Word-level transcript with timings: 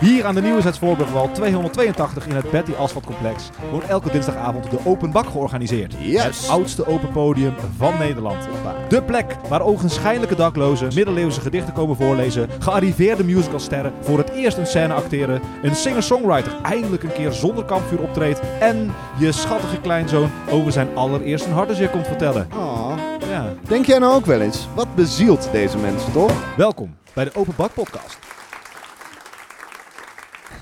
Hier 0.00 0.24
aan 0.24 0.34
de 0.34 0.40
Nieuwe 0.40 0.72
Voorburgwal 0.74 1.30
282 1.32 2.26
in 2.26 2.34
het 2.34 2.50
Betty 2.50 2.72
Asfaltcomplex 2.72 3.50
wordt 3.70 3.86
elke 3.86 4.10
dinsdagavond 4.10 4.70
de 4.70 4.78
Open 4.84 5.10
Bak 5.10 5.26
georganiseerd. 5.26 5.94
Yes. 5.98 6.22
Het 6.22 6.48
oudste 6.48 6.86
open 6.86 7.12
podium 7.12 7.54
van 7.76 7.98
Nederland. 7.98 8.48
De 8.88 9.02
plek 9.02 9.36
waar 9.48 9.62
ogenschijnlijke 9.62 10.34
daklozen 10.34 10.94
middeleeuwse 10.94 11.40
gedichten 11.40 11.72
komen 11.72 11.96
voorlezen, 11.96 12.48
gearriveerde 12.58 13.24
musicalsterren 13.24 13.92
voor 14.00 14.18
het 14.18 14.30
eerst 14.30 14.56
een 14.56 14.66
scène 14.66 14.94
acteren, 14.94 15.40
een 15.62 15.74
singer-songwriter 15.74 16.52
eindelijk 16.62 17.02
een 17.02 17.12
keer 17.12 17.32
zonder 17.32 17.64
kampvuur 17.64 18.00
optreedt 18.00 18.40
en 18.60 18.94
je 19.18 19.32
schattige 19.32 19.80
kleinzoon 19.80 20.30
over 20.50 20.72
zijn 20.72 20.96
allereerste 20.96 21.50
hartenzeer 21.50 21.88
komt 21.88 22.06
vertellen. 22.06 22.48
Oh. 22.54 22.92
Ja. 23.30 23.54
Denk 23.68 23.86
jij 23.86 23.98
nou 23.98 24.14
ook 24.14 24.26
wel 24.26 24.40
eens, 24.40 24.68
wat 24.74 24.94
bezielt 24.94 25.48
deze 25.52 25.78
mensen 25.78 26.12
toch? 26.12 26.32
Welkom 26.56 26.96
bij 27.12 27.24
de 27.24 27.30
Open 27.34 27.54
Bak 27.56 27.74
Podcast. 27.74 28.27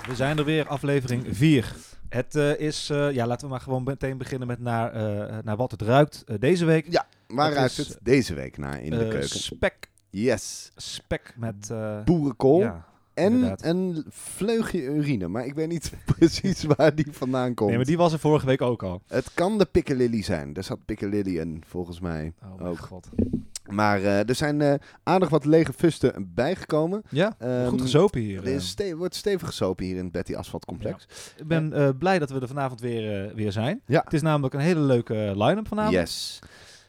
We 0.06 0.15
zijn 0.15 0.38
er 0.38 0.45
weer, 0.45 0.66
aflevering 0.69 1.24
4. 1.30 1.74
Het 2.09 2.34
eh, 2.34 2.59
is, 2.60 2.91
eh, 2.91 3.12
ja, 3.12 3.27
laten 3.27 3.46
we 3.46 3.52
maar 3.52 3.60
gewoon 3.60 3.83
meteen 3.83 4.19
beginnen 4.19 4.48
met 4.48 4.60
naar, 4.60 4.92
eh, 4.92 5.38
naar 5.42 5.56
wat 5.56 5.70
het 5.70 5.82
ruikt 5.82 6.24
deze 6.41 6.65
week. 6.65 6.87
Ja, 6.91 7.06
waar 7.27 7.46
Het 7.46 7.56
ruikt 7.56 7.79
is, 7.79 7.88
het 7.88 7.98
deze 8.02 8.34
week 8.34 8.56
naar 8.59 8.82
in 8.82 8.91
de 8.91 9.09
keuken? 9.09 9.29
Spek, 9.29 9.91
Yes. 10.10 10.70
spek 10.77 11.34
met... 11.37 11.73
Boerenkool 12.05 12.60
ja, 12.60 12.87
en 13.15 13.32
inderdaad. 13.32 13.65
een 13.65 14.05
vleugje 14.09 14.82
urine, 14.82 15.29
maar 15.29 15.46
ik 15.46 15.55
weet 15.55 15.69
niet 15.69 15.92
precies 16.16 16.65
waar 16.65 16.95
die 16.95 17.07
vandaan 17.10 17.54
komt. 17.54 17.68
Nee, 17.68 17.77
maar 17.79 17.87
die 17.87 17.96
was 17.96 18.12
er 18.12 18.18
vorige 18.18 18.46
week 18.46 18.62
ook 18.62 18.82
al. 18.82 19.02
Het 19.07 19.34
kan 19.34 19.59
de 19.59 19.65
piccalilli 19.66 20.23
zijn. 20.23 20.54
Er 20.54 20.65
zat 20.65 20.84
piccalilli 20.84 21.38
in, 21.38 21.62
volgens 21.66 22.01
mij. 22.01 22.32
Oh 22.43 22.57
mijn 22.57 22.68
Ook. 22.70 22.79
god. 22.79 23.09
Maar 23.69 23.98
eh, 24.02 24.29
er 24.29 24.34
zijn 24.34 24.61
eh, 24.61 24.75
aardig 25.02 25.29
wat 25.29 25.45
lege 25.45 25.73
fusten 25.73 26.30
bijgekomen. 26.34 27.02
Ja, 27.11 27.34
Ehm, 27.38 27.66
goed 27.69 27.80
gezopen 27.80 28.20
hier. 28.20 28.47
Er 28.47 28.55
eh. 28.55 28.59
ste- 28.61 28.97
wordt 28.97 29.15
stevig 29.15 29.47
gesopen 29.48 29.84
hier 29.84 29.97
in 29.97 30.02
het 30.02 30.12
Betty 30.12 30.34
Asphalt 30.34 30.65
Complex. 30.65 31.07
Ik 31.37 31.46
ben 31.46 31.95
blij 31.99 32.18
dat 32.18 32.30
we 32.30 32.41
er 32.41 32.46
vanavond 32.49 32.80
weer, 32.80 33.35
weer 33.35 33.52
zijn. 33.52 33.80
Ja. 33.87 34.01
Het 34.04 34.13
is 34.13 34.23
namelijk 34.23 34.54
een 34.54 34.60
hele 34.60 34.80
leuke 34.80 35.32
line-up 35.37 35.68
vanavond. 35.68 35.95
Yes. 35.95 36.38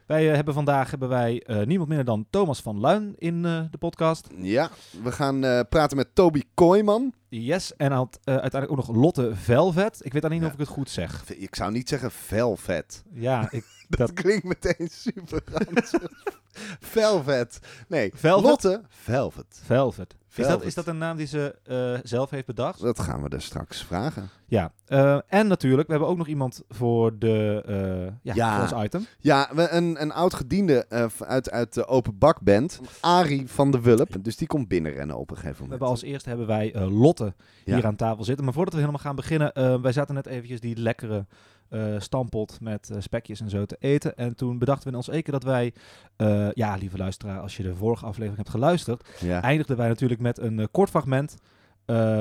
Wij 0.05 0.25
hebben 0.25 0.53
vandaag 0.53 0.89
hebben 0.89 1.09
wij, 1.09 1.43
niemand 1.65 1.87
minder 1.87 2.05
dan 2.05 2.25
Thomas 2.29 2.61
van 2.61 2.79
Luin 2.79 3.13
in 3.17 3.41
de 3.41 3.77
podcast. 3.79 4.27
Ja, 4.37 4.69
we 5.03 5.11
gaan 5.11 5.39
praten 5.69 5.97
met 5.97 6.07
Toby 6.13 6.41
Kooijman. 6.53 7.13
Yes, 7.29 7.75
en 7.75 7.91
had, 7.91 8.19
uiteindelijk 8.23 8.71
ook 8.71 8.87
nog 8.87 8.95
Lotte 8.95 9.31
Velvet. 9.35 9.99
Ik 10.03 10.13
weet 10.13 10.23
alleen 10.25 10.37
niet 10.39 10.47
Ja. 10.47 10.53
of 10.53 10.59
ik 10.61 10.65
het 10.67 10.75
goed 10.75 10.89
zeg. 10.89 11.23
Ik 11.35 11.55
zou 11.55 11.71
niet 11.71 11.89
zeggen 11.89 12.11
velvet. 12.11 13.03
Ja, 13.13 13.47
ik, 13.51 13.65
Dat, 13.87 13.99
Dat- 13.99 14.13
klinkt 14.13 14.43
meteen 14.43 14.87
super 14.91 15.41
velvet. 16.79 17.59
Nee, 17.87 18.11
Velvet? 18.15 18.45
Lotte 18.49 18.81
Velvet. 18.89 19.59
Velvet. 19.63 20.15
Is 20.35 20.47
dat, 20.47 20.63
is 20.63 20.73
dat 20.73 20.87
een 20.87 20.97
naam 20.97 21.17
die 21.17 21.27
ze 21.27 21.55
eh, 21.63 21.99
zelf 22.03 22.29
heeft 22.29 22.45
bedacht? 22.45 22.81
Dat 22.81 22.99
gaan 22.99 23.23
we 23.23 23.29
er 23.29 23.41
straks 23.41 23.83
vragen. 23.83 24.29
Ja. 24.45 24.71
Eh, 24.85 25.17
en 25.27 25.47
natuurlijk, 25.47 25.85
we 25.87 25.91
hebben 25.93 26.09
ook 26.11 26.17
nog 26.17 26.27
iemand 26.27 26.61
voor, 26.69 27.19
de, 27.19 27.63
eh, 27.65 28.13
ja, 28.23 28.33
Ja. 28.33 28.67
voor 28.67 28.77
ons 28.77 28.85
item. 28.85 29.05
Ja, 29.19 29.49
we, 29.55 29.69
een, 29.69 30.01
een 30.01 30.11
oud 30.11 30.33
gediende 30.33 30.85
uit, 31.19 31.51
uit 31.51 31.73
de 31.73 31.87
Open 31.87 32.17
Bak 32.17 32.41
Band, 32.41 32.81
Arie 32.99 33.47
van 33.47 33.71
de 33.71 33.81
Wulp. 33.81 34.15
Dus 34.21 34.35
die 34.37 34.47
komt 34.47 34.67
binnenrennen 34.67 35.17
op 35.17 35.29
een 35.29 35.35
gegeven 35.35 35.55
We 35.55 35.61
moment. 35.61 35.79
hebben 35.79 35.87
als 35.89 36.01
eerste 36.01 36.29
hebben 36.29 36.47
wij 36.47 36.75
Lotte 36.89 37.33
Ja. 37.65 37.75
hier 37.75 37.85
aan 37.85 37.95
tafel 37.95 38.23
zitten. 38.23 38.45
Maar 38.45 38.53
voordat 38.53 38.73
we 38.73 38.79
helemaal 38.79 39.01
gaan 39.01 39.15
beginnen, 39.15 39.81
wij 39.81 39.91
zaten 39.91 40.15
net 40.15 40.25
eventjes 40.25 40.59
die 40.59 40.77
lekkere 40.77 41.25
eh 41.69 41.79
stampot 41.97 42.57
met 42.61 42.89
eh, 42.89 42.97
spekjes 42.99 43.41
en 43.41 43.49
zo 43.49 43.65
te 43.65 43.75
eten. 43.79 44.15
En 44.17 44.35
toen 44.35 44.57
bedachten 44.57 44.83
we 44.83 44.89
in 44.89 44.95
ons 44.97 45.07
eken 45.09 45.31
dat 45.31 45.43
wij, 45.43 45.73
eh, 46.15 46.51
ja 46.51 46.75
lieve 46.75 46.97
luisteraar, 46.97 47.39
als 47.39 47.57
je 47.57 47.63
de 47.63 47.75
vorige 47.75 48.05
aflevering 48.05 48.37
hebt 48.37 48.49
geluisterd, 48.49 49.07
Ja. 49.19 49.41
eindigden 49.41 49.77
wij 49.77 49.87
natuurlijk 49.87 50.21
met 50.21 50.39
een 50.39 50.67
kort 50.71 50.89
fragment. 50.89 51.35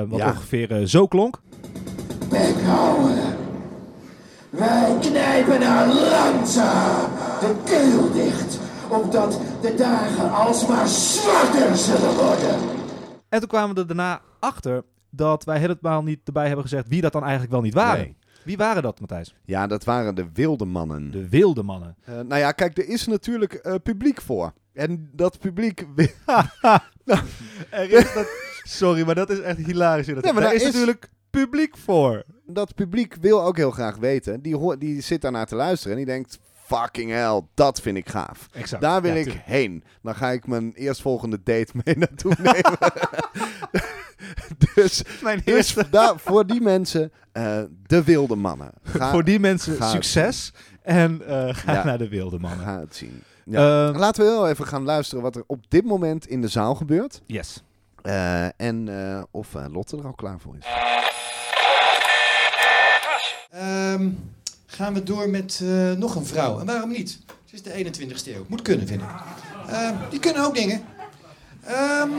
wat 0.07 0.19
Ja. 0.19 0.29
ongeveer 0.29 0.87
zo 0.87 1.07
klonk. 1.07 1.41
Houden. 2.65 3.35
Wij 4.49 4.97
knijpen 5.01 5.61
haar 5.61 5.87
langzaam 5.87 7.09
de 7.39 7.55
keel 7.65 8.11
dicht, 8.11 8.59
opdat 8.89 9.41
de 9.61 9.75
dagen 9.77 10.31
alsmaar 10.31 10.87
zwarter 10.87 11.75
zullen 11.77 12.15
worden. 12.15 12.55
En 13.29 13.39
toen 13.39 13.47
kwamen 13.47 13.75
we 13.75 13.81
er 13.81 13.87
daarna 13.87 14.21
achter 14.39 14.83
dat 15.09 15.43
wij 15.43 15.59
helemaal 15.59 16.03
niet 16.03 16.19
erbij 16.25 16.45
hebben 16.45 16.63
gezegd 16.63 16.87
wie 16.87 17.01
dat 17.01 17.11
dan 17.11 17.21
eigenlijk 17.21 17.51
wel 17.51 17.61
niet 17.61 17.73
waren. 17.73 17.99
Nee. 18.03 18.17
Wie 18.47 18.57
waren 18.57 18.83
dat, 18.83 18.99
Matthijs? 18.99 19.35
ja, 19.45 19.67
dat 19.67 19.83
waren 19.83 20.15
de 20.15 20.25
wilde 20.33 20.65
mannen. 20.65 21.11
De 21.11 21.29
wilde 21.29 21.63
mannen. 21.63 21.95
Eh, 22.03 22.13
nou 22.13 22.35
ja, 22.37 22.51
kijk, 22.51 22.77
er 22.77 22.87
is 22.89 23.07
natuurlijk 23.07 23.53
eh, 23.53 23.75
publiek 23.83 24.21
voor. 24.21 24.53
En 24.73 25.09
dat 25.13 25.39
publiek... 25.39 25.85
wi- 25.95 26.13
Er 27.69 27.91
is 27.91 28.13
dat... 28.13 28.27
Sorry, 28.63 29.05
maar 29.05 29.15
dat 29.15 29.29
is 29.29 29.39
echt 29.39 29.57
hilarisch. 29.57 30.05
Ja, 30.05 30.13
maar 30.13 30.23
daar 30.23 30.33
daar 30.41 30.53
is, 30.53 30.61
is- 30.63 30.73
natuurlijk 30.73 31.09
publiek 31.29 31.77
voor. 31.77 32.23
dat 32.45 32.75
publiek 32.75 33.15
wil 33.21 33.43
ook 33.43 33.57
heel 33.57 33.71
graag 33.71 33.95
weten. 33.97 34.41
Die, 34.41 34.55
hoort, 34.55 34.79
die 34.79 35.01
zit 35.01 35.21
daarnaar 35.21 35.45
te 35.45 35.55
luisteren 35.55 35.91
en 35.97 36.03
die 36.05 36.13
denkt... 36.13 36.39
Fucking 36.65 37.11
hell, 37.11 37.41
dat 37.53 37.81
vind 37.81 37.97
ik 37.97 38.09
gaaf. 38.09 38.47
Exact. 38.51 38.81
Daar 38.81 39.01
wil 39.01 39.11
Ja, 39.11 39.17
ik 39.17 39.23
tuurlijk. 39.23 39.45
heen. 39.45 39.83
Dan 40.01 40.15
ga 40.15 40.29
ik 40.31 40.47
mijn 40.47 40.73
eerstvolgende 40.73 41.39
date 41.43 41.71
mee 41.83 41.97
naartoe 42.07 42.33
nemen. 42.37 42.77
dus 44.75 45.01
Mijn 45.21 45.41
dus 45.45 45.75
daar, 45.91 46.13
voor 46.19 46.45
die 46.47 46.61
mensen, 46.61 47.11
eh, 47.31 47.59
de 47.85 48.03
wilde 48.03 48.35
mannen. 48.35 48.71
Ga, 48.83 49.11
voor 49.11 49.23
die 49.23 49.39
mensen 49.39 49.75
ga- 49.75 49.89
succes. 49.89 50.51
En 50.81 51.21
eh, 51.27 51.55
ga 51.55 51.73
Ja. 51.73 51.83
naar 51.85 51.97
de 51.97 52.07
wilde 52.07 52.39
mannen. 52.39 52.65
ga 52.65 52.79
het 52.79 52.95
zien. 52.95 53.23
Ja. 53.45 53.87
Ehm, 53.87 53.97
Laten 53.97 54.23
we 54.25 54.29
heel 54.31 54.47
even 54.47 54.67
gaan 54.67 54.83
luisteren 54.83 55.23
wat 55.23 55.35
er 55.35 55.43
op 55.47 55.65
dit 55.67 55.85
moment 55.85 56.27
in 56.27 56.41
de 56.41 56.47
zaal 56.47 56.75
gebeurt. 56.75 57.21
yes. 57.25 57.63
Eh, 58.01 58.45
en 58.61 58.87
eh, 58.89 59.23
of 59.31 59.55
eh, 59.55 59.65
Lotte 59.71 59.97
er 59.97 60.05
al 60.05 60.13
klaar 60.13 60.39
voor 60.39 60.55
is. 60.59 60.65
Ehm, 63.51 64.09
gaan 64.65 64.93
we 64.93 65.03
door 65.03 65.29
met 65.29 65.59
eh, 65.63 65.91
nog 65.91 66.15
een 66.15 66.25
vrouw. 66.25 66.59
En 66.59 66.65
waarom 66.65 66.89
niet? 66.89 67.19
Het 67.45 67.53
is 67.53 67.61
de 67.61 67.71
21ste 67.73 68.35
eeuw. 68.35 68.45
Moet 68.47 68.61
kunnen, 68.61 68.87
vind 68.87 69.01
ik. 69.01 69.07
Ehm, 69.69 69.93
die 70.09 70.19
kunnen 70.19 70.45
ook 70.45 70.55
dingen. 70.55 70.81
Ehm, 71.67 72.11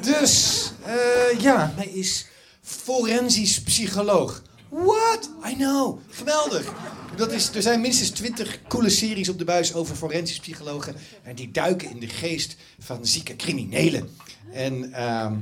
dus, 0.00 0.62
eh, 0.84 1.40
ja, 1.40 1.72
hij 1.76 1.86
is 1.86 2.26
forensisch 2.62 3.62
psycholoog. 3.62 4.42
What? 4.68 5.30
I 5.50 5.54
know. 5.54 5.98
Geweldig. 6.10 6.72
Dat 7.16 7.32
is, 7.32 7.54
er 7.54 7.62
zijn 7.62 7.80
minstens 7.80 8.10
twintig 8.10 8.58
coole 8.68 8.88
series 8.88 9.28
op 9.28 9.38
de 9.38 9.44
buis 9.44 9.74
over 9.74 9.96
forensisch 9.96 10.38
psychologen. 10.38 10.96
En 11.22 11.34
die 11.34 11.50
duiken 11.50 11.90
in 11.90 12.00
de 12.00 12.08
geest 12.08 12.56
van 12.78 13.06
zieke 13.06 13.36
criminelen. 13.36 14.10
En 14.52 14.92
ehm, 14.92 15.36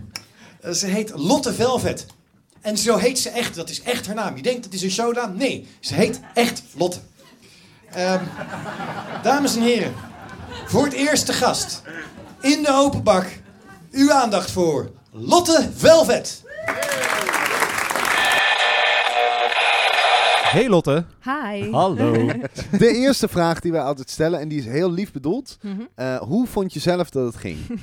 ze 0.75 0.87
heet 0.87 1.13
Lotte 1.15 1.55
Velvet. 1.55 2.07
En 2.61 2.79
zo 2.79 2.97
heet 2.97 3.19
ze 3.19 3.29
echt. 3.29 3.55
Dat 3.55 3.71
is 3.71 3.83
echt 3.83 4.07
haar 4.07 4.15
naam. 4.15 4.37
Je 4.37 4.43
denkt 4.43 4.65
het 4.65 4.75
is 4.75 4.83
een 4.83 4.91
shownaam. 4.91 5.37
Nee, 5.37 5.67
ze 5.81 5.95
heet 5.95 6.21
echt 6.35 6.63
Lotte. 6.77 7.01
Ehm, 7.93 8.25
dames 9.23 9.57
en 9.57 9.63
heren, 9.63 9.95
voor 10.67 10.85
het 10.85 10.93
eerst 10.93 11.27
de 11.27 11.33
gast 11.33 11.83
in 12.41 12.63
de 12.63 12.71
open 12.73 13.03
bak. 13.03 13.27
Uw 13.91 14.13
aandacht 14.13 14.51
voor 14.51 14.91
Lotte 15.11 15.71
Velvet. 15.75 16.43
Hey 20.49 20.69
Lotte. 20.69 21.05
Hi. 21.23 21.71
Hallo. 21.71 22.13
De 22.79 22.91
eerste 22.93 23.29
vraag 23.29 23.61
die 23.61 23.73
wij 23.73 23.81
altijd 23.83 24.11
stellen, 24.11 24.41
en 24.41 24.49
die 24.49 24.59
is 24.59 24.65
heel 24.67 24.93
lief 24.93 25.13
bedoeld. 25.13 25.59
Mhm. 25.63 25.81
Eh, 25.95 26.17
hoe 26.21 26.47
vond 26.47 26.73
je 26.73 26.81
zelf 26.81 27.11
dat 27.11 27.27
het 27.27 27.37
ging? 27.37 27.59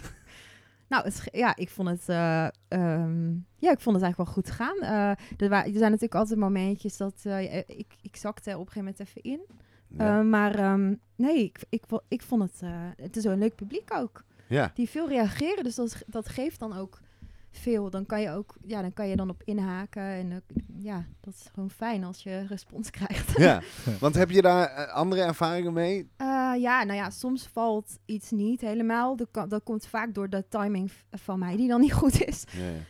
Nou, 0.87 1.03
het, 1.03 1.21
ja, 1.31 1.55
ik 1.55 1.69
vond 1.69 1.89
het, 1.89 2.03
eh, 2.09 2.47
ehm, 2.67 3.29
ja, 3.57 3.71
ik 3.71 3.79
vond 3.79 3.95
het 3.95 4.03
eigenlijk 4.03 4.17
wel 4.17 4.25
goed 4.25 4.51
gaan. 4.51 4.77
Eh, 4.81 5.09
er, 5.43 5.49
wa- 5.49 5.63
er 5.65 5.71
zijn 5.71 5.81
natuurlijk 5.81 6.15
altijd 6.15 6.39
momentjes 6.39 6.97
dat 6.97 7.13
eh, 7.23 7.53
ik, 7.55 7.85
ik 8.01 8.15
zakte 8.15 8.49
op 8.57 8.65
een 8.65 8.71
gegeven 8.71 8.83
moment 8.83 8.99
even 8.99 9.21
in. 9.21 9.39
Ja. 9.97 10.19
Eh, 10.19 10.25
maar 10.25 10.55
ehm, 10.55 10.93
nee, 11.15 11.43
ik, 11.43 11.57
ik, 11.69 11.83
vo- 11.87 12.03
ik 12.07 12.21
vond 12.21 12.41
het, 12.41 12.61
eh, 12.61 12.69
het 12.97 13.17
is 13.17 13.23
wel 13.23 13.33
een 13.33 13.39
leuk 13.39 13.55
publiek 13.55 13.93
ook. 13.93 14.23
Ja. 14.47 14.71
Die 14.73 14.89
veel 14.89 15.07
reageren, 15.07 15.63
dus 15.63 15.75
dat, 15.75 16.03
dat 16.07 16.29
geeft 16.29 16.59
dan 16.59 16.77
ook 16.77 16.99
veel. 17.57 17.89
Dan 17.89 18.05
kan 18.05 18.21
je 18.21 18.29
ook, 18.29 18.55
ja, 18.65 18.81
dan 18.81 18.93
kan 18.93 19.07
je 19.07 19.15
dan 19.15 19.29
op 19.29 19.41
inhaken. 19.43 20.03
En 20.03 20.43
ja, 20.77 21.05
dat 21.21 21.33
is 21.33 21.49
gewoon 21.53 21.69
fijn 21.69 22.03
als 22.03 22.23
je 22.23 22.45
respons 22.47 22.89
krijgt. 22.99 23.37
ja. 23.37 23.61
Want 23.99 24.15
heb 24.15 24.29
je 24.29 24.41
daar 24.41 24.67
eh, 24.67 24.93
andere 24.93 25.21
ervaringen 25.21 25.73
mee? 25.73 26.09
Eh, 26.17 26.53
ja, 26.57 26.83
nou 26.83 26.93
ja, 26.93 27.09
soms 27.09 27.47
valt 27.47 27.97
iets 28.05 28.31
niet 28.31 28.61
helemaal. 28.61 29.15
Dat, 29.15 29.27
kan, 29.31 29.49
dat 29.49 29.63
komt 29.63 29.87
vaak 29.87 30.13
door 30.13 30.29
de 30.29 30.45
timing 30.49 30.91
van 31.11 31.39
mij 31.39 31.55
die 31.55 31.67
dan 31.67 31.81
niet 31.81 31.93
goed 31.93 32.23
is. 32.23 32.43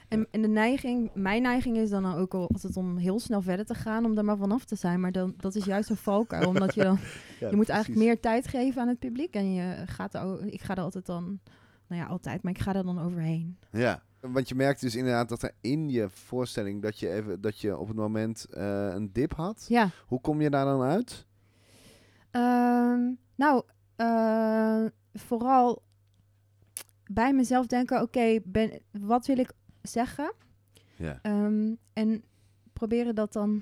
En, 0.08 0.28
en 0.32 0.42
de 0.42 0.48
neiging, 0.48 1.12
mijn 1.14 1.42
neiging 1.42 1.78
is 1.78 1.90
dan 1.90 2.16
ook 2.16 2.34
al 2.34 2.48
altijd 2.48 2.78
om 2.78 2.98
heel 2.98 3.20
snel 3.20 3.42
verder 3.42 3.66
te 3.66 3.76
gaan, 3.76 4.06
om 4.06 4.18
er 4.18 4.26
maar 4.26 4.38
vanaf 4.38 4.66
te 4.66 4.76
zijn. 4.76 5.00
Maar 5.00 5.12
dan, 5.12 5.34
dat 5.38 5.56
is 5.56 5.66
juist 5.66 5.90
een 5.90 5.96
valkuil, 5.96 6.48
omdat 6.54 6.74
je 6.74 6.84
dan, 6.84 7.00
Ja, 7.40 7.50
je 7.50 7.56
moet 7.56 7.70
eigenlijk 7.70 8.02
meer 8.02 8.20
tijd 8.20 8.48
geven 8.48 8.82
aan 8.82 8.88
het 8.88 9.00
publiek. 9.00 9.34
En 9.34 9.54
je 9.54 9.84
gaat 9.86 10.14
er, 10.14 10.46
ik 10.46 10.62
ga 10.62 10.76
er 10.76 10.84
altijd 10.84 11.06
dan, 11.06 11.40
nou 11.88 12.02
ja, 12.02 12.08
altijd, 12.08 12.44
maar 12.44 12.54
ik 12.54 12.60
ga 12.60 12.76
er 12.76 12.84
dan 12.84 13.00
overheen. 13.00 13.58
Ja. 13.72 14.04
Want 14.32 14.50
je 14.50 14.56
merkt 14.56 14.82
dus 14.82 14.96
inderdaad 14.96 15.30
dat 15.30 15.42
er 15.44 15.52
in 15.62 15.90
je 15.90 16.10
voorstelling 16.10 16.82
dat 16.82 17.00
je, 17.00 17.10
even, 17.12 17.42
dat 17.42 17.60
je 17.60 17.78
op 17.78 17.88
het 17.88 17.98
moment 17.98 18.46
eh, 18.50 18.88
een 18.94 19.10
dip 19.14 19.34
had. 19.34 19.66
Ja. 19.68 19.90
Hoe 20.08 20.22
kom 20.22 20.42
je 20.42 20.50
daar 20.50 20.66
dan 20.66 20.82
uit? 20.82 21.26
Ehm, 22.32 23.12
nou, 23.36 23.64
eh, 23.96 24.86
vooral 25.14 25.84
bij 27.12 27.34
mezelf 27.34 27.66
denken, 27.68 28.02
oké, 28.02 28.40
ben 28.44 28.82
wat 28.92 29.26
wil 29.26 29.38
ik 29.38 29.52
zeggen? 29.82 30.34
Ja. 30.96 31.20
Ehm, 31.22 31.74
en 31.94 32.24
proberen 32.74 33.16
dat 33.16 33.34
dan 33.34 33.62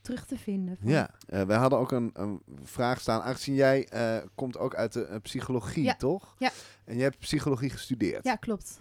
terug 0.00 0.26
te 0.26 0.38
vinden. 0.38 0.76
van- 0.76 0.90
Ja, 0.90 1.10
eh, 1.26 1.42
wij 1.42 1.56
hadden 1.56 1.78
ook 1.78 1.92
een, 1.92 2.10
een 2.12 2.40
vraag 2.62 3.00
staan. 3.00 3.20
Aangezien 3.22 3.54
jij 3.54 3.88
komt 4.34 4.58
ook 4.58 4.74
uit 4.74 4.92
de 4.92 5.18
psychologie, 5.22 5.84
Ja. 5.84 5.94
toch? 5.94 6.34
Ja. 6.38 6.50
En 6.84 6.96
je 6.96 7.02
hebt 7.02 7.18
psychologie 7.18 7.70
gestudeerd. 7.70 8.24
ja 8.24 8.36
klopt. 8.36 8.80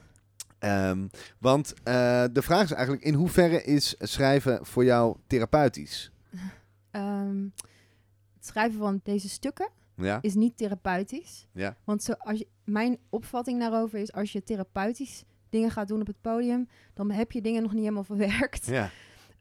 Ehm, 0.63 1.07
want 1.39 1.73
eh, 1.83 2.23
de 2.31 2.41
vraag 2.41 2.63
is 2.63 2.71
eigenlijk, 2.71 3.03
in 3.05 3.13
hoeverre 3.13 3.63
is 3.63 3.95
schrijven 3.99 4.65
voor 4.65 4.83
jou 4.85 5.17
therapeutisch? 5.27 6.11
Ehm, 6.91 7.43
het 8.35 8.45
schrijven 8.45 8.79
van 8.79 8.99
deze 9.03 9.29
stukken 9.29 9.69
Ja? 9.95 10.19
is 10.21 10.33
niet 10.35 10.57
therapeutisch. 10.57 11.47
Ja. 11.51 11.75
Want 11.83 12.03
zo, 12.03 12.11
als 12.17 12.39
je, 12.39 12.47
mijn 12.63 12.97
opvatting 13.09 13.59
daarover 13.59 13.99
is, 13.99 14.13
als 14.13 14.31
je 14.31 14.43
therapeutisch 14.43 15.23
dingen 15.49 15.71
gaat 15.71 15.87
doen 15.87 16.01
op 16.01 16.07
het 16.07 16.21
podium, 16.21 16.67
dan 16.93 17.11
heb 17.11 17.31
je 17.31 17.41
dingen 17.41 17.61
nog 17.61 17.71
niet 17.71 17.81
helemaal 17.81 18.03
verwerkt. 18.13 18.65
Ja. 18.65 18.89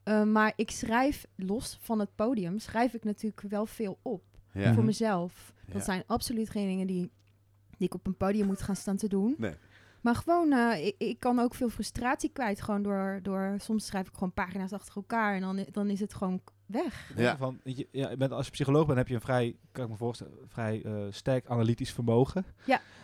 Uh, 0.05 0.23
maar 0.23 0.53
ik 0.57 0.71
schrijf 0.71 1.27
los 1.37 1.79
van 1.81 1.99
het 1.99 2.15
podium, 2.15 2.59
schrijf 2.59 2.95
ik 2.95 3.05
natuurlijk 3.05 3.41
wel 3.49 3.67
veel 3.67 3.99
op 4.03 4.23
Ja. 4.53 4.75
voor 4.75 4.85
mezelf. 4.85 5.53
Dat 5.67 5.75
Ja. 5.75 5.81
zijn 5.81 6.03
absoluut 6.07 6.51
geen 6.51 6.67
dingen 6.67 6.87
die, 6.87 7.11
die 7.77 7.87
ik 7.87 7.95
op 7.95 8.07
een 8.07 8.17
podium 8.17 8.47
moet 8.47 8.63
gaan 8.63 8.77
staan 8.77 8.97
te 8.97 9.09
doen. 9.09 9.35
Nee. 9.39 9.55
Maar 10.03 10.15
gewoon, 10.15 10.53
eh, 10.53 10.87
ik, 10.87 10.95
ik 10.99 11.19
kan 11.21 11.39
ook 11.39 11.55
veel 11.55 11.69
frustratie 11.69 12.31
kwijt. 12.33 12.63
Gewoon 12.63 12.83
door, 12.83 13.19
door, 13.23 13.55
soms 13.59 13.87
schrijf 13.87 14.07
ik 14.09 14.15
gewoon 14.15 14.33
pagina's 14.33 14.73
achter 14.73 14.97
elkaar 14.97 15.35
en 15.35 15.41
dan, 15.41 15.65
dan 15.71 15.91
is 15.91 16.01
het 16.01 16.15
gewoon 16.15 16.41
weg. 16.67 17.13
Ja. 17.17 17.37
Van, 17.37 17.61
je, 17.65 17.89
ja, 17.91 18.11
je 18.11 18.17
bent, 18.17 18.33
als 18.33 18.45
je 18.47 18.53
psycholoog 18.53 18.87
bent, 18.87 18.99
heb 18.99 19.09
je 19.09 19.15
een 19.15 19.21
vrij, 19.21 19.57
kan 19.73 19.85
ik 19.85 19.91
me 19.91 19.97
voorstellen, 19.97 20.33
vrij 20.47 20.83
eh, 20.85 20.93
sterk 21.11 21.47
analytisch 21.47 21.93
vermogen. 21.93 22.45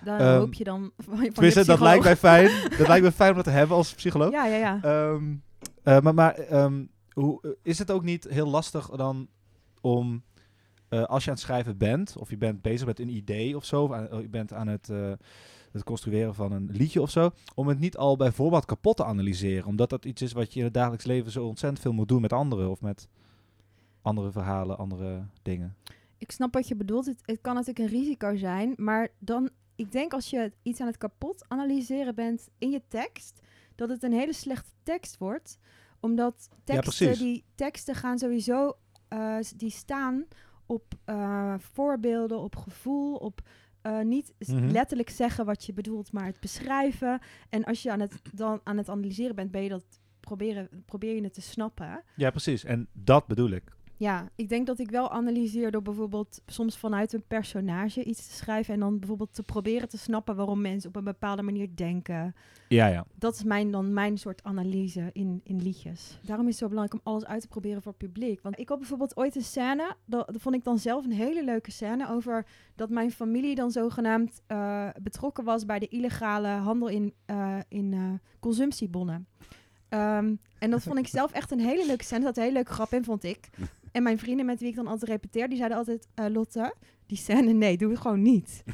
Daar 0.04 0.20
Ehm, 0.20 0.38
hoop 0.38 0.54
je 0.54 0.64
dan 0.64 0.92
van, 0.98 1.14
van 1.16 1.24
je 1.24 1.32
Tenminste, 1.32 1.64
dat 1.64 1.80
lijkt 1.80 2.04
mij 2.04 2.16
fijn. 2.16 2.50
dat 2.78 2.88
lijkt 2.88 3.04
me 3.04 3.12
fijn 3.12 3.30
om 3.30 3.36
dat 3.36 3.44
te 3.44 3.50
hebben 3.50 3.76
als 3.76 3.94
psycholoog. 3.94 4.30
Ja, 4.30 4.46
ja, 4.46 4.56
ja. 4.56 4.78
Ehm, 4.82 5.34
eh, 5.82 6.00
maar 6.00 6.14
maar 6.14 6.34
ehm, 6.34 6.84
hoe, 7.12 7.56
is 7.62 7.78
het 7.78 7.90
ook 7.90 8.02
niet 8.02 8.24
heel 8.28 8.48
lastig 8.48 8.86
dan 8.88 9.28
om, 9.80 10.22
eh, 10.88 11.02
als 11.04 11.24
je 11.24 11.30
aan 11.30 11.36
het 11.36 11.44
schrijven 11.44 11.76
bent, 11.78 12.16
of 12.16 12.30
je 12.30 12.36
bent 12.38 12.62
bezig 12.62 12.86
met 12.86 13.00
een 13.00 13.16
idee 13.16 13.56
of 13.56 13.64
zo, 13.64 13.82
of 13.82 13.92
aan- 13.92 14.20
je 14.20 14.28
bent 14.28 14.52
aan 14.52 14.66
het, 14.68 14.88
eh, 14.88 15.12
het 15.72 15.84
construeren 15.84 16.34
van 16.34 16.52
een 16.52 16.68
liedje 16.72 17.02
of 17.02 17.10
zo, 17.10 17.30
om 17.54 17.68
het 17.68 17.78
niet 17.78 17.96
al 17.96 18.16
bij 18.16 18.32
voorbaat 18.32 18.64
kapot 18.64 18.96
te 18.96 19.04
analyseren? 19.04 19.66
Omdat 19.66 19.90
dat 19.90 20.04
iets 20.04 20.22
is 20.22 20.32
wat 20.32 20.52
je 20.52 20.58
in 20.58 20.64
het 20.64 20.74
dagelijks 20.74 21.04
leven 21.04 21.32
zo 21.32 21.46
ontzettend 21.46 21.82
veel 21.82 21.92
moet 21.92 22.08
doen 22.08 22.20
met 22.20 22.32
anderen 22.32 22.70
of 22.70 22.80
met 22.80 23.08
andere 24.02 24.30
verhalen, 24.30 24.78
andere 24.78 25.26
dingen. 25.42 25.76
Ik 26.18 26.30
snap 26.30 26.54
wat 26.54 26.68
je 26.68 26.76
bedoelt. 26.76 27.06
Het, 27.06 27.20
het 27.24 27.38
kan 27.40 27.54
natuurlijk 27.54 27.78
een 27.78 27.98
risico 27.98 28.36
zijn. 28.36 28.74
Maar 28.76 29.08
dan, 29.18 29.50
ik 29.76 29.92
denk 29.92 30.12
als 30.12 30.30
je 30.30 30.52
iets 30.62 30.80
aan 30.80 30.86
het 30.86 30.96
kapot 30.96 31.44
analyseren 31.48 32.14
bent 32.14 32.48
in 32.58 32.70
je 32.70 32.82
tekst, 32.88 33.40
dat 33.74 33.88
het 33.88 34.02
een 34.02 34.12
hele 34.12 34.32
slechte 34.32 34.70
tekst 34.82 35.18
wordt. 35.18 35.58
Omdat 36.00 36.48
teksten, 36.64 37.18
die 37.18 37.44
teksten 37.54 37.94
gaan 37.94 38.18
sowieso, 38.18 38.76
eh, 39.08 39.36
die 39.56 39.70
staan 39.70 40.26
op 40.66 40.94
eh, 41.04 41.54
voorbeelden, 41.58 42.38
op 42.38 42.56
gevoel, 42.56 43.14
op 43.16 43.40
eh, 43.82 44.00
niet 44.00 44.32
Mhm. 44.46 44.66
letterlijk 44.70 45.10
zeggen 45.10 45.44
wat 45.44 45.64
je 45.64 45.72
bedoelt, 45.72 46.12
maar 46.12 46.26
het 46.26 46.40
beschrijven. 46.40 47.20
En 47.48 47.64
als 47.64 47.82
je 47.82 47.92
aan 47.92 48.00
het, 48.00 48.20
dan 48.34 48.60
aan 48.64 48.76
het 48.76 48.88
analyseren 48.88 49.34
bent, 49.34 49.50
ben 49.50 49.62
je 49.62 49.68
dat 49.68 49.84
proberen, 50.20 50.68
probeer 50.86 51.14
je 51.14 51.22
het 51.22 51.34
te 51.34 51.40
snappen. 51.40 52.02
Ja, 52.16 52.30
precies. 52.30 52.64
En 52.64 52.88
dat 52.92 53.26
bedoel 53.26 53.50
ik. 53.50 53.76
Ja, 53.98 54.28
ik 54.34 54.48
denk 54.48 54.66
dat 54.66 54.78
ik 54.78 54.90
wel 54.90 55.10
analyseer 55.10 55.70
door 55.70 55.82
bijvoorbeeld 55.82 56.40
soms 56.46 56.78
vanuit 56.78 57.12
een 57.12 57.24
personage 57.28 58.04
iets 58.04 58.28
te 58.28 58.34
schrijven 58.34 58.74
en 58.74 58.80
dan 58.80 58.98
bijvoorbeeld 58.98 59.34
te 59.34 59.42
proberen 59.42 59.88
te 59.88 59.98
snappen 59.98 60.36
waarom 60.36 60.60
mensen 60.60 60.88
op 60.88 60.96
een 60.96 61.04
bepaalde 61.04 61.42
manier 61.42 61.68
denken. 61.74 62.34
Ja, 62.68 62.86
ja. 62.86 63.06
Dat 63.14 63.34
is 63.34 63.42
mijn, 63.42 63.70
dan 63.70 63.92
mijn 63.92 64.18
soort 64.18 64.42
analyse 64.44 65.10
in, 65.12 65.40
in 65.44 65.62
liedjes. 65.62 66.18
Daarom 66.22 66.44
is 66.46 66.50
het 66.50 66.62
zo 66.62 66.68
belangrijk 66.68 67.02
om 67.04 67.12
alles 67.12 67.26
uit 67.26 67.40
te 67.40 67.48
proberen 67.48 67.82
voor 67.82 67.94
het 67.98 68.00
publiek. 68.00 68.40
Want 68.42 68.58
ik 68.58 68.68
had 68.68 68.78
bijvoorbeeld 68.78 69.16
ooit 69.16 69.36
een 69.36 69.42
scène, 69.42 69.96
dat, 70.04 70.26
dat 70.26 70.40
vond 70.40 70.54
ik 70.54 70.64
dan 70.64 70.78
zelf 70.78 71.04
een 71.04 71.12
hele 71.12 71.44
leuke 71.44 71.70
scène, 71.70 72.08
over 72.08 72.46
dat 72.74 72.90
mijn 72.90 73.10
familie 73.10 73.54
dan 73.54 73.70
zogenaamd 73.70 74.42
eh, 74.46 74.88
betrokken 75.02 75.44
was 75.44 75.64
bij 75.64 75.78
de 75.78 75.88
illegale 75.88 76.48
handel 76.48 76.88
in, 76.88 77.14
eh, 77.26 77.58
in 77.68 77.92
eh, 77.92 78.00
consumptiebonnen. 78.40 79.26
Ehm, 79.88 80.34
en 80.58 80.70
dat 80.70 80.82
vond 80.82 80.98
ik 80.98 81.06
zelf 81.18 81.32
echt 81.32 81.50
een 81.50 81.60
hele 81.60 81.86
leuke 81.86 82.04
scène. 82.04 82.20
Er 82.20 82.26
zat 82.26 82.36
een 82.36 82.42
hele 82.42 82.54
leuke 82.54 82.72
grap 82.72 82.92
in, 82.92 83.04
vond 83.04 83.24
ik. 83.24 83.50
En 83.92 84.02
mijn 84.02 84.18
vrienden 84.18 84.46
met 84.46 84.60
wie 84.60 84.68
ik 84.68 84.74
dan 84.76 84.86
altijd 84.86 85.10
repeteer, 85.10 85.48
die 85.48 85.56
zeiden 85.56 85.78
altijd... 85.78 86.08
eh, 86.14 86.26
Lotte, 86.28 86.74
die 87.06 87.18
scène, 87.18 87.52
nee, 87.52 87.76
doe 87.76 87.90
het 87.90 88.00
gewoon 88.00 88.22
niet. 88.22 88.62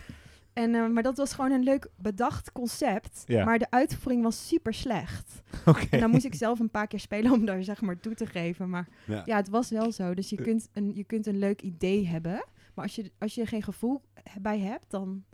En, 0.53 0.75
eh, 0.75 0.89
maar 0.89 1.03
dat 1.03 1.17
was 1.17 1.33
gewoon 1.35 1.51
een 1.51 1.63
leuk 1.63 1.89
bedacht 1.97 2.53
concept. 2.53 3.23
Ja. 3.27 3.45
Maar 3.45 3.59
de 3.59 3.71
uitvoering 3.71 4.23
was 4.23 4.49
super 4.49 4.75
slecht. 4.75 5.43
Oké. 5.67 5.87
En 5.91 6.01
dan 6.01 6.11
moest 6.11 6.25
ik 6.25 6.35
zelf 6.35 6.59
een 6.59 6.71
paar 6.71 6.87
keer 6.87 7.01
spelen 7.01 7.33
om 7.33 7.45
daar 7.45 7.65
zeg 7.65 7.81
maar 7.81 8.01
toe 8.01 8.15
te 8.15 8.27
geven. 8.27 8.71
Maar 8.71 8.89
Ja. 9.07 9.23
ja, 9.25 9.37
het 9.37 9.49
was 9.49 9.71
wel 9.71 9.93
zo. 9.93 10.15
Dus 10.15 10.31
je 10.31 10.37
kunt 10.37 10.69
een, 10.73 10.93
je 10.95 11.05
kunt 11.05 11.27
een 11.27 11.39
leuk 11.39 11.63
idee 11.63 12.07
hebben. 12.07 12.45
Maar 12.75 12.85
als 12.85 12.95
je, 12.95 13.11
als 13.19 13.35
je 13.35 13.41
er 13.41 13.47
geen 13.47 13.63
gevoel 13.63 14.03
bij 14.41 14.59
hebt, 14.59 14.91
dan, 14.91 15.25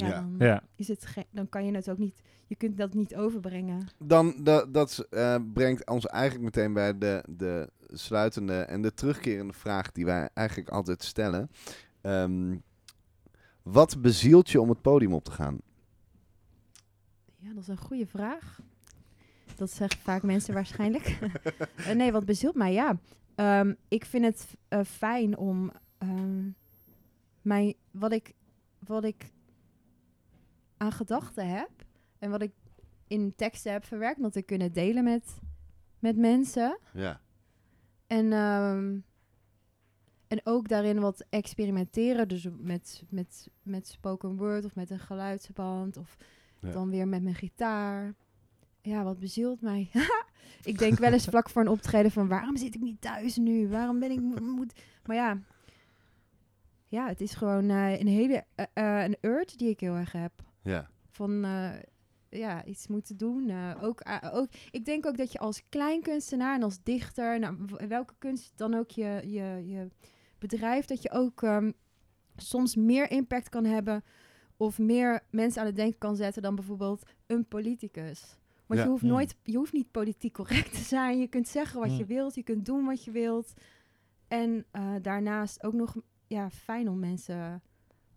ja, 0.00 0.08
Ja. 0.08 0.20
dan, 0.20 0.34
Ja. 0.38 0.62
is 0.76 0.88
het 0.88 1.14
dan 1.30 1.48
kan 1.48 1.64
je 1.64 1.72
het 1.74 1.90
ook 1.90 1.98
niet... 1.98 2.22
Je 2.46 2.56
kunt 2.56 2.76
dat 2.76 2.94
niet 2.94 3.16
overbrengen. 3.16 3.88
Dan, 3.98 4.34
dat, 4.42 4.74
dat 4.74 5.06
eh, 5.10 5.36
brengt 5.52 5.86
ons 5.88 6.06
eigenlijk 6.06 6.44
meteen 6.44 6.72
bij 6.72 6.98
de, 6.98 7.24
de 7.28 7.70
sluitende 7.86 8.54
en 8.60 8.82
de 8.82 8.94
terugkerende 8.94 9.52
vraag 9.52 9.92
die 9.92 10.04
wij 10.04 10.28
eigenlijk 10.34 10.68
altijd 10.68 11.02
stellen. 11.02 11.50
Ehm, 12.00 12.56
wat 13.62 14.00
bezielt 14.00 14.50
je 14.50 14.60
om 14.60 14.68
het 14.68 14.82
podium 14.82 15.14
op 15.14 15.24
te 15.24 15.30
gaan? 15.30 15.58
Ja, 17.36 17.52
dat 17.52 17.62
is 17.62 17.68
een 17.68 17.76
goede 17.76 18.06
vraag. 18.06 18.60
Dat 19.56 19.70
zeggen 19.70 20.00
vaak 20.00 20.22
mensen 20.22 20.54
waarschijnlijk. 20.54 21.18
Eh, 21.76 21.94
nee, 21.94 22.12
wat 22.12 22.24
bezielt 22.24 22.54
mij? 22.54 22.72
Ja, 22.72 22.98
Ehm, 23.40 23.74
ik 23.88 24.04
vind 24.04 24.24
het 24.24 24.56
eh, 24.68 24.80
fijn 24.84 25.36
om 25.36 25.70
ehm, 25.98 26.48
mijn, 27.42 27.74
wat, 27.90 28.12
ik, 28.12 28.34
wat 28.78 29.04
ik 29.04 29.32
aan 30.80 30.92
gedachten 30.92 31.48
heb 31.48 31.70
en 32.18 32.30
wat 32.30 32.42
ik 32.42 32.52
in 33.06 33.34
teksten 33.36 33.72
heb 33.72 33.84
verwerkt, 33.84 34.16
om 34.16 34.22
dat 34.22 34.32
te 34.32 34.42
kunnen 34.42 34.72
delen 34.72 35.04
met, 35.04 35.38
met 35.98 36.16
mensen. 36.16 36.78
Ja. 36.92 37.20
En, 38.06 38.32
ehm, 38.32 38.98
en 40.28 40.40
ook 40.44 40.68
daarin 40.68 41.00
wat 41.00 41.24
experimenteren. 41.30 42.28
Dus 42.28 42.48
met, 42.58 43.02
met, 43.08 43.48
met 43.62 43.86
spoken 43.88 44.36
word 44.36 44.64
of 44.64 44.74
met 44.74 44.90
een 44.90 44.98
geluidsband. 44.98 45.96
Of 45.96 46.16
Ja. 46.60 46.70
dan 46.70 46.90
weer 46.90 47.08
met 47.08 47.22
mijn 47.22 47.34
gitaar. 47.34 48.14
Ja, 48.82 49.04
wat 49.04 49.18
bezielt 49.18 49.60
mij. 49.60 49.90
ik 50.62 50.78
denk 50.78 50.98
wel 50.98 51.12
eens 51.12 51.24
vlak 51.24 51.50
voor 51.50 51.62
een 51.62 51.68
optreden 51.68 52.10
van... 52.10 52.28
waarom 52.28 52.56
zit 52.56 52.74
ik 52.74 52.80
niet 52.80 53.00
thuis 53.00 53.36
nu? 53.36 53.68
Waarom 53.68 53.98
ben 53.98 54.10
ik... 54.10 54.20
mo- 54.20 54.40
moet... 54.54 54.80
Maar 55.04 55.16
ja... 55.16 55.38
Ja, 56.86 57.06
het 57.06 57.20
is 57.20 57.34
gewoon 57.34 57.68
eh, 57.70 58.00
een 58.00 58.06
hele... 58.06 58.44
eh, 58.54 59.02
een 59.02 59.16
urge 59.20 59.56
die 59.56 59.68
ik 59.68 59.80
heel 59.80 59.94
erg 59.94 60.12
heb 60.12 60.32
Ja. 60.62 60.90
van 61.10 61.44
eh, 61.44 61.70
ja, 62.28 62.64
iets 62.64 62.86
moeten 62.86 63.16
doen. 63.16 63.48
eh, 63.48 63.76
ook, 63.82 64.02
ook, 64.32 64.48
ik 64.70 64.84
denk 64.84 65.06
ook 65.06 65.16
dat 65.16 65.32
je 65.32 65.38
als 65.38 65.62
kleinkunstenaar 65.68 66.54
en 66.54 66.62
als 66.62 66.82
dichter, 66.82 67.38
nou, 67.38 67.56
welke 67.88 68.14
kunst 68.18 68.52
dan 68.56 68.74
ook 68.74 68.90
je, 68.90 69.22
je, 69.24 69.62
je 69.66 69.88
bedrijf, 70.38 70.84
dat 70.86 71.02
je 71.02 71.10
ook 71.10 71.42
ehm, 71.42 71.72
soms 72.36 72.76
meer 72.76 73.10
impact 73.10 73.48
kan 73.48 73.64
hebben 73.64 74.04
of 74.56 74.78
meer 74.78 75.20
mensen 75.30 75.60
aan 75.60 75.66
het 75.66 75.76
denken 75.76 75.98
kan 75.98 76.16
zetten 76.16 76.42
dan 76.42 76.54
bijvoorbeeld 76.54 77.02
een 77.26 77.46
politicus. 77.48 78.36
Want 78.66 78.80
Ja. 78.80 78.86
je, 78.86 78.92
hoeft 78.92 79.02
nooit, 79.02 79.36
je 79.42 79.56
hoeft 79.56 79.72
niet 79.72 79.90
politiek 79.90 80.32
correct 80.32 80.72
te 80.72 80.82
zijn. 80.82 81.18
Je 81.18 81.26
kunt 81.28 81.48
zeggen 81.48 81.80
wat 81.80 81.96
je 81.96 82.04
wilt, 82.04 82.34
je 82.34 82.42
kunt 82.42 82.66
doen 82.66 82.84
wat 82.84 83.04
je 83.04 83.10
wilt. 83.10 83.52
En 84.28 84.64
eh, 84.70 84.94
daarnaast 85.02 85.62
ook 85.62 85.72
nog 85.72 85.96
ja, 86.26 86.50
fijn 86.50 86.88
om 86.88 86.98
mensen 86.98 87.62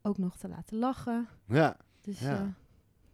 ook 0.02 0.18
nog 0.18 0.38
te 0.38 0.48
laten 0.48 0.78
lachen. 0.78 1.28
Ja. 1.48 1.78
Dus 2.04 2.20
Ja. 2.20 2.54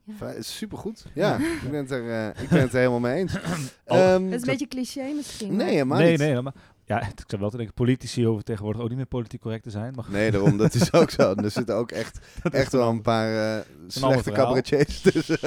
eh, 0.08 0.14
ja. 0.20 0.42
Supergoed. 0.42 1.06
Ja, 1.14 1.36
ik 1.38 1.72
ben 1.72 1.80
het 1.80 1.92
er, 1.92 2.10
eh, 2.36 2.44
ik 2.44 2.50
ben 2.50 2.62
het 2.62 2.72
er 2.74 2.78
helemaal 2.78 3.00
mee 3.00 3.16
eens. 3.16 3.34
Oh. 3.86 3.98
Ehm, 3.98 4.24
Dat 4.24 4.34
is 4.34 4.42
een 4.42 4.48
beetje 4.48 4.68
cliché 4.68 5.12
misschien. 5.16 5.48
nee, 5.48 5.58
maar- 5.58 5.68
helemaal 5.68 5.98
nee, 5.98 6.10
niet. 6.10 6.20
nee, 6.20 6.42
maar 6.42 6.54
ja, 6.90 7.02
ik 7.08 7.24
zou 7.28 7.42
wel 7.42 7.50
te 7.50 7.58
denken, 7.58 7.76
politici 7.76 8.26
hoeven 8.26 8.44
tegenwoordig 8.46 8.82
ook 8.82 8.88
niet 8.88 8.98
meer 8.98 9.06
politiek 9.06 9.42
correct 9.42 9.64
te 9.64 9.70
zijn. 9.70 9.94
Maar 9.96 10.06
Nee, 10.10 10.32
daarom, 10.32 10.58
dat 10.58 10.74
is 10.74 10.94
ook 10.94 11.10
zo. 11.10 11.34
Er 11.36 11.52
zitten 11.52 11.76
ook 11.76 11.92
echt, 11.92 12.20
echt 12.52 12.72
wel 12.72 12.90
een 12.90 13.02
paar 13.02 13.58
eh, 13.58 13.64
slechte 13.88 14.32
cabaretiers 14.32 15.02
tussen. 15.12 15.40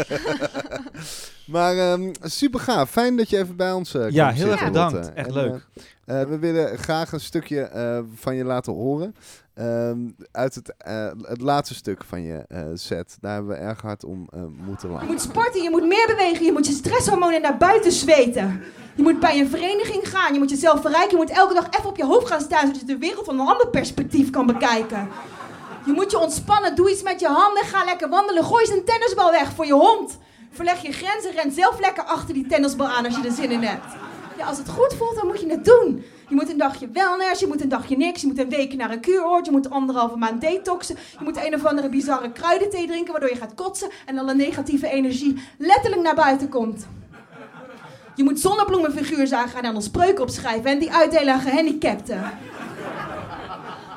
maar 1.47 1.77
ehm, 1.79 2.11
super 2.23 2.61
gaaf. 2.61 2.91
Fijn 2.91 3.17
dat 3.17 3.31
je 3.31 3.39
even 3.39 3.57
bij 3.57 3.73
ons 3.73 3.95
eh 3.95 4.11
Ja, 4.11 4.31
heel 4.31 4.51
erg 4.51 4.65
bedankt. 4.65 4.93
Lotte. 4.95 5.11
Echt 5.11 5.27
En, 5.29 5.33
leuk. 5.35 5.67
eh, 6.05 6.21
eh, 6.21 6.29
we 6.29 6.39
willen 6.39 6.79
graag 6.79 7.13
een 7.13 7.21
stukje 7.21 7.61
eh, 7.61 7.99
van 8.15 8.35
je 8.35 8.45
laten 8.45 8.73
horen. 8.73 9.15
Ehm, 9.55 9.99
uit 10.33 10.55
het, 10.55 10.75
eh, 10.79 11.11
het 11.23 11.41
laatste 11.41 11.75
stuk 11.75 12.05
van 12.05 12.23
je 12.23 12.45
eh, 12.49 12.63
set. 12.75 13.17
Daar 13.21 13.33
hebben 13.35 13.51
we 13.57 13.63
erg 13.63 13.81
hard 13.81 14.05
om 14.05 14.29
eh, 14.33 14.41
moeten 14.67 14.89
Je 14.89 14.95
lachen. 14.95 15.09
moet 15.09 15.21
sporten, 15.21 15.63
je 15.63 15.71
moet 15.71 15.87
meer 15.87 16.07
bewegen, 16.07 16.45
je 16.45 16.53
moet 16.53 16.67
je 16.67 16.73
stresshormonen 16.73 17.43
naar 17.43 17.57
buiten 17.59 17.93
zweten. 17.93 18.61
Je 18.95 19.03
moet 19.03 19.21
bij 19.21 19.39
een 19.39 19.49
vereniging 19.49 20.09
gaan, 20.09 20.33
je 20.33 20.39
moet 20.39 20.51
jezelf 20.51 20.81
verrijken, 20.81 21.11
je 21.11 21.17
moet 21.17 21.31
elke 21.31 21.55
dag 21.55 21.67
even 21.71 21.89
op 21.89 21.97
je 21.97 22.05
hoofd 22.05 22.27
gaan 22.27 22.41
staan 22.41 22.67
zodat 22.67 22.81
je 22.81 22.87
de 22.87 22.99
wereld 22.99 23.25
van 23.25 23.41
een 23.41 23.47
ander 23.47 23.69
perspectief 23.69 24.31
kan 24.31 24.47
bekijken. 24.47 25.09
Je 25.85 25.93
moet 25.93 26.11
je 26.11 26.19
ontspannen, 26.19 26.75
doe 26.75 26.91
iets 26.91 27.03
met 27.03 27.21
je 27.21 27.27
handen, 27.27 27.65
ga 27.65 27.85
lekker 27.85 28.09
wandelen, 28.09 28.45
gooi 28.45 28.65
eens 28.65 28.75
een 28.75 28.85
tennisbal 28.85 29.31
weg 29.31 29.53
voor 29.53 29.67
je 29.67 29.73
hond. 29.73 30.19
Verleg 30.51 30.83
je 30.83 30.93
grenzen, 30.93 31.33
ren 31.33 31.53
zelf 31.53 31.81
lekker 31.81 32.05
achter 32.05 32.35
die 32.35 32.47
tennisbal 32.47 32.87
aan 32.87 33.05
als 33.05 33.17
je 33.17 33.23
er 33.23 33.33
zin 33.33 33.51
in 33.51 33.63
hebt. 33.63 33.95
Ja, 34.39 34.47
als 34.47 34.59
het 34.59 34.69
goed 34.69 34.95
voelt, 34.95 35.15
dan 35.15 35.27
moet 35.27 35.41
je 35.41 35.49
het 35.49 35.65
doen. 35.65 36.05
Je 36.29 36.35
moet 36.35 36.51
een 36.51 36.59
dagje 36.59 36.89
wellness, 36.93 37.41
je 37.41 37.47
moet 37.47 37.63
een 37.63 37.69
dagje 37.69 37.97
niks, 37.97 38.21
je 38.21 38.27
moet 38.27 38.39
een 38.39 38.49
week 38.49 38.75
naar 38.75 38.91
een 38.91 39.01
kuuroord, 39.01 39.47
je 39.47 39.53
moet 39.53 39.71
anderhalve 39.71 40.17
maand 40.17 40.41
detoxen, 40.41 40.97
je 41.19 41.25
moet 41.25 41.45
een 41.47 41.55
of 41.55 41.65
andere 41.65 41.89
bizarre 41.89 42.33
kruidenthee 42.33 42.87
drinken 42.87 43.13
waardoor 43.13 43.31
je 43.31 43.37
gaat 43.37 43.55
kotsen 43.55 43.91
en 44.07 44.19
alle 44.19 44.35
negatieve 44.35 44.89
energie 44.89 45.43
letterlijk 45.59 46.03
naar 46.03 46.15
buiten 46.15 46.49
komt. 46.49 46.87
Je 48.23 48.29
moet 48.29 48.41
zonnebloemenfiguur 48.41 49.27
zagen 49.27 49.63
en 49.63 49.73
dan 49.73 49.83
spreuken 49.83 50.23
opschrijven 50.23 50.71
en 50.71 50.79
die 50.79 50.93
uitdelen 50.93 51.35
aan 51.35 51.41
gehandicapten. 51.41 52.23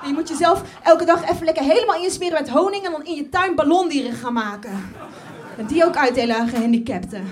En 0.02 0.08
je 0.08 0.14
moet 0.14 0.30
jezelf 0.30 0.80
elke 0.84 1.06
dag 1.06 1.30
even 1.30 1.46
lekker 1.46 1.64
helemaal 1.64 2.04
insmeren 2.04 2.42
met 2.42 2.50
honing 2.50 2.86
en 2.86 2.92
dan 2.92 3.06
in 3.06 3.16
je 3.16 3.30
tuin 3.30 3.56
ballondieren 3.56 4.14
gaan 4.14 4.34
maken. 4.34 4.72
En 5.58 5.66
die 5.66 5.86
ook 5.86 5.96
uitdelen 5.96 6.36
aan 6.36 6.48
gehandicapten. 6.48 7.28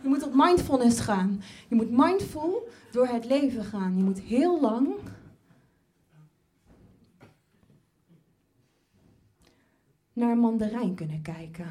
Je 0.00 0.08
moet 0.08 0.22
op 0.22 0.32
mindfulness 0.34 1.00
gaan. 1.00 1.42
Je 1.68 1.74
moet 1.74 1.90
mindful 1.90 2.68
door 2.90 3.06
het 3.06 3.24
leven 3.24 3.64
gaan. 3.64 3.96
Je 3.96 4.02
moet 4.02 4.20
heel 4.20 4.60
lang 4.60 4.88
naar 10.12 10.30
een 10.30 10.38
mandarijn 10.38 10.94
kunnen 10.94 11.22
kijken. 11.22 11.66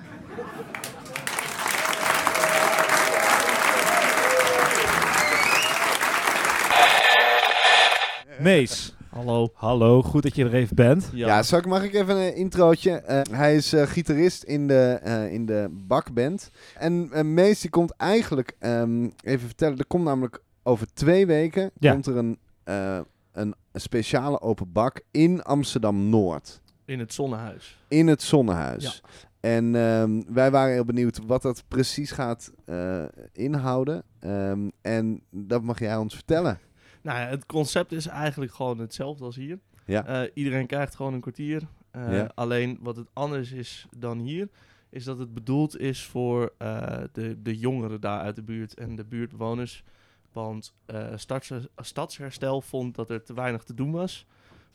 Mees, 8.41 8.95
Hallo. 9.09 9.49
hallo, 9.53 10.01
goed 10.01 10.23
dat 10.23 10.35
je 10.35 10.43
er 10.45 10.53
even 10.53 10.75
bent. 10.75 11.09
Ja, 11.13 11.43
zal 11.43 11.59
ik, 11.59 11.65
mag 11.65 11.83
ik 11.83 11.93
even 11.93 12.15
een 12.17 12.35
introotje? 12.35 12.91
Eh, 12.91 13.21
hij 13.31 13.55
is 13.55 13.73
eh, 13.73 13.87
gitarist 13.87 14.43
in 14.43 14.67
de, 14.67 14.99
eh, 15.03 15.33
in 15.33 15.45
de 15.45 15.67
bakband. 15.87 16.51
En 16.75 17.09
uh, 17.13 17.21
Mees 17.21 17.61
die 17.61 17.69
komt 17.69 17.91
eigenlijk, 17.97 18.55
ehm, 18.59 19.09
even 19.23 19.47
vertellen, 19.47 19.77
er 19.77 19.85
komt 19.85 20.03
namelijk 20.03 20.41
over 20.63 20.87
twee 20.93 21.25
weken 21.25 21.71
Ja. 21.79 21.91
komt 21.91 22.05
er 22.05 22.17
een, 22.17 22.37
eh, 22.63 22.99
een 23.31 23.55
speciale 23.73 24.41
open 24.41 24.71
bak 24.71 25.01
in 25.11 25.41
Amsterdam-Noord. 25.43 26.61
In 26.85 26.99
het 26.99 27.13
zonnehuis. 27.13 27.79
In 27.87 28.07
het 28.07 28.21
Zonnehuis. 28.21 29.01
En 29.39 29.75
ehm, 29.75 30.21
wij 30.33 30.51
waren 30.51 30.73
heel 30.73 30.85
benieuwd 30.85 31.19
wat 31.25 31.41
dat 31.41 31.63
precies 31.67 32.11
gaat 32.11 32.51
eh, 32.65 33.03
inhouden. 33.33 34.03
Ehm, 34.19 34.69
en 34.81 35.21
dat 35.29 35.61
mag 35.63 35.79
jij 35.79 35.95
ons 35.97 36.13
vertellen. 36.13 36.59
Nou 37.01 37.19
ja, 37.19 37.25
het 37.27 37.45
concept 37.45 37.91
is 37.91 38.07
eigenlijk 38.07 38.53
gewoon 38.53 38.79
hetzelfde 38.79 39.23
als 39.25 39.35
hier. 39.35 39.59
Ja. 39.85 40.05
Eh, 40.05 40.31
iedereen 40.33 40.67
krijgt 40.67 40.95
gewoon 40.95 41.13
een 41.13 41.21
kwartier. 41.21 41.61
Eh, 41.91 42.13
Ja. 42.13 42.31
Alleen 42.35 42.77
wat 42.81 42.95
het 42.95 43.07
anders 43.13 43.51
is 43.51 43.87
dan 43.97 44.19
hier, 44.19 44.49
is 44.89 45.03
dat 45.03 45.17
het 45.19 45.33
bedoeld 45.33 45.79
is 45.79 46.05
voor 46.05 46.53
eh, 46.57 46.97
de, 47.11 47.41
de 47.41 47.57
jongeren 47.57 48.01
daar 48.01 48.19
uit 48.19 48.35
de 48.35 48.43
buurt 48.43 48.73
en 48.73 48.95
de 48.95 49.05
buurtbewoners. 49.05 49.83
Want 50.31 50.73
stads, 51.15 51.51
Stadsherstel 51.75 52.61
vond 52.61 52.95
dat 52.95 53.09
er 53.09 53.23
te 53.23 53.33
weinig 53.33 53.63
te 53.63 53.73
doen 53.73 53.91
was 53.91 54.25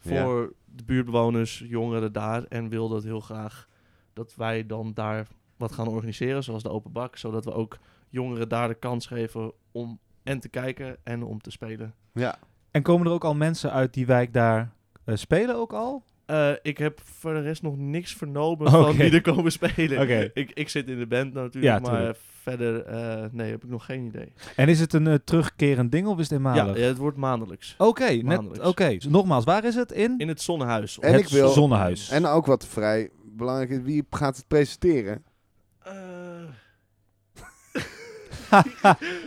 Ja. 0.01 0.23
voor 0.25 0.53
de 0.65 0.85
buurtbewoners, 0.85 1.59
jongeren 1.69 2.13
daar. 2.13 2.45
En 2.45 2.69
wilde 2.69 2.95
het 2.95 3.05
heel 3.05 3.21
graag 3.21 3.69
dat 4.13 4.35
wij 4.35 4.67
dan 4.67 4.93
daar 4.95 5.27
wat 5.57 5.73
gaan 5.73 5.89
organiseren, 5.89 6.43
zoals 6.45 6.63
de 6.63 6.69
open 6.71 6.93
bak. 6.93 7.17
Zodat 7.17 7.45
we 7.45 7.53
ook 7.53 7.79
jongeren 8.09 8.49
daar 8.49 8.69
de 8.69 8.75
kans 8.75 9.07
geven 9.07 9.53
om 9.73 9.99
en 10.27 10.41
te 10.41 10.49
kijken 10.49 10.97
en 11.05 11.23
om 11.23 11.41
te 11.41 11.51
spelen. 11.51 11.95
Ja. 12.13 12.39
En 12.71 12.83
komen 12.83 13.07
er 13.07 13.13
ook 13.13 13.25
al 13.25 13.35
mensen 13.35 13.73
uit 13.73 13.95
die 13.95 14.07
wijk 14.07 14.33
daar 14.33 14.71
eh, 15.05 15.15
spelen 15.17 15.57
ook 15.57 15.73
al? 15.73 16.03
Eh, 16.27 16.51
ik 16.63 16.79
heb 16.79 17.01
voor 17.05 17.35
de 17.35 17.41
rest 17.41 17.63
nog 17.63 17.77
niks 17.77 18.15
vernomen 18.15 18.71
van 18.83 18.97
wie 18.97 19.11
er 19.11 19.21
komen 19.21 19.53
spelen. 19.53 20.01
Oké. 20.01 20.31
Ik, 20.35 20.51
ik 20.51 20.69
zit 20.69 20.89
in 20.89 20.99
de 20.99 21.07
band 21.07 21.33
natuurlijk, 21.33 21.85
Ja, 21.85 21.91
maar 21.91 22.15
verder 22.43 22.85
eh, 22.85 23.25
nee, 23.33 23.51
heb 23.51 23.65
ik 23.65 23.71
nog 23.71 23.85
geen 23.85 24.05
idee. 24.05 24.33
En 24.57 24.69
is 24.69 24.81
het 24.81 24.93
een 24.93 25.21
terugkerend 25.25 25.93
ding 25.93 26.07
of 26.07 26.19
is 26.19 26.29
het 26.29 26.33
eenmalig? 26.39 26.77
ja, 26.79 26.83
het 26.83 26.97
wordt 26.97 27.17
maandelijks. 27.17 27.75
Oké, 27.79 28.05
net. 28.11 28.23
Maandelijks. 28.23 28.67
Oké, 28.67 28.89
Dus 28.89 29.07
nogmaals, 29.07 29.45
waar 29.45 29.65
is 29.65 29.75
het 29.75 29.93
in? 29.93 30.15
In 30.19 30.29
het 30.29 30.43
zonnehuis. 30.43 30.99
En 30.99 31.13
het 31.13 31.21
ik 31.23 31.29
wil- 31.29 31.49
Zonnehuis. 31.49 32.11
En 32.11 32.27
ook 32.27 32.47
wat 32.47 32.67
vrij 32.67 33.11
belangrijk 33.25 33.71
is, 33.71 33.81
wie 33.83 34.07
gaat 34.11 34.37
het 34.37 34.49
presenteren? 34.49 35.25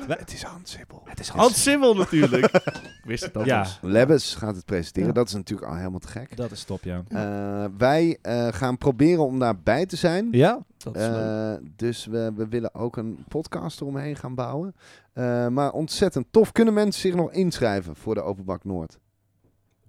Het 0.08 0.34
is 0.34 0.44
Hans 0.44 0.72
Sibbel. 0.72 1.02
het 1.06 1.20
is 1.20 1.28
Hans 1.28 1.66
natuurlijk. 1.66 2.46
ik 3.02 3.02
wist 3.04 3.24
het 3.24 3.38
al. 3.38 3.46
Ja. 3.46 3.62
dus. 3.64 3.78
Lebbes 3.82 4.36
gaat 4.36 4.56
het 4.56 4.66
presenteren. 4.66 5.08
Ja. 5.08 5.14
Dat 5.14 5.28
is 5.28 5.34
natuurlijk 5.34 5.70
al 5.72 5.78
helemaal 5.78 6.00
te 6.00 6.08
gek. 6.08 6.38
Dat 6.38 6.52
is 6.52 6.64
top, 6.64 6.84
ja. 6.84 7.04
Eh, 7.08 7.66
wij 7.78 8.18
eh, 8.22 8.48
gaan 8.52 8.78
proberen 8.78 9.26
om 9.26 9.40
daarbij 9.40 9.86
te 9.86 9.96
zijn. 9.96 10.28
Ja? 10.32 10.66
Dat 10.78 10.96
is 10.96 11.02
leuk. 11.02 11.58
Eh, 11.60 11.68
dus 11.76 12.06
we, 12.06 12.32
we 12.36 12.48
willen 12.48 12.76
ook 12.76 12.98
een 12.98 13.26
podcast 13.28 13.82
eromheen 13.82 14.16
gaan 14.16 14.36
bouwen. 14.36 14.76
Eh, 15.14 15.48
maar 15.48 15.72
ontzettend 15.72 16.26
tof. 16.32 16.52
Kunnen 16.52 16.74
mensen 16.74 17.02
zich 17.02 17.16
nog 17.16 17.32
inschrijven 17.32 17.96
voor 17.96 18.16
de 18.16 18.22
Openbak 18.22 18.64
Noord? 18.64 19.00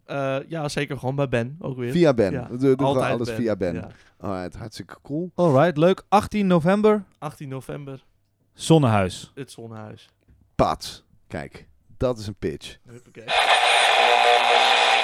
Eh, 0.05 0.37
ja, 0.49 0.69
zeker 0.69 0.99
gewoon 0.99 1.15
bij 1.15 1.29
Ben 1.29 1.57
ook 1.61 1.77
weer. 1.77 1.93
Via 1.93 2.15
Ben. 2.15 2.33
Ja, 2.33 2.49
We 2.51 2.77
doen 2.77 3.03
alles 3.03 3.31
via 3.31 3.57
Ben. 3.57 3.75
Ja. 3.75 3.89
Alright, 4.19 4.57
hartstikke 4.57 4.97
cool. 5.03 5.31
Alright, 5.35 5.77
leuk. 5.77 6.03
18 6.09 6.47
november, 6.47 7.05
18 7.19 7.49
november, 7.49 8.05
Zonnehuis. 8.55 9.31
het 9.35 9.51
zonnehuis. 9.51 10.09
Pats. 10.55 11.05
Kijk, 11.27 11.67
dat 11.97 12.19
is 12.19 12.27
een 12.27 12.35
pitch. 12.39 12.77
Huppakee. 12.89 13.25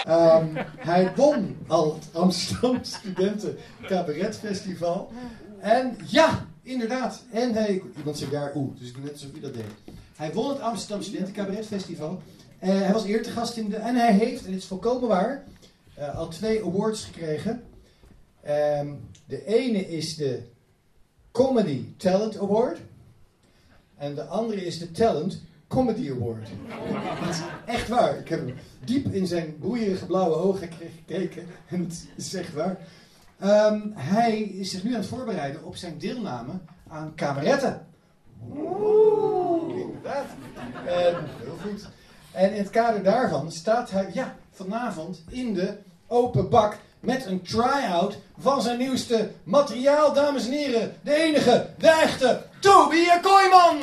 Ehm, 0.04 0.64
hij 0.76 1.12
won 1.16 1.56
al 1.66 1.94
het 1.94 2.08
Amsterdam 2.12 2.78
Studenten 2.82 3.56
Cabaret 3.82 4.38
Festival. 4.38 5.12
En 5.58 5.96
ja, 6.06 6.46
inderdaad. 6.62 7.22
En 7.32 7.52
hij, 7.52 7.82
iemand 7.96 8.18
zegt 8.18 8.30
daar 8.30 8.52
oeh, 8.54 8.78
dus 8.78 8.88
ik 8.88 8.94
doe 8.94 9.04
net 9.04 9.12
alsof 9.12 9.32
hij 9.32 9.40
dat 9.40 9.54
deed. 9.54 9.94
Hij 10.16 10.32
won 10.32 10.48
het 10.48 10.60
Amsterdam 10.60 11.02
Studenten 11.02 11.34
Cabaret 11.34 11.66
Festival. 11.66 12.22
Eh, 12.58 12.68
hij 12.68 12.92
was 12.92 13.04
eerder 13.04 13.26
te 13.26 13.30
gast 13.30 13.56
in 13.56 13.68
de. 13.68 13.76
En 13.76 13.94
hij 13.94 14.12
heeft, 14.12 14.44
en 14.44 14.50
dit 14.50 14.60
is 14.60 14.66
volkomen 14.66 15.08
waar, 15.08 15.44
eh, 15.94 16.16
al 16.16 16.28
twee 16.28 16.64
awards 16.64 17.04
gekregen. 17.04 17.62
Ehm, 18.42 18.94
de 19.26 19.44
ene 19.44 19.88
is 19.88 20.16
de 20.16 20.42
Comedy 21.32 21.84
Talent 21.96 22.38
Award. 22.38 22.78
En 23.96 24.14
de 24.14 24.24
andere 24.24 24.64
is 24.66 24.78
de 24.78 24.90
Talent 24.90 25.42
Comedy 25.68 26.10
Award. 26.10 26.48
Dat 27.24 27.34
is 27.34 27.40
echt 27.66 27.88
waar. 27.88 28.18
Ik 28.18 28.28
heb 28.28 28.38
hem 28.46 28.54
diep 28.84 29.06
in 29.06 29.26
zijn 29.26 29.56
boeierige 29.58 30.06
blauwe 30.06 30.34
ogen 30.36 30.68
gek- 30.68 30.90
gekeken. 30.96 31.46
En 31.68 31.80
het 31.80 32.06
is 32.16 32.34
echt 32.34 32.52
waar. 32.54 32.78
Ehm, 33.38 33.80
hij 33.94 34.38
is 34.40 34.70
zich 34.70 34.84
nu 34.84 34.90
aan 34.92 35.00
het 35.00 35.08
voorbereiden 35.08 35.64
op 35.64 35.76
zijn 35.76 35.98
deelname 35.98 36.52
aan 36.88 37.12
kameretten. 37.14 37.86
Oeh, 38.56 39.78
inderdaad. 39.80 40.26
En, 40.86 41.14
heel 41.42 41.56
goed. 41.62 41.88
En 42.32 42.50
in 42.52 42.58
het 42.58 42.70
kader 42.70 43.02
daarvan 43.02 43.52
staat 43.52 43.90
hij 43.90 44.10
ja, 44.12 44.36
vanavond 44.50 45.24
in 45.28 45.54
de 45.54 45.76
open 46.06 46.48
bak 46.48 46.76
met 47.00 47.26
een 47.26 47.42
try-out 47.42 48.18
van 48.38 48.62
zijn 48.62 48.78
nieuwste 48.78 49.30
materiaal, 49.44 50.12
dames 50.12 50.46
en 50.46 50.52
heren. 50.52 50.94
De 51.02 51.14
enige, 51.14 51.68
de 51.78 51.88
echte, 51.88 52.42
Toby 52.66 53.06
Kooijman! 53.22 53.76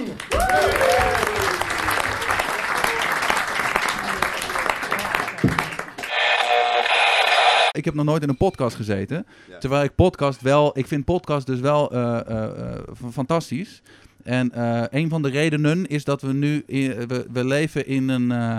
Ik 7.71 7.85
heb 7.85 7.93
nog 7.93 8.05
nooit 8.05 8.23
in 8.23 8.29
een 8.29 8.37
podcast 8.37 8.75
gezeten. 8.75 9.25
Ja. 9.49 9.57
Terwijl 9.57 9.83
ik 9.83 9.95
podcast 9.95 10.41
wel... 10.41 10.77
Ik 10.77 10.87
vind 10.87 11.05
podcast 11.05 11.45
dus 11.47 11.59
wel 11.59 11.91
eh, 11.91 12.19
eh, 12.27 12.43
eh, 12.43 12.79
fantastisch. 13.11 13.81
En 14.23 14.51
eh, 14.51 14.83
een 14.89 15.09
van 15.09 15.21
de 15.21 15.29
redenen 15.29 15.87
is 15.87 16.03
dat 16.03 16.21
we 16.21 16.33
nu... 16.33 16.63
in- 16.65 17.07
we, 17.07 17.25
we 17.31 17.45
leven 17.45 17.87
in 17.87 18.09
een 18.09 18.31
eh, 18.31 18.57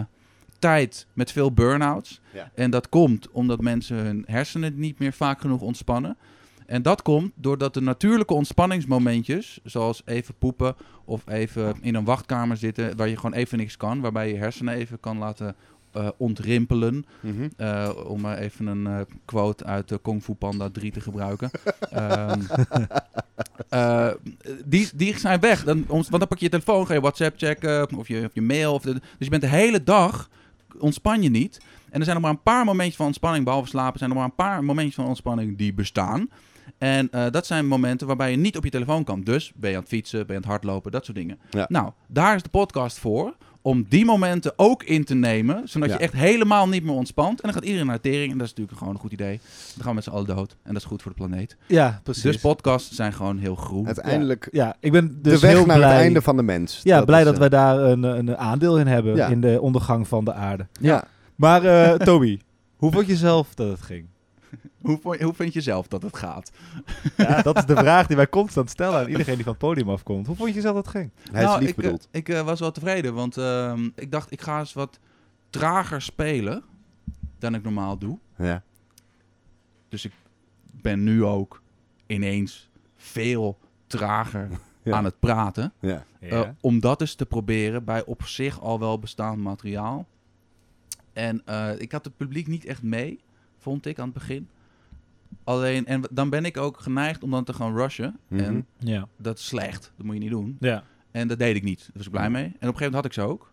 tijd 0.58 1.06
met 1.12 1.32
veel 1.32 1.52
burn-outs. 1.52 2.20
Ja. 2.32 2.50
En 2.54 2.70
dat 2.70 2.88
komt 2.88 3.28
omdat 3.30 3.60
mensen 3.60 3.96
hun 3.96 4.24
hersenen 4.26 4.78
niet 4.78 4.98
meer 4.98 5.12
vaak 5.12 5.40
genoeg 5.40 5.60
ontspannen. 5.60 6.16
En 6.66 6.82
dat 6.82 7.02
komt 7.02 7.32
doordat 7.34 7.74
de 7.74 7.80
natuurlijke 7.80 8.34
ontspanningsmomentjes... 8.34 9.60
zoals 9.64 10.02
even 10.04 10.34
poepen 10.38 10.76
of 11.04 11.28
even 11.28 11.74
in 11.80 11.94
een 11.94 12.04
wachtkamer 12.04 12.56
zitten... 12.56 12.96
waar 12.96 13.08
je 13.08 13.16
gewoon 13.16 13.32
even 13.32 13.58
niks 13.58 13.76
kan. 13.76 14.00
Waarbij 14.00 14.28
je 14.28 14.36
hersenen 14.36 14.74
even 14.74 15.00
kan 15.00 15.18
laten 15.18 15.56
eh, 15.94 16.08
ontrimpelen. 16.16 17.06
Mhm. 17.20 17.48
Eh, 17.56 17.90
om 18.06 18.20
maar 18.20 18.38
even 18.38 18.66
een 18.66 18.86
eh, 18.86 19.00
quote 19.24 19.64
uit 19.64 19.88
de 19.88 19.98
Kung 20.02 20.22
Fu 20.22 20.34
Panda 20.34 20.70
3 20.70 20.92
te 20.92 21.00
gebruiken. 21.00 21.50
Ehm, 21.90 22.40
eh, 23.68 24.10
die, 24.64 24.88
die 24.94 25.18
zijn 25.18 25.40
weg. 25.40 25.64
Dan, 25.64 25.84
want 25.86 26.10
dan 26.10 26.28
pak 26.28 26.38
je 26.38 26.44
je 26.44 26.50
telefoon, 26.50 26.86
ga 26.86 26.94
je 26.94 27.00
WhatsApp 27.00 27.38
checken 27.38 27.96
of 27.96 28.08
je, 28.08 28.24
of 28.24 28.34
je 28.34 28.42
mail. 28.42 28.74
Of 28.74 28.82
de, 28.82 28.92
dus 28.92 29.02
je 29.18 29.28
bent 29.28 29.42
de 29.42 29.48
hele 29.48 29.82
dag, 29.82 30.30
ontspan 30.78 31.22
je 31.22 31.30
niet. 31.30 31.60
En 31.90 31.98
er 31.98 32.04
zijn 32.04 32.16
nog 32.16 32.24
maar 32.24 32.34
een 32.34 32.42
paar 32.42 32.64
momentjes 32.64 32.96
van 32.96 33.06
ontspanning, 33.06 33.44
behalve 33.44 33.68
slapen, 33.68 33.98
zijn 33.98 34.10
er 34.10 34.16
maar 34.16 34.24
een 34.24 34.34
paar 34.34 34.64
momentjes 34.64 34.94
van 34.94 35.06
ontspanning 35.06 35.58
die 35.58 35.74
bestaan. 35.74 36.28
En 36.84 37.08
eh, 37.10 37.24
dat 37.30 37.46
zijn 37.46 37.66
momenten 37.66 38.06
waarbij 38.06 38.30
je 38.30 38.36
niet 38.36 38.56
op 38.56 38.64
je 38.64 38.70
telefoon 38.70 39.04
kan. 39.04 39.20
Dus 39.20 39.52
ben 39.56 39.70
je 39.70 39.76
aan 39.76 39.82
het 39.82 39.90
fietsen, 39.90 40.18
ben 40.18 40.26
je 40.28 40.32
aan 40.34 40.40
het 40.40 40.50
hardlopen, 40.50 40.92
dat 40.92 41.04
soort 41.04 41.16
dingen. 41.16 41.38
Ja. 41.50 41.66
Nou, 41.68 41.90
daar 42.06 42.34
is 42.34 42.42
de 42.42 42.48
podcast 42.48 42.98
voor 42.98 43.34
om 43.62 43.86
die 43.88 44.04
momenten 44.04 44.52
ook 44.56 44.82
in 44.82 45.04
te 45.04 45.14
nemen, 45.14 45.68
zodat 45.68 45.88
Ja. 45.88 45.94
je 45.94 46.00
echt 46.00 46.12
helemaal 46.12 46.68
niet 46.68 46.84
meer 46.84 46.94
ontspant. 46.94 47.30
En 47.40 47.42
dan 47.42 47.52
gaat 47.52 47.64
iedereen 47.64 47.86
naar 47.86 47.96
de 48.02 48.02
tering 48.10 48.32
en 48.32 48.38
dat 48.38 48.46
is 48.46 48.52
natuurlijk 48.52 48.78
gewoon 48.78 48.94
een 48.94 49.00
goed 49.00 49.12
idee. 49.12 49.40
Dan 49.74 49.82
gaan 49.82 49.88
we 49.88 49.94
met 49.94 50.04
z'n 50.04 50.10
allen 50.10 50.26
dood 50.26 50.56
en 50.62 50.72
dat 50.72 50.82
is 50.82 50.88
goed 50.88 51.02
voor 51.02 51.10
de 51.10 51.16
planeet. 51.26 51.56
Ja, 51.66 52.00
precies. 52.02 52.22
Dus 52.22 52.36
podcasts 52.36 52.94
zijn 52.94 53.12
gewoon 53.12 53.38
heel 53.38 53.54
groen. 53.54 53.86
Uiteindelijk 53.86 54.48
ja, 54.50 54.76
ik 54.80 54.92
ben 54.92 55.18
dus 55.22 55.40
de 55.40 55.46
weg 55.46 55.56
heel 55.56 55.66
naar 55.66 55.76
blij. 55.76 55.90
het 55.92 56.00
einde 56.00 56.22
van 56.22 56.36
de 56.36 56.42
mens. 56.42 56.80
ja, 56.82 57.04
blij 57.04 57.18
is, 57.18 57.24
dat 57.24 57.34
eh, 57.34 57.40
wij 57.40 57.48
daar 57.48 57.78
een, 57.78 58.02
een 58.02 58.36
aandeel 58.36 58.78
in 58.78 58.86
hebben 58.86 59.16
Ja. 59.16 59.26
in 59.26 59.40
de 59.40 59.60
ondergang 59.60 60.08
van 60.08 60.24
de 60.24 60.32
aarde. 60.32 60.66
Ja. 60.80 61.04
Maar 61.34 61.64
eh, 61.64 61.94
Toby, 61.94 62.38
hoe 62.76 62.92
vond 62.92 63.06
je 63.06 63.16
zelf 63.16 63.54
dat 63.54 63.68
het 63.68 63.82
ging? 63.82 64.06
Hoe, 64.84 65.22
hoe 65.22 65.34
vind 65.34 65.52
je 65.52 65.60
zelf 65.60 65.88
dat 65.88 66.02
het 66.02 66.16
gaat? 66.16 66.50
Ja, 67.16 67.42
dat 67.42 67.56
is 67.56 67.64
de 67.66 67.76
vraag 67.76 68.06
die 68.06 68.16
wij 68.16 68.28
constant 68.28 68.70
stellen 68.70 69.00
aan 69.00 69.08
iedereen 69.08 69.34
die 69.34 69.44
van 69.44 69.52
het 69.52 69.62
podium 69.62 69.88
afkomt. 69.88 70.26
Hoe 70.26 70.36
vond 70.36 70.54
je 70.54 70.60
zelf 70.60 70.74
dat 70.74 70.84
het 70.84 70.94
ging? 70.94 71.10
Hij 71.32 71.42
is 71.42 71.48
Nou, 71.48 71.60
lief 71.60 71.68
ik, 71.70 71.76
eh, 71.76 71.82
bedoeld. 71.82 72.08
Ik 72.10 72.28
eh, 72.28 72.40
was 72.42 72.60
wel 72.60 72.72
tevreden, 72.72 73.14
want 73.14 73.36
ehm, 73.36 73.88
ik 73.94 74.10
dacht 74.10 74.32
ik 74.32 74.40
ga 74.40 74.58
eens 74.58 74.72
wat 74.72 74.98
trager 75.50 76.02
spelen 76.02 76.62
dan 77.38 77.54
ik 77.54 77.62
normaal 77.62 77.98
doe. 77.98 78.18
Ja. 78.38 78.62
Dus 79.88 80.04
ik 80.04 80.12
ben 80.80 81.04
nu 81.04 81.24
ook 81.24 81.62
ineens 82.06 82.68
veel 82.96 83.58
trager 83.86 84.48
Ja. 84.84 84.96
aan 84.96 85.04
het 85.04 85.18
praten. 85.18 85.72
Ja. 85.80 86.04
Eh, 86.20 86.48
om 86.60 86.80
dat 86.80 87.00
eens 87.00 87.14
te 87.14 87.26
proberen 87.26 87.84
bij 87.84 88.04
op 88.04 88.22
zich 88.22 88.60
al 88.60 88.78
wel 88.78 88.98
bestaand 88.98 89.38
materiaal. 89.38 90.06
En 91.12 91.42
eh, 91.44 91.70
ik 91.78 91.92
had 91.92 92.04
het 92.04 92.16
publiek 92.16 92.46
niet 92.46 92.64
echt 92.64 92.82
mee, 92.82 93.20
vond 93.58 93.86
ik 93.86 93.98
aan 93.98 94.04
het 94.04 94.14
begin. 94.14 94.48
Alleen, 95.44 95.86
en 95.86 96.02
dan 96.10 96.30
ben 96.30 96.44
ik 96.44 96.56
ook 96.56 96.80
geneigd 96.80 97.22
om 97.22 97.30
dan 97.30 97.44
te 97.44 97.52
gaan 97.52 97.76
rushen. 97.76 98.18
Mhm. 98.28 98.42
En 98.44 98.66
ja. 98.78 99.08
dat 99.16 99.38
is 99.38 99.46
slecht, 99.46 99.92
dat 99.96 100.06
moet 100.06 100.14
je 100.14 100.20
niet 100.20 100.30
doen. 100.30 100.56
Ja. 100.60 100.84
En 101.10 101.28
dat 101.28 101.38
deed 101.38 101.56
ik 101.56 101.62
niet. 101.62 101.78
Daar 101.78 101.90
was 101.94 102.06
ik 102.06 102.12
blij 102.12 102.30
mee. 102.30 102.44
En 102.44 102.48
op 102.48 102.52
een 102.54 102.58
gegeven 102.60 102.84
moment 102.84 102.94
had 102.94 103.04
ik 103.04 103.12
ze 103.12 103.20
ook. 103.22 103.52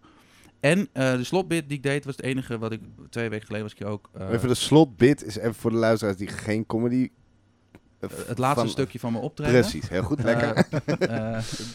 En 0.59 0.87
eh, 0.93 1.11
de 1.15 1.23
slotbit 1.23 1.67
die 1.67 1.77
ik 1.77 1.83
deed 1.83 2.05
was 2.05 2.15
het 2.15 2.25
enige 2.25 2.57
wat 2.57 2.71
ik 2.71 2.81
twee 3.09 3.29
weken 3.29 3.45
geleden 3.45 3.65
was 3.65 3.75
ik 3.75 3.79
hier 3.81 3.87
ook. 3.93 4.09
eh, 4.13 4.29
even 4.31 4.47
de 4.47 4.53
slotbit 4.55 5.23
is 5.25 5.35
even 5.37 5.55
voor 5.55 5.71
de 5.71 5.77
luisteraars 5.77 6.17
die 6.17 6.27
geen 6.27 6.65
comedy... 6.65 7.09
eh, 7.99 8.09
het 8.27 8.37
laatste 8.37 8.59
van- 8.61 8.69
stukje 8.69 8.99
van 8.99 9.11
mijn 9.11 9.23
optreden. 9.23 9.59
Precies, 9.61 9.89
heel 9.89 10.03
goed, 10.03 10.23
lekker. 10.23 10.67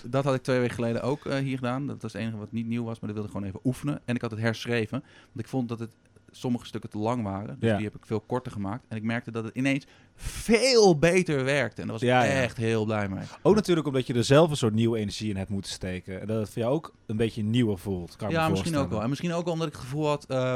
Dat 0.04 0.24
had 0.24 0.34
ik 0.34 0.42
twee 0.42 0.58
weken 0.58 0.74
geleden 0.74 1.02
ook 1.02 1.26
eh, 1.26 1.38
hier 1.38 1.56
gedaan. 1.56 1.86
Dat 1.86 2.02
was 2.02 2.12
het 2.12 2.22
enige 2.22 2.36
wat 2.36 2.52
niet 2.52 2.66
nieuw 2.66 2.84
was, 2.84 3.00
maar 3.00 3.12
dat 3.12 3.18
wilde 3.18 3.26
ik 3.28 3.34
gewoon 3.34 3.46
even 3.48 3.60
oefenen. 3.64 4.00
En 4.04 4.14
ik 4.14 4.20
had 4.20 4.30
het 4.30 4.40
herschreven, 4.40 5.00
want 5.00 5.38
ik 5.40 5.48
vond 5.48 5.68
dat 5.68 5.78
het 5.78 5.94
sommige 6.36 6.66
stukken 6.66 6.90
te 6.90 6.98
lang 6.98 7.22
waren. 7.22 7.56
Dus 7.60 7.70
Ja. 7.70 7.76
die 7.76 7.84
heb 7.84 7.94
ik 7.94 8.06
veel 8.06 8.20
korter 8.20 8.52
gemaakt. 8.52 8.84
En 8.88 8.96
ik 8.96 9.02
merkte 9.02 9.30
dat 9.30 9.44
het 9.44 9.54
ineens 9.56 9.86
veel 10.14 10.98
beter 10.98 11.44
werkte. 11.44 11.80
En 11.80 11.86
daar 11.86 11.92
was 11.92 12.02
ik 12.02 12.08
Ja, 12.08 12.22
ja. 12.24 12.30
echt 12.30 12.56
heel 12.56 12.84
blij 12.84 13.08
mee. 13.08 13.24
Ook 13.42 13.54
natuurlijk 13.54 13.86
omdat 13.86 14.06
je 14.06 14.14
er 14.14 14.24
zelf 14.24 14.50
een 14.50 14.56
soort 14.56 14.74
nieuwe 14.74 14.98
energie 14.98 15.30
in 15.30 15.36
hebt 15.36 15.50
moeten 15.50 15.70
steken. 15.70 16.20
En 16.20 16.26
dat 16.26 16.38
het 16.40 16.50
voor 16.50 16.62
jou 16.62 16.74
ook 16.74 16.94
een 17.06 17.16
beetje 17.16 17.42
nieuwer 17.42 17.78
voelt. 17.78 18.16
Kan 18.16 18.30
Ja, 18.30 18.48
misschien 18.48 18.76
ook 18.76 18.90
wel. 18.90 19.02
En 19.02 19.08
misschien 19.08 19.32
ook 19.32 19.44
wel 19.44 19.52
omdat 19.52 19.68
ik 19.68 19.72
het 19.74 19.82
gevoel 19.82 20.06
had, 20.08 20.24
eh, 20.24 20.54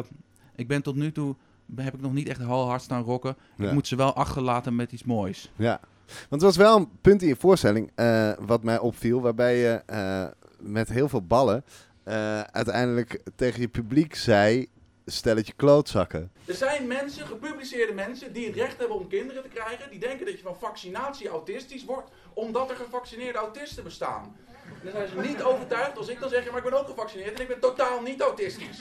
ik 0.57 0.69
ben 0.69 0.83
tot 0.83 0.97
nu 0.97 1.13
toe, 1.13 1.37
heb 1.77 1.95
ik 1.95 2.01
nog 2.01 2.13
niet 2.13 2.29
echt 2.29 2.39
heel 2.39 2.67
hard 2.69 2.83
staan 2.83 3.03
rocken. 3.03 3.37
Ja. 3.57 3.67
Ik 3.67 3.73
moet 3.73 3.87
ze 3.87 3.97
wel 3.97 4.15
achterlaten 4.15 4.77
met 4.77 4.93
iets 4.93 5.05
moois. 5.05 5.51
Ja, 5.57 5.81
want 6.07 6.43
het 6.43 6.43
was 6.43 6.57
wel 6.57 6.77
een 6.77 6.89
punt 7.01 7.23
in 7.23 7.29
je 7.29 7.37
voorstelling 7.37 7.91
eh, 7.95 8.33
wat 8.41 8.63
mij 8.65 8.79
opviel, 8.79 9.21
waarbij 9.21 9.57
je 9.59 9.83
eh, 9.87 10.25
met 10.61 10.89
heel 10.89 11.09
veel 11.09 11.23
ballen 11.23 11.65
eh, 12.03 12.41
uiteindelijk 12.41 13.23
tegen 13.37 13.61
je 13.61 13.69
publiek 13.69 14.15
zei, 14.15 14.67
stelletje 15.11 15.53
klootzakken. 15.57 16.33
Er 16.45 16.55
zijn 16.55 16.87
mensen, 16.87 17.27
gepubliceerde 17.27 17.93
mensen, 17.93 18.33
die 18.33 18.47
het 18.47 18.57
recht 18.57 18.79
hebben 18.79 18.97
om 18.97 19.09
kinderen 19.09 19.43
te 19.43 19.49
krijgen. 19.49 19.91
Die 19.91 19.99
denken 19.99 20.27
dat 20.27 20.35
je 20.35 20.43
van 20.43 20.57
vaccinatie 20.59 21.29
autistisch 21.29 21.85
wordt, 21.85 22.11
omdat 22.35 22.71
er 22.71 22.77
gevaccineerde 22.77 23.39
autisten 23.39 23.85
bestaan. 23.85 24.37
Dan 24.83 24.93
zijn 24.93 25.09
ze 25.09 25.21
niet 25.21 25.43
overtuigd 25.43 25.99
als 25.99 26.09
ik 26.09 26.21
dan 26.21 26.29
zeg, 26.29 26.45
ja, 26.45 26.51
maar 26.51 26.65
ik 26.65 26.71
ben 26.71 26.81
ook 26.81 26.87
gevaccineerd 26.87 27.35
en 27.35 27.41
ik 27.41 27.49
ben 27.49 27.61
totaal 27.61 28.01
niet 28.03 28.21
autistisch. 28.21 28.79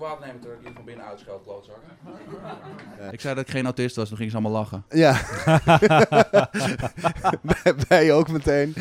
Ik 0.00 0.06
maar 0.06 0.14
een 0.14 0.18
slok 0.18 0.26
water 0.26 0.26
nemen 0.26 0.40
terwijl 0.40 0.60
ik 0.60 0.66
hier 0.66 0.74
van 0.76 0.84
binnen 0.84 1.06
uitscheld, 1.06 1.42
klootzakken. 1.44 3.12
Ik 3.12 3.20
zei 3.20 3.34
dat 3.34 3.44
ik 3.44 3.50
geen 3.50 3.64
autist 3.64 3.96
was, 3.96 4.08
dan 4.08 4.16
gingen 4.18 4.32
ze 4.32 4.38
allemaal 4.38 4.58
lachen. 4.60 4.84
Ja, 4.90 5.20
Wij- 7.42 7.74
wij 7.88 8.12
ook 8.12 8.30
meteen. 8.30 8.74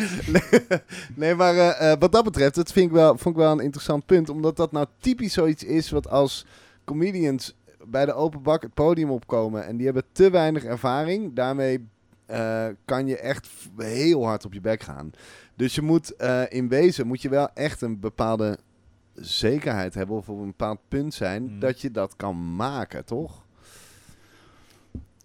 nee, 1.16 1.36
maar 1.36 1.54
eh, 1.56 1.92
eh, 1.92 2.00
wat 2.00 2.12
dat 2.12 2.24
betreft, 2.24 2.56
dat 2.56 2.72
vind 2.72 2.86
ik 2.86 2.92
wel, 2.92 3.18
vond 3.18 3.36
ik 3.36 3.42
wel 3.42 3.52
een 3.52 3.60
interessant 3.60 4.06
punt. 4.06 4.30
Omdat 4.30 4.56
dat 4.58 4.72
nou 4.72 4.86
typisch 5.00 5.34
zoiets 5.34 5.64
is 5.64 5.90
wat 5.90 6.10
als 6.10 6.46
comedians 6.86 7.56
bij 7.86 8.06
de 8.06 8.14
open 8.14 8.42
bak 8.42 8.62
het 8.62 8.74
podium 8.74 9.10
opkomen. 9.12 9.66
En 9.66 9.76
die 9.78 9.86
hebben 9.86 10.04
te 10.12 10.30
weinig 10.30 10.64
ervaring. 10.64 11.34
Daarmee 11.36 11.88
eh, 12.26 12.66
kan 12.86 13.08
je 13.08 13.18
echt 13.18 13.48
heel 13.78 14.26
hard 14.26 14.46
op 14.46 14.54
je 14.54 14.62
bek 14.62 14.84
gaan. 14.84 15.12
Dus 15.56 15.76
je 15.76 15.82
moet 15.82 16.16
eh, 16.16 16.42
in 16.50 16.68
wezen 16.70 17.08
moet 17.08 17.22
je 17.22 17.30
wel 17.30 17.50
echt 17.54 17.82
een 17.82 18.00
bepaalde 18.00 18.58
zekerheid 19.22 19.94
hebben. 19.94 20.16
Of 20.16 20.30
op 20.30 20.40
een 20.40 20.46
bepaald 20.46 20.80
punt 20.88 21.14
zijn 21.14 21.44
Mhm. 21.44 21.60
dat 21.60 21.82
je 21.82 21.92
dat 21.92 22.16
kan 22.16 22.56
maken, 22.56 23.06
toch? 23.06 23.46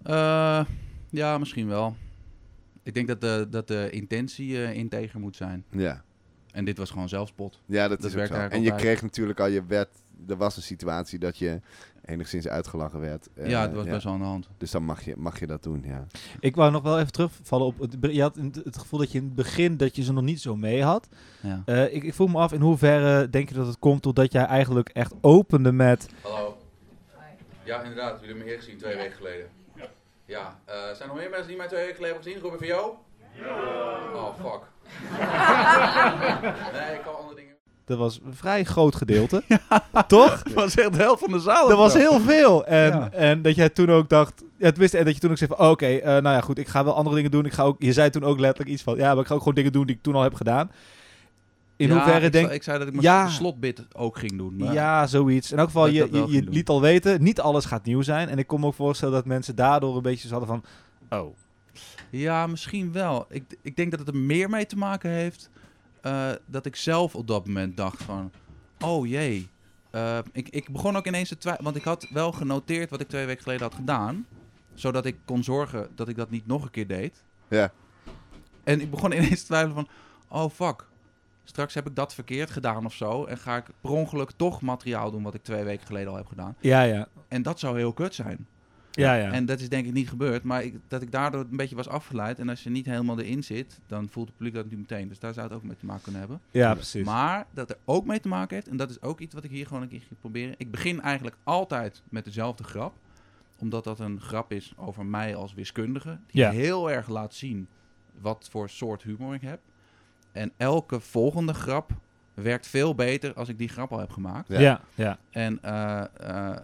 Eh, 0.02 0.64
ja, 1.11 1.38
misschien 1.38 1.66
wel. 1.68 1.96
Ik 2.83 2.94
denk 2.94 3.09
dat 3.09 3.20
de, 3.20 3.46
dat 3.50 3.68
de 3.68 3.90
intentie 3.90 4.64
eh, 4.64 4.74
integer 4.74 5.20
moet 5.20 5.37
zijn. 5.37 5.64
Ja. 5.70 6.04
En 6.54 6.64
dit 6.64 6.78
was 6.78 6.90
gewoon 6.90 7.08
zelfspot. 7.08 7.60
Ja, 7.66 7.88
dat, 7.88 8.00
Dat 8.00 8.10
is 8.14 8.16
ook 8.16 8.26
zo. 8.26 8.34
En 8.34 8.62
je 8.62 8.74
kreeg 8.74 9.02
natuurlijk 9.02 9.40
al, 9.40 9.46
je 9.46 9.64
werd, 9.66 9.88
er 10.28 10.36
was 10.36 10.56
een 10.56 10.62
situatie 10.62 11.18
dat 11.18 11.38
je 11.38 11.60
enigszins 12.04 12.48
uitgelachen 12.48 13.00
werd. 13.00 13.28
Eh, 13.34 13.48
ja, 13.48 13.62
het 13.62 13.74
was 13.74 13.84
best 13.84 14.04
wel 14.04 14.12
aan 14.12 14.18
de 14.18 14.24
hand. 14.24 14.48
Dus 14.58 14.70
dan 14.70 14.82
mag 14.84 15.04
je, 15.04 15.14
mag 15.16 15.40
je 15.40 15.46
dat 15.46 15.62
doen, 15.62 15.82
ja. 15.86 16.06
Ik 16.40 16.54
wou 16.56 16.70
nog 16.70 16.82
wel 16.82 16.98
even 16.98 17.12
terugvallen 17.12 17.66
op... 17.66 17.78
Het, 17.78 17.96
je 18.00 18.20
had 18.20 18.36
het 18.36 18.54
het 18.64 18.78
gevoel 18.78 18.98
dat 18.98 19.12
je 19.12 19.18
in 19.18 19.24
het 19.24 19.34
begin 19.34 19.76
dat 19.76 19.96
je 19.96 20.02
ze 20.02 20.12
nog 20.12 20.24
niet 20.24 20.40
zo 20.40 20.56
mee 20.56 20.82
had. 20.82 21.08
Ja. 21.40 21.62
Eh, 21.64 21.94
ik, 21.94 22.02
ik 22.02 22.14
voel 22.14 22.26
me 22.26 22.38
af 22.38 22.52
in 22.52 22.60
hoeverre 22.60 23.30
denk 23.30 23.48
je 23.48 23.54
dat 23.54 23.66
het 23.66 23.78
komt 23.78 24.02
doordat 24.02 24.32
jij 24.32 24.44
eigenlijk 24.44 24.88
echt 24.88 25.12
opende 25.20 25.72
met... 25.72 26.08
Hallo. 26.22 26.56
Ja, 27.64 27.82
inderdaad. 27.82 28.20
Jullie 28.20 28.26
hebben 28.26 28.36
me 28.36 28.50
eerder 28.50 28.64
gezien 28.64 28.78
twee 28.78 28.96
weken 28.96 29.16
geleden. 29.16 29.46
Ja. 30.26 30.58
eh, 30.64 30.74
zijn 30.74 31.00
er 31.00 31.06
nog 31.06 31.16
meer 31.16 31.30
mensen 31.30 31.48
die 31.48 31.56
mij 31.56 31.66
twee 31.66 31.80
weken 31.80 31.94
geleden 31.94 32.14
hebben 32.16 32.32
gezien? 32.32 32.50
Ruben 32.50 32.58
van 32.58 32.68
jou? 32.76 32.92
Ja. 33.34 33.46
Oh, 34.14 34.34
fuck. 34.40 34.60
nee, 36.72 36.94
ik 36.94 37.00
kan 37.04 37.16
andere 37.16 37.34
dingen. 37.36 37.54
Dat 37.84 37.98
was 37.98 38.20
een 38.24 38.34
vrij 38.34 38.64
groot 38.64 38.94
gedeelte. 38.94 39.42
Toch? 40.06 40.42
Dat 40.42 40.52
was 40.52 40.74
echt 40.74 40.92
de 40.92 40.98
helft 40.98 41.20
van 41.20 41.30
de 41.32 41.38
zaal. 41.38 41.68
Dat 41.68 41.76
was 41.78 41.94
heel 41.94 42.20
veel. 42.20 42.66
En, 42.66 42.86
Ja. 42.88 43.10
en 43.12 43.42
dat 43.42 43.54
jij 43.54 43.68
toen 43.68 43.90
ook 43.90 44.08
dacht... 44.08 44.42
Ja, 44.58 44.70
tenminste, 44.70 44.98
en 44.98 45.04
dat 45.04 45.14
je 45.14 45.20
toen 45.20 45.30
ook 45.30 45.36
zei 45.38 45.50
van... 45.56 45.68
Oké, 45.68 45.86
eh, 45.86 46.06
nou 46.06 46.22
ja, 46.34 46.40
goed. 46.40 46.58
Ik 46.58 46.68
ga 46.68 46.84
wel 46.84 46.94
andere 46.94 47.16
dingen 47.16 47.30
doen. 47.30 47.44
Ik 47.44 47.52
ga 47.52 47.62
ook, 47.62 47.76
je 47.82 47.92
zei 47.92 48.10
toen 48.10 48.24
ook 48.24 48.38
letterlijk 48.38 48.70
iets 48.70 48.82
van... 48.82 48.96
Ja, 48.96 49.12
maar 49.12 49.22
ik 49.22 49.26
ga 49.26 49.32
ook 49.34 49.38
gewoon 49.40 49.54
dingen 49.54 49.72
doen 49.72 49.86
die 49.86 49.96
ik 49.96 50.02
toen 50.02 50.14
al 50.14 50.22
heb 50.22 50.34
gedaan. 50.34 50.70
In 51.76 51.88
Ja, 51.88 51.94
hoeverre 51.94 52.26
ik, 52.26 52.32
denk... 52.32 52.44
zei- 52.44 52.56
ik 52.56 52.62
zei 52.62 52.78
dat 52.78 52.86
ik 52.86 52.92
mijn 52.92 53.04
Ja. 53.06 53.28
slotbit 53.28 53.86
ook 53.92 54.18
ging 54.18 54.36
doen. 54.38 54.56
Maar 54.56 54.72
Ja, 54.72 55.06
zoiets. 55.06 55.52
In 55.52 55.58
elk 55.58 55.66
geval, 55.66 55.86
je, 55.86 55.92
je, 55.92 56.00
je 56.12 56.26
ging 56.28 56.44
doen. 56.44 56.54
liet 56.54 56.68
al 56.68 56.80
weten, 56.80 57.22
niet 57.22 57.40
alles 57.40 57.64
gaat 57.64 57.84
nieuw 57.84 58.02
zijn. 58.02 58.28
En 58.28 58.38
ik 58.38 58.46
kon 58.46 58.60
me 58.60 58.66
ook 58.66 58.74
voorstellen 58.74 59.14
dat 59.14 59.24
mensen 59.24 59.54
daardoor 59.56 59.96
een 59.96 60.02
beetje 60.02 60.28
zo 60.28 60.34
hadden 60.38 60.60
van... 61.08 61.18
Oh, 61.20 61.34
Ja, 62.16 62.46
misschien 62.46 62.92
wel. 62.92 63.27
Ik, 63.29 63.57
ik 63.62 63.77
denk 63.77 63.90
dat 63.90 64.00
het 64.00 64.09
er 64.09 64.16
meer 64.16 64.50
mee 64.50 64.66
te 64.66 64.77
maken 64.77 65.11
heeft 65.11 65.50
eh, 66.00 66.31
dat 66.46 66.66
ik 66.66 66.77
zelf 66.77 67.14
op 67.14 67.27
dat 67.27 67.46
moment 67.46 67.77
dacht 67.77 68.03
van, 68.03 68.33
oh 68.81 69.07
jee. 69.07 69.48
Eh, 69.90 70.18
ik, 70.33 70.48
ik 70.48 70.68
begon 70.68 70.96
ook 70.96 71.07
ineens 71.07 71.29
te 71.29 71.38
twijfelen, 71.38 71.72
want 71.72 71.83
ik 71.83 71.88
had 71.88 72.07
wel 72.11 72.33
genoteerd 72.33 72.90
wat 72.90 73.00
ik 73.00 73.09
twee 73.09 73.27
weken 73.27 73.42
geleden 73.42 73.62
had 73.62 73.74
gedaan, 73.74 74.27
zodat 74.74 75.07
ik 75.07 75.16
kon 75.24 75.44
zorgen 75.44 75.88
dat 75.94 76.09
ik 76.09 76.16
dat 76.16 76.31
niet 76.31 76.46
nog 76.46 76.62
een 76.62 76.70
keer 76.70 76.87
deed. 76.87 77.22
Ja. 77.48 77.72
En 78.64 78.81
ik 78.81 78.90
begon 78.90 79.12
ineens 79.18 79.40
te 79.40 79.46
twijfelen 79.46 79.74
van, 79.74 79.88
oh 80.29 80.50
fuck, 80.50 80.87
straks 81.44 81.74
heb 81.74 81.87
ik 81.87 81.96
dat 81.96 82.14
verkeerd 82.14 82.50
gedaan 82.50 82.85
of 82.85 82.94
zo 82.94 83.24
en 83.24 83.38
ga 83.38 83.57
ik 83.57 83.66
per 83.81 83.90
ongeluk 83.90 84.31
toch 84.31 84.61
materiaal 84.61 85.11
doen 85.11 85.22
wat 85.22 85.35
ik 85.35 85.42
twee 85.42 85.64
weken 85.64 85.87
geleden 85.87 86.11
al 86.11 86.16
heb 86.16 86.27
gedaan. 86.27 86.57
ja, 86.61 86.83
ja. 86.83 87.09
En 87.29 87.42
dat 87.42 87.59
zou 87.59 87.77
heel 87.77 87.92
kut 87.92 88.14
zijn. 88.14 88.46
Ja, 88.96 89.14
ja. 89.14 89.30
En 89.33 89.46
dat 89.46 89.61
is 89.61 89.68
denk 89.68 89.87
ik 89.87 89.92
niet 89.92 90.09
gebeurd, 90.09 90.42
maar 90.42 90.62
ik, 90.64 90.74
dat 90.88 91.02
ik 91.02 91.11
daardoor 91.12 91.40
een 91.50 91.57
beetje 91.57 91.76
was 91.76 91.88
afgeleid. 91.88 92.38
En 92.38 92.48
als 92.48 92.62
je 92.62 92.70
niet 92.70 92.87
helemaal 92.87 93.18
erin 93.20 93.44
zit, 93.44 93.80
dan 93.87 94.09
voelt 94.09 94.26
het 94.26 94.37
publiek 94.37 94.54
dat 94.54 94.64
natuurlijk 94.64 94.90
meteen. 94.90 95.09
Dus 95.09 95.18
daar 95.18 95.35
zou 95.35 95.46
het 95.46 95.57
ook 95.57 95.62
mee 95.62 95.76
te 95.76 95.87
maken 95.87 96.02
kunnen 96.02 96.20
hebben. 96.20 96.40
ja, 96.50 96.74
precies. 96.74 97.04
Maar 97.04 97.46
dat 97.50 97.70
er 97.70 97.76
ook 97.85 98.07
mee 98.07 98.20
te 98.20 98.28
maken 98.28 98.54
heeft, 98.54 98.68
en 98.68 98.76
dat 98.76 98.90
is 98.90 99.02
ook 99.02 99.20
iets 99.20 99.35
wat 99.35 99.44
ik 99.44 99.50
hier 99.50 99.66
gewoon 99.66 99.83
een 99.83 99.88
keer 99.88 100.00
ga 100.00 100.14
proberen. 100.20 100.54
Ik 100.59 100.70
begin 100.70 101.00
eigenlijk 101.00 101.37
altijd 101.44 102.02
met 102.09 102.24
dezelfde 102.24 102.64
grap. 102.64 102.94
Omdat 103.59 103.85
dat 103.85 103.98
een 104.00 104.20
grap 104.20 104.52
is 104.52 104.72
over 104.76 105.07
mij 105.07 105.35
als 105.35 105.54
wiskundige. 105.54 106.18
Die 106.26 106.40
Ja. 106.42 106.50
heel 106.50 106.90
erg 106.90 107.09
laat 107.09 107.35
zien 107.35 107.68
wat 108.20 108.48
voor 108.50 108.68
soort 108.68 109.02
humor 109.02 109.35
ik 109.35 109.40
heb. 109.42 109.61
En 110.33 110.52
elke 110.57 111.00
volgende 111.00 111.54
grap 111.54 111.90
werkt 112.35 112.66
veel 112.66 112.94
beter 112.94 113.35
als 113.35 113.48
ik 113.48 113.59
die 113.59 113.68
grap 113.68 113.92
al 113.92 113.98
heb 113.98 114.11
gemaakt. 114.11 114.48
Ja. 114.48 114.61
ja, 114.61 114.80
ja. 114.94 115.18
En 115.30 115.59
eh, 115.62 116.04
eh, 116.20 116.57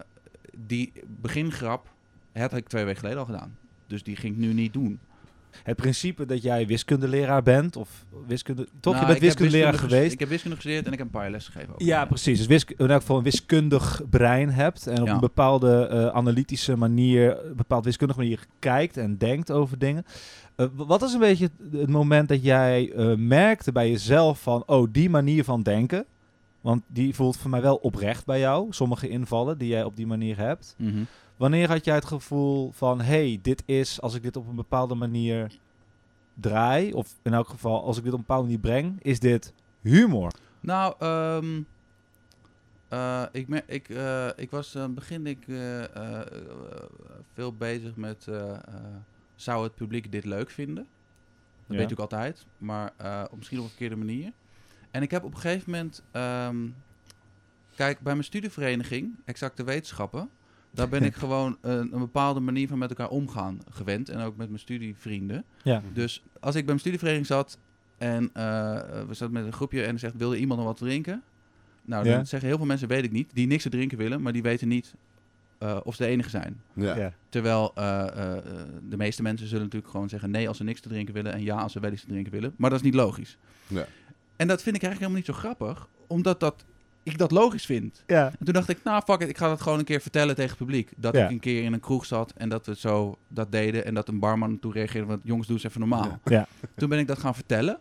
die 0.57 0.93
begingrap 1.07 1.87
had 2.33 2.53
ik 2.53 2.67
twee 2.67 2.83
weken 2.83 2.99
geleden 2.99 3.19
al 3.19 3.25
gedaan. 3.25 3.57
Dus 3.87 4.03
die 4.03 4.15
ging 4.15 4.33
ik 4.33 4.39
nu 4.39 4.53
niet 4.53 4.73
doen. 4.73 4.99
Het 5.63 5.75
principe 5.75 6.25
dat 6.25 6.41
jij 6.41 6.67
wiskundeleraar 6.67 7.43
bent, 7.43 7.75
of 7.75 8.05
wiskunde... 8.27 8.67
Toch, 8.79 8.93
Nou, 8.93 9.05
je 9.05 9.11
bent 9.11 9.15
ik 9.17 9.21
heb 9.21 9.21
wiskundeleraar 9.21 9.71
wiskunde 9.71 9.95
geweest. 9.95 10.13
Ik 10.13 10.19
heb 10.19 10.29
wiskunde 10.29 10.55
gestudeerd 10.55 10.85
en 10.85 10.91
ik 10.91 10.97
heb 10.97 11.07
een 11.07 11.13
paar 11.13 11.21
jaar 11.21 11.31
les 11.31 11.45
gegeven. 11.45 11.73
ook. 11.73 11.81
Ja, 11.81 12.05
precies. 12.05 12.37
Dus 12.37 12.47
wisk, 12.47 12.69
in 12.69 12.89
elk 12.89 12.99
geval 12.99 13.17
een 13.17 13.23
wiskundig 13.23 14.01
brein 14.09 14.49
hebt 14.49 14.87
en 14.87 15.01
op 15.01 15.07
Ja. 15.07 15.13
een 15.13 15.19
bepaalde 15.19 15.87
eh, 15.87 16.07
analytische 16.07 16.75
manier, 16.75 17.45
een 17.45 17.55
bepaald 17.55 17.85
wiskundige 17.85 18.19
manier 18.19 18.45
kijkt 18.59 18.97
en 18.97 19.17
denkt 19.17 19.51
over 19.51 19.77
dingen. 19.79 20.05
Eh, 20.55 20.65
wat 20.75 21.01
is 21.01 21.13
een 21.13 21.19
beetje 21.19 21.49
het, 21.59 21.79
het 21.81 21.89
moment 21.89 22.29
dat 22.29 22.43
jij 22.43 22.91
eh, 22.91 23.15
merkte 23.15 23.71
bij 23.71 23.89
jezelf 23.89 24.41
van, 24.41 24.63
oh, 24.65 24.87
die 24.91 25.09
manier 25.09 25.43
van 25.43 25.61
denken, 25.63 26.05
want 26.61 26.83
die 26.87 27.15
voelt 27.15 27.37
voor 27.37 27.49
mij 27.49 27.61
wel 27.61 27.75
oprecht 27.75 28.25
bij 28.25 28.39
jou, 28.39 28.67
sommige 28.69 29.09
invallen 29.09 29.57
die 29.57 29.67
jij 29.67 29.83
op 29.83 29.95
die 29.95 30.07
manier 30.07 30.37
hebt. 30.37 30.75
Mhm. 30.77 31.01
Wanneer 31.41 31.67
had 31.67 31.85
jij 31.85 31.95
het 31.95 32.05
gevoel 32.05 32.71
van, 32.71 33.01
hey, 33.01 33.39
dit 33.41 33.63
is, 33.65 34.01
als 34.01 34.15
ik 34.15 34.23
dit 34.23 34.35
op 34.35 34.47
een 34.47 34.55
bepaalde 34.55 34.95
manier 34.95 35.51
draai, 36.33 36.93
of 36.93 37.19
in 37.21 37.33
elk 37.33 37.47
geval 37.47 37.83
als 37.83 37.97
ik 37.97 38.03
dit 38.03 38.13
op 38.13 38.19
een 38.19 38.25
bepaalde 38.25 38.47
manier 38.47 38.59
breng, 38.59 39.03
is 39.03 39.19
dit 39.19 39.53
humor? 39.81 40.31
Nou, 40.59 40.95
ehm, 40.99 41.61
eh, 42.87 43.23
ik, 43.31 43.47
mer- 43.47 43.63
ik, 43.65 43.89
eh, 43.89 44.27
ik 44.35 44.51
was 44.51 44.75
aan 44.75 44.81
het 44.81 44.95
begin 44.95 45.27
ik, 45.27 45.47
eh, 45.47 46.21
veel 47.33 47.53
bezig 47.53 47.95
met... 47.95 48.27
zou 49.35 49.63
het 49.63 49.75
publiek 49.75 50.11
dit 50.11 50.25
leuk 50.25 50.49
vinden? 50.49 50.87
Dat 51.67 51.77
weet 51.77 51.91
ik 51.91 51.99
altijd, 51.99 52.45
maar 52.57 52.93
op 53.31 53.37
misschien 53.37 53.57
op 53.57 53.63
een 53.63 53.69
verkeerde 53.69 53.95
manier. 53.95 54.31
En 54.91 55.01
ik 55.01 55.11
heb 55.11 55.23
op 55.23 55.33
een 55.33 55.39
gegeven 55.39 55.71
moment... 55.71 56.03
ehm, 56.11 56.67
kijk, 57.75 57.99
bij 57.99 58.13
mijn 58.13 58.25
studievereniging, 58.25 59.15
Exacte 59.25 59.63
Wetenschappen... 59.63 60.29
daar 60.71 60.89
ben 60.89 61.03
ik 61.03 61.15
gewoon 61.23 61.57
een, 61.61 61.93
een 61.93 61.99
bepaalde 61.99 62.39
manier 62.39 62.67
van 62.67 62.77
met 62.77 62.89
elkaar 62.89 63.09
omgaan 63.09 63.59
gewend. 63.69 64.09
En 64.09 64.19
ook 64.19 64.37
met 64.37 64.47
mijn 64.47 64.59
studievrienden. 64.59 65.43
Ja. 65.63 65.81
Dus 65.93 66.23
als 66.39 66.49
ik 66.55 66.61
bij 66.61 66.63
mijn 66.65 66.79
studievereniging 66.79 67.27
zat 67.27 67.57
en 67.97 68.29
eh, 68.33 68.43
we 69.07 69.13
zaten 69.13 69.33
met 69.33 69.45
een 69.45 69.53
groepje 69.53 69.83
en 69.83 69.93
er 69.93 69.99
zegt, 69.99 70.15
wilde 70.17 70.37
iemand 70.37 70.59
nog 70.59 70.67
wat 70.69 70.77
drinken? 70.77 71.23
Nou, 71.85 72.03
dan 72.03 72.13
Ja. 72.13 72.23
zeggen 72.23 72.47
heel 72.49 72.57
veel 72.57 72.67
mensen, 72.67 72.87
weet 72.87 73.03
ik 73.03 73.11
niet, 73.11 73.29
die 73.33 73.47
niks 73.47 73.63
te 73.63 73.69
drinken 73.69 73.97
willen, 73.97 74.21
maar 74.21 74.33
die 74.33 74.41
weten 74.41 74.67
niet 74.67 74.93
eh, 75.57 75.77
of 75.83 75.95
ze 75.95 76.03
de 76.03 76.09
enige 76.09 76.29
zijn. 76.29 76.61
Ja. 76.73 76.95
Ja. 76.97 77.13
Terwijl 77.29 77.71
eh, 77.75 78.07
eh, 78.07 78.37
eh, 78.37 78.43
de 78.89 78.97
meeste 78.97 79.21
mensen 79.21 79.47
zullen 79.47 79.63
natuurlijk 79.63 79.91
gewoon 79.91 80.09
zeggen 80.09 80.31
nee 80.31 80.47
als 80.47 80.57
ze 80.57 80.63
niks 80.63 80.79
te 80.81 80.89
drinken 80.89 81.13
willen 81.13 81.33
en 81.33 81.43
ja 81.43 81.55
als 81.57 81.71
ze 81.71 81.79
wel 81.79 81.91
iets 81.91 82.01
te 82.01 82.07
drinken 82.07 82.31
willen. 82.31 82.53
Maar 82.57 82.69
dat 82.69 82.79
is 82.79 82.85
niet 82.85 82.93
logisch. 82.95 83.37
Ja. 83.67 83.85
En 84.35 84.47
dat 84.47 84.61
vind 84.61 84.75
ik 84.75 84.83
eigenlijk 84.83 84.99
helemaal 85.13 85.17
niet 85.17 85.25
zo 85.25 85.33
grappig, 85.33 85.87
omdat 86.07 86.39
dat, 86.39 86.65
ik 87.03 87.17
dat 87.17 87.31
logisch 87.31 87.65
vind. 87.65 88.03
Ja. 88.07 88.25
En 88.39 88.45
toen 88.45 88.53
dacht 88.53 88.69
ik, 88.69 88.79
nou 88.83 89.01
fuck 89.05 89.21
it, 89.21 89.29
ik 89.29 89.37
ga 89.37 89.47
dat 89.47 89.61
gewoon 89.61 89.79
een 89.79 89.85
keer 89.85 90.01
vertellen 90.01 90.35
tegen 90.35 90.49
het 90.49 90.59
publiek. 90.59 90.91
Dat 90.95 91.15
Ja. 91.15 91.23
ik 91.25 91.29
een 91.31 91.39
keer 91.39 91.63
in 91.63 91.73
een 91.73 91.79
kroeg 91.79 92.05
zat 92.05 92.33
en 92.37 92.49
dat 92.49 92.65
we 92.65 92.75
zo 92.75 93.17
dat 93.27 93.51
deden 93.51 93.85
en 93.85 93.93
dat 93.93 94.07
een 94.07 94.19
barman 94.19 94.59
toen 94.59 94.71
reageerde, 94.71 95.07
want 95.07 95.21
jongens 95.23 95.47
doe 95.47 95.55
eens 95.55 95.65
even 95.65 95.79
normaal. 95.79 96.05
Ja. 96.05 96.19
Ja. 96.23 96.47
Toen 96.75 96.89
ben 96.89 96.99
ik 96.99 97.07
dat 97.07 97.19
gaan 97.19 97.35
vertellen. 97.35 97.79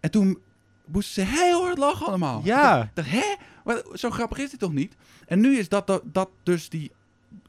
En 0.00 0.10
toen 0.10 0.38
moesten 0.84 1.26
ze 1.26 1.30
heel 1.36 1.62
hard 1.64 1.78
lachen 1.78 2.06
allemaal. 2.06 2.40
Ja. 2.44 2.82
Ik 2.82 2.88
dacht, 2.94 3.10
hè? 3.10 3.34
Wat, 3.64 3.84
zo 3.94 4.10
grappig 4.10 4.38
is 4.38 4.50
dit 4.50 4.60
toch 4.60 4.72
niet? 4.72 4.94
En 5.26 5.40
nu 5.40 5.58
is 5.58 5.68
dat, 5.68 5.86
dat, 5.86 6.02
dat 6.04 6.28
dus 6.42 6.68
die... 6.68 6.90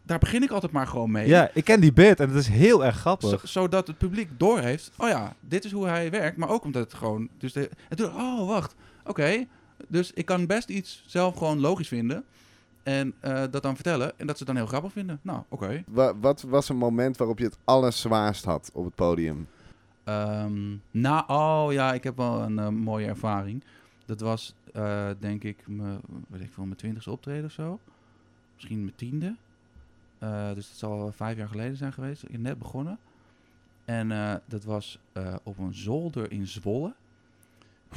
Daar 0.04 0.20
begin 0.20 0.44
ik 0.44 0.52
altijd 0.52 0.72
maar 0.72 0.88
gewoon 0.88 1.12
mee. 1.12 1.28
Ja, 1.28 1.50
ik 1.54 1.64
ken 1.64 1.80
die 1.82 1.94
bit 1.94 2.20
en 2.20 2.28
het 2.30 2.38
is 2.38 2.48
heel 2.48 2.86
erg 2.86 2.96
grappig. 2.98 3.30
Zo- 3.30 3.40
zodat 3.48 3.88
het 3.88 3.98
publiek 3.98 4.30
doorheeft. 4.38 4.92
Oh 4.98 5.08
ja, 5.10 5.34
dit 5.40 5.66
is 5.66 5.72
hoe 5.72 5.88
hij 5.88 6.12
werkt. 6.12 6.38
Maar 6.38 6.50
ook 6.50 6.64
omdat 6.64 6.84
het 6.84 6.94
gewoon... 6.94 7.30
Dus 7.38 7.54
de, 7.54 7.70
en 7.90 7.98
toen, 7.98 8.14
oh 8.16 8.48
wacht. 8.48 8.76
Oké. 9.06 9.46
Dus 9.88 10.12
ik 10.14 10.26
kan 10.26 10.46
best 10.46 10.70
iets 10.70 11.04
zelf 11.08 11.38
gewoon 11.38 11.60
logisch 11.60 11.88
vinden. 11.88 12.24
En 12.84 13.14
eh, 13.20 13.44
dat 13.52 13.64
dan 13.64 13.76
vertellen. 13.76 14.20
En 14.20 14.28
dat 14.28 14.38
ze 14.38 14.44
het 14.44 14.48
dan 14.54 14.56
heel 14.56 14.66
grappig 14.72 14.92
vinden. 14.92 15.20
Nou, 15.22 15.42
oké. 15.50 15.84
Wa- 15.88 16.18
wat 16.18 16.42
was 16.42 16.70
een 16.70 16.78
moment 16.78 17.18
waarop 17.18 17.40
je 17.40 17.46
het 17.46 17.58
allerzwaarst 17.64 18.46
had 18.46 18.70
op 18.74 18.86
het 18.86 18.96
podium? 18.96 19.48
Ehm, 20.04 20.76
nou, 20.92 21.24
oh 21.28 21.68
ja, 21.74 21.94
ik 21.94 22.04
heb 22.04 22.18
wel 22.18 22.42
een 22.42 22.60
eh, 22.60 22.68
mooie 22.68 23.06
ervaring. 23.08 23.64
Dat 24.06 24.20
was, 24.20 24.54
eh, 24.74 25.10
denk 25.20 25.44
ik, 25.44 25.68
mijn, 25.68 26.00
weet 26.28 26.42
ik 26.42 26.54
veel, 26.54 26.64
mijn 26.66 26.76
twintigste 26.78 27.12
optreden 27.12 27.46
of 27.46 27.52
zo. 27.52 27.80
Misschien 28.56 28.80
mijn 28.84 28.96
tiende. 28.96 29.36
Eh, 30.18 30.54
dus 30.54 30.68
dat 30.68 30.78
zal 30.78 31.12
vijf 31.12 31.38
jaar 31.38 31.48
geleden 31.48 31.78
zijn 31.78 31.94
geweest. 31.94 32.24
Ik 32.24 32.32
ben 32.32 32.42
net 32.42 32.60
begonnen. 32.60 32.98
En 33.86 34.12
eh, 34.12 34.34
dat 34.46 34.64
was 34.64 35.00
eh, 35.12 35.36
op 35.44 35.58
een 35.58 35.74
zolder 35.74 36.32
in 36.32 36.48
Zwolle. 36.48 36.94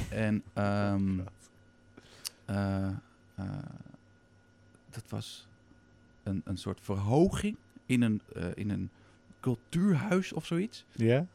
En 0.09 0.43
ehm, 0.53 1.19
eh, 1.19 1.25
eh, 1.25 1.25
dat 4.89 5.09
was 5.09 5.47
een, 6.23 6.41
een 6.45 6.57
soort 6.57 6.79
verhoging 6.81 7.55
in 7.85 8.01
een, 8.01 8.21
eh, 8.35 8.45
in 8.53 8.69
een 8.69 8.89
cultuurhuis 9.39 10.33
of 10.33 10.45
zoiets. 10.45 10.85
Ja? 10.91 11.27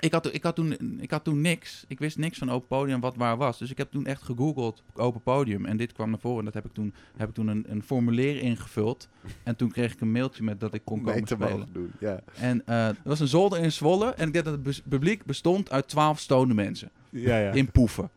Ik 0.00 0.12
had, 0.12 0.34
ik, 0.34 0.42
had 0.42 0.54
toen, 0.54 1.00
ik 1.00 1.10
had 1.10 1.24
toen 1.24 1.40
niks. 1.40 1.84
Ik 1.88 1.98
wist 1.98 2.18
niks 2.18 2.38
van 2.38 2.50
open 2.50 2.68
podium 2.68 3.00
wat 3.00 3.16
waar 3.16 3.36
was. 3.36 3.58
Dus 3.58 3.70
ik 3.70 3.78
heb 3.78 3.90
toen 3.90 4.06
echt 4.06 4.22
gegoogeld 4.22 4.82
open 4.94 5.20
podium. 5.22 5.64
En 5.64 5.76
dit 5.76 5.92
kwam 5.92 6.10
naar 6.10 6.18
voren. 6.18 6.38
En 6.38 6.44
dat 6.44 6.54
heb 6.54 6.64
ik 6.64 6.72
toen, 6.72 6.94
heb 7.16 7.28
ik 7.28 7.34
toen 7.34 7.48
een, 7.48 7.64
een 7.68 7.82
formulier 7.82 8.42
ingevuld. 8.42 9.08
En 9.42 9.56
toen 9.56 9.70
kreeg 9.70 9.92
ik 9.92 10.00
een 10.00 10.12
mailtje 10.12 10.42
met 10.42 10.60
dat 10.60 10.74
ik 10.74 10.80
kon 10.84 11.02
komen 11.02 11.24
te 11.24 11.34
spelen. 11.34 11.58
mogen 11.58 11.72
doen. 11.72 11.92
Ja. 12.00 12.20
En 12.34 12.66
eh 12.66 12.88
er 12.88 12.96
was 13.04 13.20
een 13.20 13.28
zolder 13.28 13.58
in 13.58 13.72
Zwolle. 13.72 14.10
En 14.10 14.26
ik 14.26 14.32
denk 14.32 14.44
dat 14.44 14.58
het 14.64 14.82
publiek 14.88 15.24
bestond 15.24 15.70
uit 15.70 15.88
twaalf 15.88 16.18
stonende 16.18 16.54
mensen. 16.54 16.90
Ja, 17.10 17.38
ja. 17.38 17.52
In 17.52 17.70
poeven. 17.70 18.10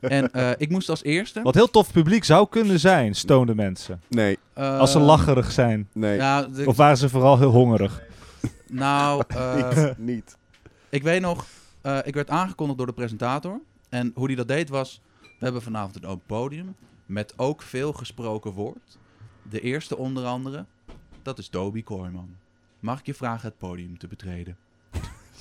En 0.00 0.32
eh, 0.32 0.50
ik 0.56 0.70
moest 0.70 0.88
als 0.88 1.02
eerste... 1.02 1.42
Wat 1.42 1.54
heel 1.54 1.70
tof 1.70 1.92
publiek 1.92 2.24
zou 2.24 2.48
kunnen 2.48 2.80
zijn, 2.80 3.14
stonende 3.14 3.54
mensen. 3.54 4.00
Nee, 4.08 4.38
eh, 4.52 4.78
Als 4.78 4.92
ze 4.92 4.98
lacherig 4.98 5.52
zijn. 5.52 5.88
nee, 5.92 6.16
Ja, 6.16 6.42
de- 6.42 6.66
Of 6.66 6.76
waren 6.76 6.96
ze 6.96 7.08
vooral 7.08 7.38
heel 7.38 7.50
hongerig? 7.50 8.02
nou... 8.68 9.22
eh, 9.28 9.76
niet, 9.76 9.98
niet. 9.98 10.36
Ik 10.88 11.02
weet 11.02 11.20
nog, 11.20 11.46
eh, 11.80 11.98
ik 12.04 12.14
werd 12.14 12.30
aangekondigd 12.30 12.78
door 12.78 12.86
de 12.86 12.92
presentator. 12.92 13.60
En 13.88 14.12
hoe 14.14 14.26
die 14.26 14.36
dat 14.36 14.48
deed 14.48 14.68
was, 14.68 15.00
we 15.20 15.28
hebben 15.38 15.62
vanavond 15.62 15.96
een 15.96 16.06
open 16.06 16.26
podium 16.26 16.74
met 17.06 17.34
ook 17.36 17.62
veel 17.62 17.92
gesproken 17.92 18.50
woord. 18.52 18.98
De 19.50 19.60
eerste 19.60 19.96
onder 19.96 20.24
andere, 20.24 20.64
dat 21.22 21.38
is 21.38 21.48
Toby 21.48 21.82
Kooijman. 21.82 22.28
Mag 22.80 22.98
ik 22.98 23.06
je 23.06 23.14
vragen 23.14 23.48
het 23.48 23.58
podium 23.58 23.98
te 23.98 24.06
betreden? 24.06 24.56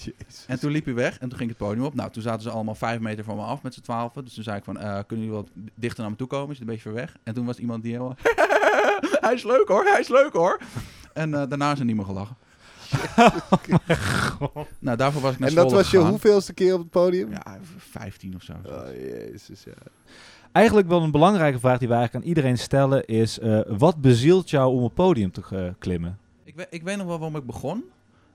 Jezus. 0.03 0.45
En 0.47 0.59
toen 0.59 0.71
liep 0.71 0.85
hij 0.85 0.93
weg 0.93 1.19
en 1.19 1.29
toen 1.29 1.37
ging 1.37 1.49
het 1.49 1.57
podium 1.57 1.85
op. 1.85 1.93
Nou, 1.95 2.11
toen 2.11 2.21
zaten 2.21 2.41
ze 2.41 2.49
allemaal 2.49 2.75
vijf 2.75 2.99
meter 2.99 3.23
van 3.23 3.35
me 3.35 3.41
af 3.41 3.61
met 3.61 3.73
z'n 3.73 3.81
twaalfen. 3.81 4.23
Dus 4.23 4.33
toen 4.33 4.43
zei 4.43 4.57
ik 4.57 4.63
van, 4.63 4.77
eh, 4.77 4.99
kunnen 5.07 5.25
jullie 5.25 5.41
wat 5.41 5.49
dichter 5.75 6.01
naar 6.01 6.11
me 6.11 6.17
toe 6.17 6.27
komen? 6.27 6.51
Is 6.51 6.59
het 6.59 6.67
een 6.67 6.73
beetje 6.73 6.89
ver 6.89 6.93
weg? 6.93 7.15
En 7.23 7.33
toen 7.33 7.45
was 7.45 7.57
iemand 7.57 7.83
die 7.83 7.91
helemaal, 7.91 8.15
hij 9.25 9.33
is 9.33 9.43
leuk 9.43 9.67
hoor, 9.67 9.83
hij 9.83 9.99
is 9.99 10.07
leuk 10.07 10.33
hoor. 10.33 10.59
En 11.13 11.33
eh, 11.33 11.47
daarna 11.47 11.71
is 11.71 11.79
er 11.79 11.85
niet 11.85 11.95
meer 11.95 12.05
gelachen. 12.05 12.35
nou, 14.79 14.97
daarvoor 14.97 15.21
was 15.21 15.33
ik 15.33 15.39
naar 15.39 15.49
En 15.49 15.55
dat 15.55 15.71
was 15.71 15.91
je 15.91 15.97
hoeveelste 15.97 16.53
keer 16.53 16.73
op 16.73 16.79
het 16.79 16.89
podium? 16.89 17.31
Ja, 17.31 17.59
15 17.77 18.35
of 18.35 18.43
zo. 18.43 18.53
Oh, 18.65 18.85
jezus, 18.95 19.63
ja. 19.63 19.71
Eigenlijk 20.51 20.87
wel 20.87 21.01
een 21.01 21.11
belangrijke 21.11 21.59
vraag 21.59 21.77
die 21.79 21.87
we 21.87 21.93
eigenlijk 21.93 22.23
aan 22.23 22.29
iedereen 22.29 22.57
stellen 22.57 23.05
is... 23.05 23.39
eh, 23.39 23.59
wat 23.67 24.01
bezielt 24.01 24.49
jou 24.49 24.75
om 24.75 24.83
op 24.83 24.95
podium 24.95 25.31
te 25.31 25.73
klimmen? 25.79 26.17
Ik, 26.43 26.55
weet, 26.55 26.67
ik 26.69 26.83
weet 26.83 26.97
nog 26.97 27.07
wel 27.07 27.19
waarom 27.19 27.37
ik 27.37 27.45
begon. 27.45 27.83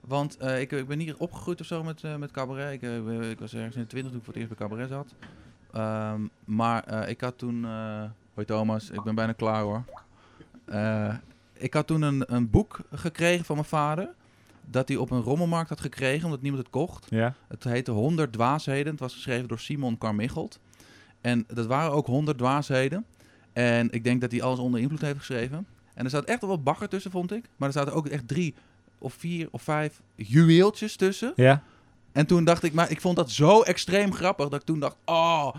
Want 0.07 0.37
eh, 0.37 0.61
ik, 0.61 0.73
ik 0.73 0.87
ben 0.87 0.99
hier 0.99 1.19
opgegroeid 1.19 1.61
of 1.61 1.67
zo 1.67 1.83
met, 1.83 2.05
eh, 2.05 2.17
met 2.17 2.31
cabaret. 2.31 2.73
Ik, 2.73 2.83
eh, 2.83 3.31
ik 3.31 3.39
was 3.39 3.55
ergens 3.55 3.77
in 3.77 3.83
de 3.83 3.87
twintig 3.87 4.11
toen 4.11 4.21
ik 4.21 4.25
voor 4.25 4.35
het 4.35 4.43
eerst 4.43 4.57
bij 4.57 4.69
cabaret 4.69 4.89
zat. 4.89 5.15
Ehm, 5.73 6.21
maar 6.45 7.09
ik 7.09 7.21
had 7.21 7.39
toen... 7.39 7.65
hoi 8.35 8.47
Thomas, 8.47 8.91
ik 8.91 9.03
ben 9.03 9.15
bijna 9.15 9.33
klaar 9.33 9.63
hoor. 9.63 9.85
Ik 11.53 11.75
had 11.75 11.87
toen 11.87 12.03
een, 12.03 12.35
een 12.35 12.51
boek 12.51 12.81
gekregen 12.93 13.45
van 13.45 13.57
mijn 13.57 13.69
vader. 13.69 14.09
Dat 14.71 14.89
hij 14.89 14.97
op 14.97 15.11
een 15.11 15.21
rommelmarkt 15.21 15.69
had 15.69 15.81
gekregen, 15.81 16.25
omdat 16.25 16.43
niemand 16.43 16.63
het 16.63 16.73
kocht. 16.73 17.07
Ja? 17.11 17.35
Het 17.49 17.65
heette 17.65 17.91
100 17.91 18.33
dwaasheden. 18.33 18.93
Het 18.93 19.01
was 19.01 19.13
geschreven 19.13 19.49
door 19.49 19.59
Simon 19.59 19.99
Carmichelt. 19.99 20.59
En 21.21 21.45
dat 21.47 21.67
waren 21.67 21.93
ook 21.93 22.07
100 22.07 22.39
dwaasheden. 22.39 23.05
En 23.53 23.91
ik 23.91 24.05
denk 24.05 24.21
dat 24.21 24.31
hij 24.31 24.43
alles 24.43 24.59
onder 24.59 24.81
invloed 24.81 25.01
heeft 25.01 25.19
geschreven. 25.19 25.67
En 25.95 26.05
er 26.05 26.11
staat 26.11 26.25
echt 26.25 26.41
wel 26.41 26.51
wat 26.51 26.65
bagger 26.65 26.89
tussen, 26.89 27.11
vond 27.11 27.33
ik. 27.33 27.45
Maar 27.57 27.69
er 27.69 27.75
zaten 27.75 27.93
ook 27.93 28.07
echt 28.07 28.29
drie 28.29 28.55
of 28.99 29.15
vier 29.15 29.49
of 29.51 29.63
vijf 29.63 30.01
juweeltjes 30.15 30.97
tussen. 30.97 31.33
Ja? 31.37 31.63
En 32.13 32.27
toen 32.27 32.45
dacht 32.45 32.63
ik, 32.63 32.73
maar 32.73 32.91
ik 32.91 33.01
vond 33.01 33.17
dat 33.17 33.31
zo 33.31 33.63
extreem 33.63 34.13
grappig 34.13 34.49
dat 34.49 34.61
ik 34.61 34.67
toen 34.67 34.81
dacht, 34.81 34.97
oh, 35.05 35.55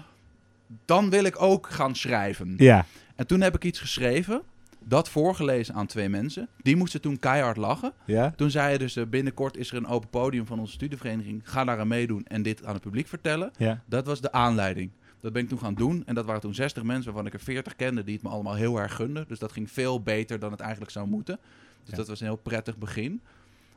dan 0.86 1.10
wil 1.10 1.23
ik 1.23 1.41
ook 1.41 1.69
gaan 1.69 1.95
schrijven. 1.95 2.54
Ja. 2.58 2.86
En 3.15 3.28
toen 3.28 3.41
heb 3.41 3.56
ik 3.56 3.63
iets 3.63 3.80
geschreven, 3.80 4.41
dat 4.80 5.10
voorgelezen 5.10 5.76
aan 5.76 5.86
twee 5.86 6.10
mensen. 6.10 6.47
Die 6.62 6.76
moesten 6.76 7.02
toen 7.02 7.19
keihard 7.19 7.58
lachen. 7.58 7.93
Ja? 8.06 8.34
Toen 8.36 8.52
zei 8.52 8.71
je 8.71 8.78
dus, 8.78 9.00
binnenkort 9.10 9.58
is 9.58 9.71
er 9.71 9.78
een 9.78 9.88
open 9.88 10.10
podium 10.10 10.45
van 10.45 10.60
onze 10.60 10.73
studievereniging. 10.73 11.41
Ga 11.43 11.63
daar 11.63 11.80
aan 11.80 11.88
meedoen 11.88 12.26
en 12.26 12.41
dit 12.41 12.65
aan 12.65 12.73
het 12.73 12.84
publiek 12.84 13.08
vertellen. 13.08 13.52
Ja. 13.58 13.82
Dat 13.86 14.06
was 14.06 14.21
de 14.21 14.32
aanleiding. 14.32 14.91
Dat 15.19 15.34
ben 15.34 15.41
ik 15.41 15.50
toen 15.50 15.60
gaan 15.60 15.73
doen. 15.73 16.04
En 16.06 16.15
dat 16.15 16.26
waren 16.26 16.41
toen 16.41 16.54
60 16.54 16.84
mensen 16.84 17.06
waarvan 17.06 17.26
ik 17.26 17.34
er 17.34 17.39
40 17.45 17.76
kende 17.76 18.04
die 18.04 18.13
het 18.13 18.23
me 18.23 18.30
allemaal 18.30 18.56
heel 18.56 18.78
erg 18.78 18.95
gunden. 18.95 19.26
Dus 19.28 19.39
dat 19.39 19.52
ging 19.52 19.71
veel 19.71 20.02
beter 20.02 20.39
dan 20.39 20.52
het 20.52 20.60
eigenlijk 20.60 20.91
zou 20.91 21.08
moeten. 21.08 21.39
Dus 21.88 21.95
Ja. 21.95 21.97
dat 21.97 22.08
was 22.08 22.19
een 22.19 22.26
heel 22.28 22.36
prettig 22.36 22.78
begin. 22.78 23.21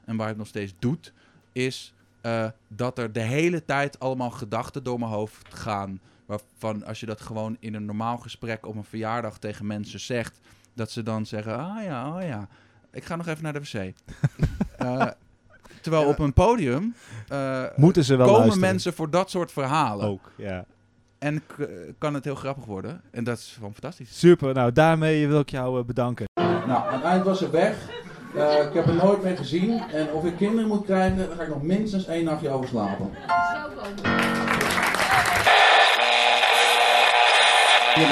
En 0.05 0.17
waar 0.17 0.29
het 0.29 0.37
nog 0.37 0.47
steeds 0.47 0.75
doet, 0.79 1.13
is 1.53 1.95
eh, 2.21 2.47
dat 2.69 2.99
er 2.99 3.13
de 3.13 3.21
hele 3.21 3.65
tijd 3.65 3.99
allemaal 4.01 4.31
gedachten 4.31 4.83
door 4.83 4.99
mijn 4.99 5.11
hoofd 5.11 5.55
gaan. 5.55 6.01
Waarvan 6.27 6.85
als 6.85 7.01
je 7.01 7.07
dat 7.07 7.21
gewoon 7.21 7.57
in 7.61 7.75
een 7.75 7.85
normaal 7.85 8.17
gesprek 8.19 8.67
op 8.67 8.77
een 8.77 8.85
verjaardag 8.85 9.39
tegen 9.39 9.67
mensen 9.67 10.01
zegt, 10.01 10.41
dat 10.75 10.91
ze 10.91 11.03
dan 11.03 11.27
zeggen: 11.27 11.59
Ah 11.59 11.83
ja, 11.85 12.17
oh 12.17 12.23
ja, 12.23 12.49
ik 12.93 13.05
ga 13.05 13.17
nog 13.17 13.27
even 13.27 13.43
naar 13.43 13.53
de 13.53 13.61
wc. 13.61 13.73
Eh, 14.77 15.07
Terwijl 15.83 16.03
Ja. 16.05 16.09
op 16.09 16.19
een 16.19 16.33
podium 16.33 16.95
eh, 17.29 17.65
Moeten 17.77 18.05
ze 18.05 18.17
wel 18.17 18.27
komen 18.27 18.41
luisteren. 18.41 18.69
mensen 18.69 18.93
voor 18.95 19.11
dat 19.11 19.31
soort 19.31 19.53
verhalen. 19.53 20.07
Ook, 20.07 20.33
ja. 20.37 20.65
En 21.19 21.43
kan 21.99 22.15
het 22.15 22.25
heel 22.25 22.35
grappig 22.35 22.65
worden. 22.65 23.01
En 23.11 23.25
dat 23.25 23.39
is 23.39 23.53
gewoon 23.55 23.73
fantastisch. 23.73 24.19
Super, 24.19 24.55
nou 24.55 24.73
daarmee 24.73 25.29
wil 25.29 25.41
ik 25.41 25.51
jou 25.51 25.83
bedanken. 25.85 26.25
Nou, 26.67 26.83
uiteindelijk 26.83 27.25
was 27.25 27.39
ze 27.39 27.51
weg. 27.51 27.89
Eh, 28.35 28.67
ik 28.67 28.75
heb 28.75 28.87
er 28.87 28.95
nooit 28.95 29.23
meer 29.23 29.37
gezien. 29.37 29.83
En 29.93 30.13
of 30.13 30.25
ik 30.25 30.37
kinderen 30.37 30.69
moet 30.69 30.85
krijgen, 30.85 31.29
dan 31.29 31.37
ga 31.37 31.43
ik 31.43 31.49
nog 31.49 31.63
minstens 31.63 32.07
één 32.07 32.25
nachtje 32.25 32.49
over 32.51 32.69
slapen. 32.69 33.11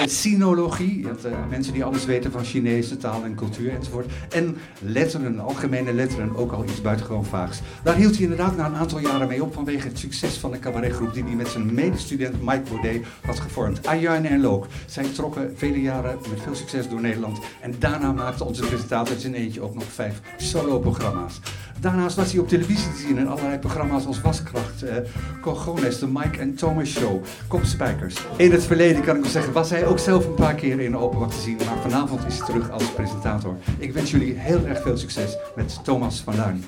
Sinologie, 0.07 1.07
eh, 1.09 1.33
mensen 1.51 1.73
die 1.73 1.85
alles 1.85 2.05
weten 2.05 2.33
van 2.33 2.45
Chinese 2.45 2.97
taal 2.97 3.25
en 3.25 3.35
cultuur 3.35 3.71
enzovoort. 3.71 4.07
En 4.31 4.57
letteren, 4.81 5.39
algemene 5.39 5.93
letteren, 5.93 6.37
ook 6.37 6.53
al 6.53 6.65
iets 6.65 6.81
buitengewoon 6.81 7.25
vaags. 7.25 7.61
Daar 7.83 7.97
hield 7.97 8.15
hij 8.15 8.23
inderdaad 8.23 8.57
na 8.57 8.67
een 8.67 8.75
aantal 8.75 8.99
jaren 8.99 9.29
mee 9.29 9.43
op 9.43 9.55
vanwege 9.55 9.89
het 9.89 9.99
succes 9.99 10.37
van 10.37 10.51
de 10.51 10.59
cabaretgroep 10.59 11.15
die 11.15 11.25
hij 11.25 11.35
met 11.35 11.49
zijn 11.49 11.75
medestudent 11.75 12.43
Mike 12.43 12.63
Baudet 12.71 13.07
had 13.23 13.41
gevormd. 13.41 13.87
Ayane 13.87 14.29
en 14.29 14.41
Look. 14.41 14.67
Zij 14.87 15.05
trokken 15.05 15.53
vele 15.57 15.81
jaren 15.81 16.19
met 16.31 16.41
veel 16.43 16.55
succes 16.55 16.89
door 16.89 17.01
Nederland. 17.01 17.39
En 17.61 17.75
daarna 17.79 18.13
maakte 18.13 18.45
onze 18.45 18.67
presentator 18.67 19.17
in 19.25 19.35
eentje 19.35 19.61
ook 19.61 19.75
nog 19.75 19.85
vijf 19.85 20.21
solo-programma's. 20.37 21.41
Daarnaast 21.81 22.17
was 22.17 22.33
hij 22.33 22.41
op 22.41 22.49
televisie 22.49 22.93
te 22.93 22.99
zien 22.99 23.19
in 23.19 23.29
allerlei 23.29 23.59
programma's 23.59 24.07
als 24.07 24.21
Waskracht, 24.21 24.83
eh 24.83 24.97
Cogones, 25.41 25.99
de 25.99 26.07
Mike 26.07 26.39
en 26.39 26.55
Thomas 26.55 26.89
Show, 26.89 27.25
Kopspijkers. 27.49 28.17
In 28.37 28.53
het 28.53 28.65
verleden 28.65 29.03
kan 29.03 29.17
ik 29.17 29.23
wel 29.23 29.31
zeggen, 29.31 29.53
was 29.53 29.71
hij 29.71 29.87
ook 29.87 29.99
zelf 29.99 30.27
een 30.27 30.35
paar 30.35 30.55
keer 30.55 30.81
in 30.81 30.97
openbak 30.97 31.31
te 31.31 31.41
zien, 31.41 31.57
maar 31.57 31.79
vanavond 31.83 32.27
is 32.27 32.39
hij 32.39 32.47
terug 32.47 32.71
als 32.71 32.93
presentator. 32.93 33.57
Ik 33.79 33.93
wens 33.93 34.11
jullie 34.11 34.35
heel 34.35 34.67
erg 34.67 34.83
veel 34.83 34.97
succes 34.97 35.37
met 35.57 35.81
Thomas 35.85 36.21
van 36.21 36.37
Duin. 36.37 36.65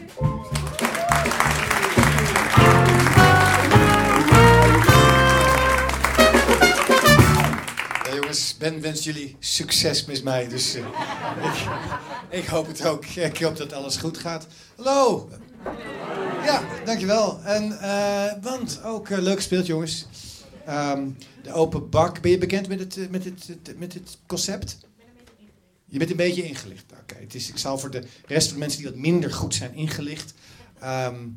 Ben 8.61 8.81
wenst 8.81 9.05
jullie 9.05 9.37
succes 9.39 10.05
met 10.05 10.23
mij. 10.23 10.49
Dus 10.49 10.75
eh, 10.75 10.85
ik, 12.31 12.47
hoop 12.47 12.67
het 12.67 12.87
ook. 12.87 13.05
Ik 13.05 13.39
hoop 13.39 13.57
dat 13.57 13.73
alles 13.73 13.97
goed 13.97 14.19
gaat. 14.19 14.47
Hallo. 14.77 15.29
Ja, 16.45 16.63
dankjewel. 16.85 17.41
En, 17.43 17.81
eh, 17.81 18.43
want 18.43 18.83
ook 18.85 19.09
eh, 19.09 19.19
leuk 19.19 19.37
gespeeld, 19.37 19.67
jongens. 19.67 20.07
Ehm, 20.67 21.09
de 21.43 21.53
open 21.53 21.91
bak. 21.91 22.21
Ben 22.21 22.31
je 22.31 22.39
bekend 22.39 22.69
met 22.69 22.79
het, 22.79 23.11
met 23.11 23.25
het, 23.25 23.79
met 23.79 23.95
het 23.95 24.19
concept? 24.27 24.79
Je 25.87 25.99
bent 25.99 26.11
een 26.11 26.17
beetje 26.17 26.43
ingelicht. 26.43 26.85
Oké, 27.01 27.17
het 27.21 27.35
is, 27.35 27.49
ik 27.49 27.59
zal 27.59 27.79
voor 27.79 27.91
de 27.91 28.03
rest 28.27 28.47
van 28.47 28.55
de 28.55 28.61
mensen 28.61 28.81
die 28.81 28.91
wat 28.91 28.99
minder 28.99 29.33
goed 29.33 29.55
zijn 29.55 29.75
ingelicht. 29.75 30.35
Ehm, 30.81 31.29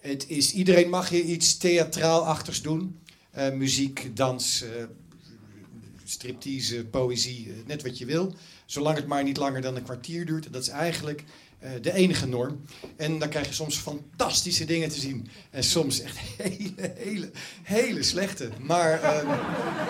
het 0.00 0.28
is, 0.28 0.52
iedereen 0.52 0.88
mag 0.88 1.08
hier 1.08 1.24
iets 1.24 1.56
theatraal-achtigs 1.56 2.62
doen. 2.62 3.00
Eh, 3.30 3.52
muziek, 3.52 4.16
dans, 4.16 4.64
striptease, 6.10 6.84
poëzie, 6.84 7.48
eh, 7.48 7.66
net 7.66 7.82
wat 7.82 7.98
je 7.98 8.04
wil. 8.04 8.34
Zolang 8.66 8.96
het 8.96 9.06
maar 9.06 9.22
niet 9.22 9.36
langer 9.36 9.60
dan 9.60 9.76
een 9.76 9.82
kwartier 9.82 10.26
duurt. 10.26 10.52
Dat 10.52 10.62
is 10.62 10.68
eigenlijk 10.68 11.24
eh, 11.60 11.70
de 11.82 11.92
enige 11.92 12.26
norm. 12.26 12.64
En 12.96 13.18
dan 13.18 13.28
krijg 13.28 13.46
je 13.46 13.54
soms 13.54 13.76
fantastische 13.76 14.64
dingen 14.64 14.88
te 14.88 15.00
zien. 15.00 15.28
En 15.50 15.64
soms 15.64 16.00
echt 16.00 16.16
hele, 16.42 16.92
hele, 16.94 17.30
hele 17.62 18.02
slechte. 18.02 18.48
Maar 18.60 19.02
ehm, 19.02 19.26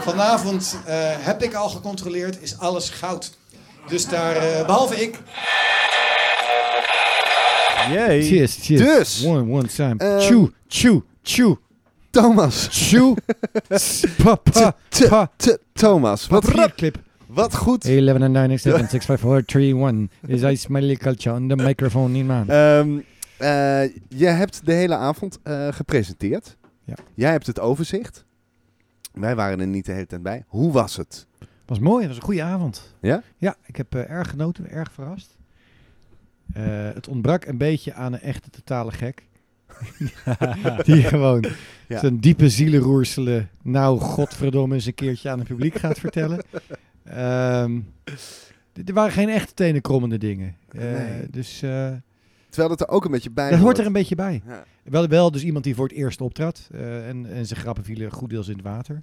vanavond 0.00 0.78
eh, 0.87 0.94
heb 1.18 1.42
ik 1.42 1.54
al 1.54 1.68
gecontroleerd, 1.68 2.42
is 2.42 2.59
alles 2.59 2.88
goud. 2.88 3.38
Dus 3.88 4.06
daar, 4.06 4.37
eh, 4.37 4.66
behalve 4.66 5.02
ik, 5.02 5.18
Yay. 7.90 8.22
Cheers, 8.22 8.56
cheers. 8.61 8.80
Dus, 8.80 9.24
One, 9.24 9.52
one 9.52 9.68
time. 9.68 10.20
Chew, 10.20 10.48
chew, 10.68 11.00
chew, 11.22 11.54
Thomas. 12.11 12.68
chew. 12.70 13.14
pa, 14.25 14.35
pa, 14.35 14.77
T- 14.88 15.09
pa. 15.09 15.31
t- 15.37 15.59
Thomas, 15.73 16.27
wat, 16.27 16.44
Papierclip. 16.44 16.96
wat 17.27 17.57
goed. 17.57 17.85
11 17.85 18.20
and 18.23 18.33
9 18.33 18.59
7 18.59 18.88
6 18.88 19.05
5 19.05 19.20
4 19.20 19.44
3 19.44 19.75
1 19.77 20.11
is 20.27 20.42
I 20.42 20.57
smiley 20.57 20.96
culture 20.96 21.35
on 21.37 21.49
the 21.49 21.57
microphone 21.57 22.18
in 22.18 22.27
man. 22.27 22.49
Ehm, 22.49 22.99
eh, 23.37 23.94
je 24.09 24.27
hebt 24.27 24.66
de 24.66 24.73
hele 24.73 24.94
avond 24.96 25.38
eh, 25.42 25.68
gepresenteerd. 25.73 26.57
Ja. 26.85 26.94
Jij 27.14 27.31
hebt 27.31 27.46
het 27.46 27.61
overzicht. 27.61 28.25
Wij 29.12 29.35
waren 29.37 29.61
er 29.61 29.66
niet 29.66 29.87
de 29.87 29.92
hele 29.92 30.07
tijd 30.07 30.23
bij. 30.23 30.44
Hoe 30.49 30.73
was 30.73 30.96
het? 30.96 31.27
was 31.66 31.79
mooi, 31.79 31.99
het 31.99 32.09
was 32.09 32.16
een 32.16 32.23
goede 32.25 32.42
avond. 32.42 32.94
Ja? 33.01 33.23
Ja, 33.37 33.57
ik 33.66 33.77
heb 33.77 33.94
eh, 33.94 34.11
erg 34.11 34.31
genoten, 34.31 34.70
erg 34.70 34.92
verrast. 34.92 35.38
Het 36.53 37.09
ontbrak 37.09 37.44
een 37.44 37.59
beetje 37.59 37.94
aan 37.94 38.12
een 38.12 38.20
echte 38.20 38.51
totale 38.51 38.90
gek. 38.92 39.27
Die 40.85 41.03
gewoon 41.03 41.45
Ja. 41.88 41.99
zijn 41.99 42.19
diepe 42.19 42.49
zielenroerselen 42.49 43.49
nou 43.62 43.99
godverdomme 44.01 44.75
eens 44.75 44.87
een 44.87 44.95
keertje 44.95 45.31
aan 45.31 45.38
het 45.38 45.49
publiek 45.49 45.75
gaat 45.75 45.99
vertellen. 45.99 46.38
D- 48.73 48.88
er 48.88 48.95
waren 48.95 49.12
geen 49.12 49.29
echte 49.29 49.55
tenenkrommende 49.55 50.19
dingen. 50.19 50.57
Eh, 50.69 50.83
Nee. 50.83 51.27
Dus 51.31 51.62
eh, 51.62 51.93
Terwijl 52.49 52.71
het 52.71 52.81
er 52.81 52.88
ook 52.88 53.05
een 53.05 53.11
beetje 53.11 53.31
bij 53.31 53.51
dat 53.51 53.59
hoort 53.59 53.71
er 53.71 53.75
hoort. 53.77 53.87
een 53.87 54.01
beetje 54.01 54.14
bij. 54.14 54.43
Ja. 54.47 54.64
Wel, 54.85 55.09
wel 55.09 55.31
dus 55.31 55.45
iemand 55.45 55.64
die 55.64 55.75
voor 55.75 55.87
het 55.88 55.97
eerst 55.97 56.21
optrad. 56.21 56.69
eh, 56.73 57.09
en, 57.09 57.27
en 57.33 57.47
zijn 57.47 57.61
grappen 57.61 57.85
vielen 57.85 58.11
goed 58.12 58.31
deels 58.31 58.49
in 58.49 58.55
het 58.57 58.62
water. 58.64 59.03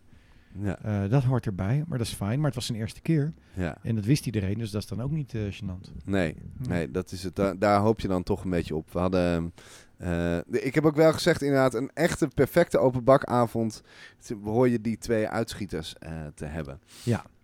Ja, 0.62 1.08
dat 1.08 1.24
hoort 1.24 1.46
erbij, 1.46 1.84
maar 1.88 1.98
dat 1.98 2.08
is 2.08 2.14
fijn. 2.14 2.38
Maar 2.38 2.46
het 2.46 2.56
was 2.56 2.66
zijn 2.66 2.78
eerste 2.78 3.02
keer. 3.02 3.34
ja. 3.54 3.78
En 3.84 3.96
dat 3.96 4.06
wist 4.06 4.26
iedereen, 4.26 4.58
dus 4.58 4.72
dat 4.72 4.82
is 4.82 4.88
dan 4.88 5.02
ook 5.02 5.12
niet 5.12 5.34
eh 5.34 5.42
gênant. 5.42 5.92
Nee, 6.06 6.36
nee, 6.68 6.92
dat 6.92 7.12
is 7.12 7.24
het. 7.24 7.36
Daar, 7.36 7.60
daar 7.60 7.80
hoop 7.80 8.00
je 8.00 8.08
dan 8.08 8.24
toch 8.24 8.44
een 8.44 8.50
beetje 8.50 8.76
op. 8.76 8.92
We 8.94 9.00
hadden... 9.00 9.54
eh, 9.98 10.38
ik 10.50 10.76
heb 10.76 10.86
ook 10.86 10.96
wel 10.96 11.14
gezegd, 11.14 11.42
inderdaad, 11.42 11.74
een 11.74 11.92
echte 11.94 12.28
perfecte 12.36 12.78
openbakavond. 12.78 13.82
Hoor 14.44 14.70
je 14.70 14.82
die 14.82 14.98
twee 14.98 15.28
uitschieters 15.28 15.96
eh, 16.00 16.12
te 16.36 16.46
hebben. 16.46 16.80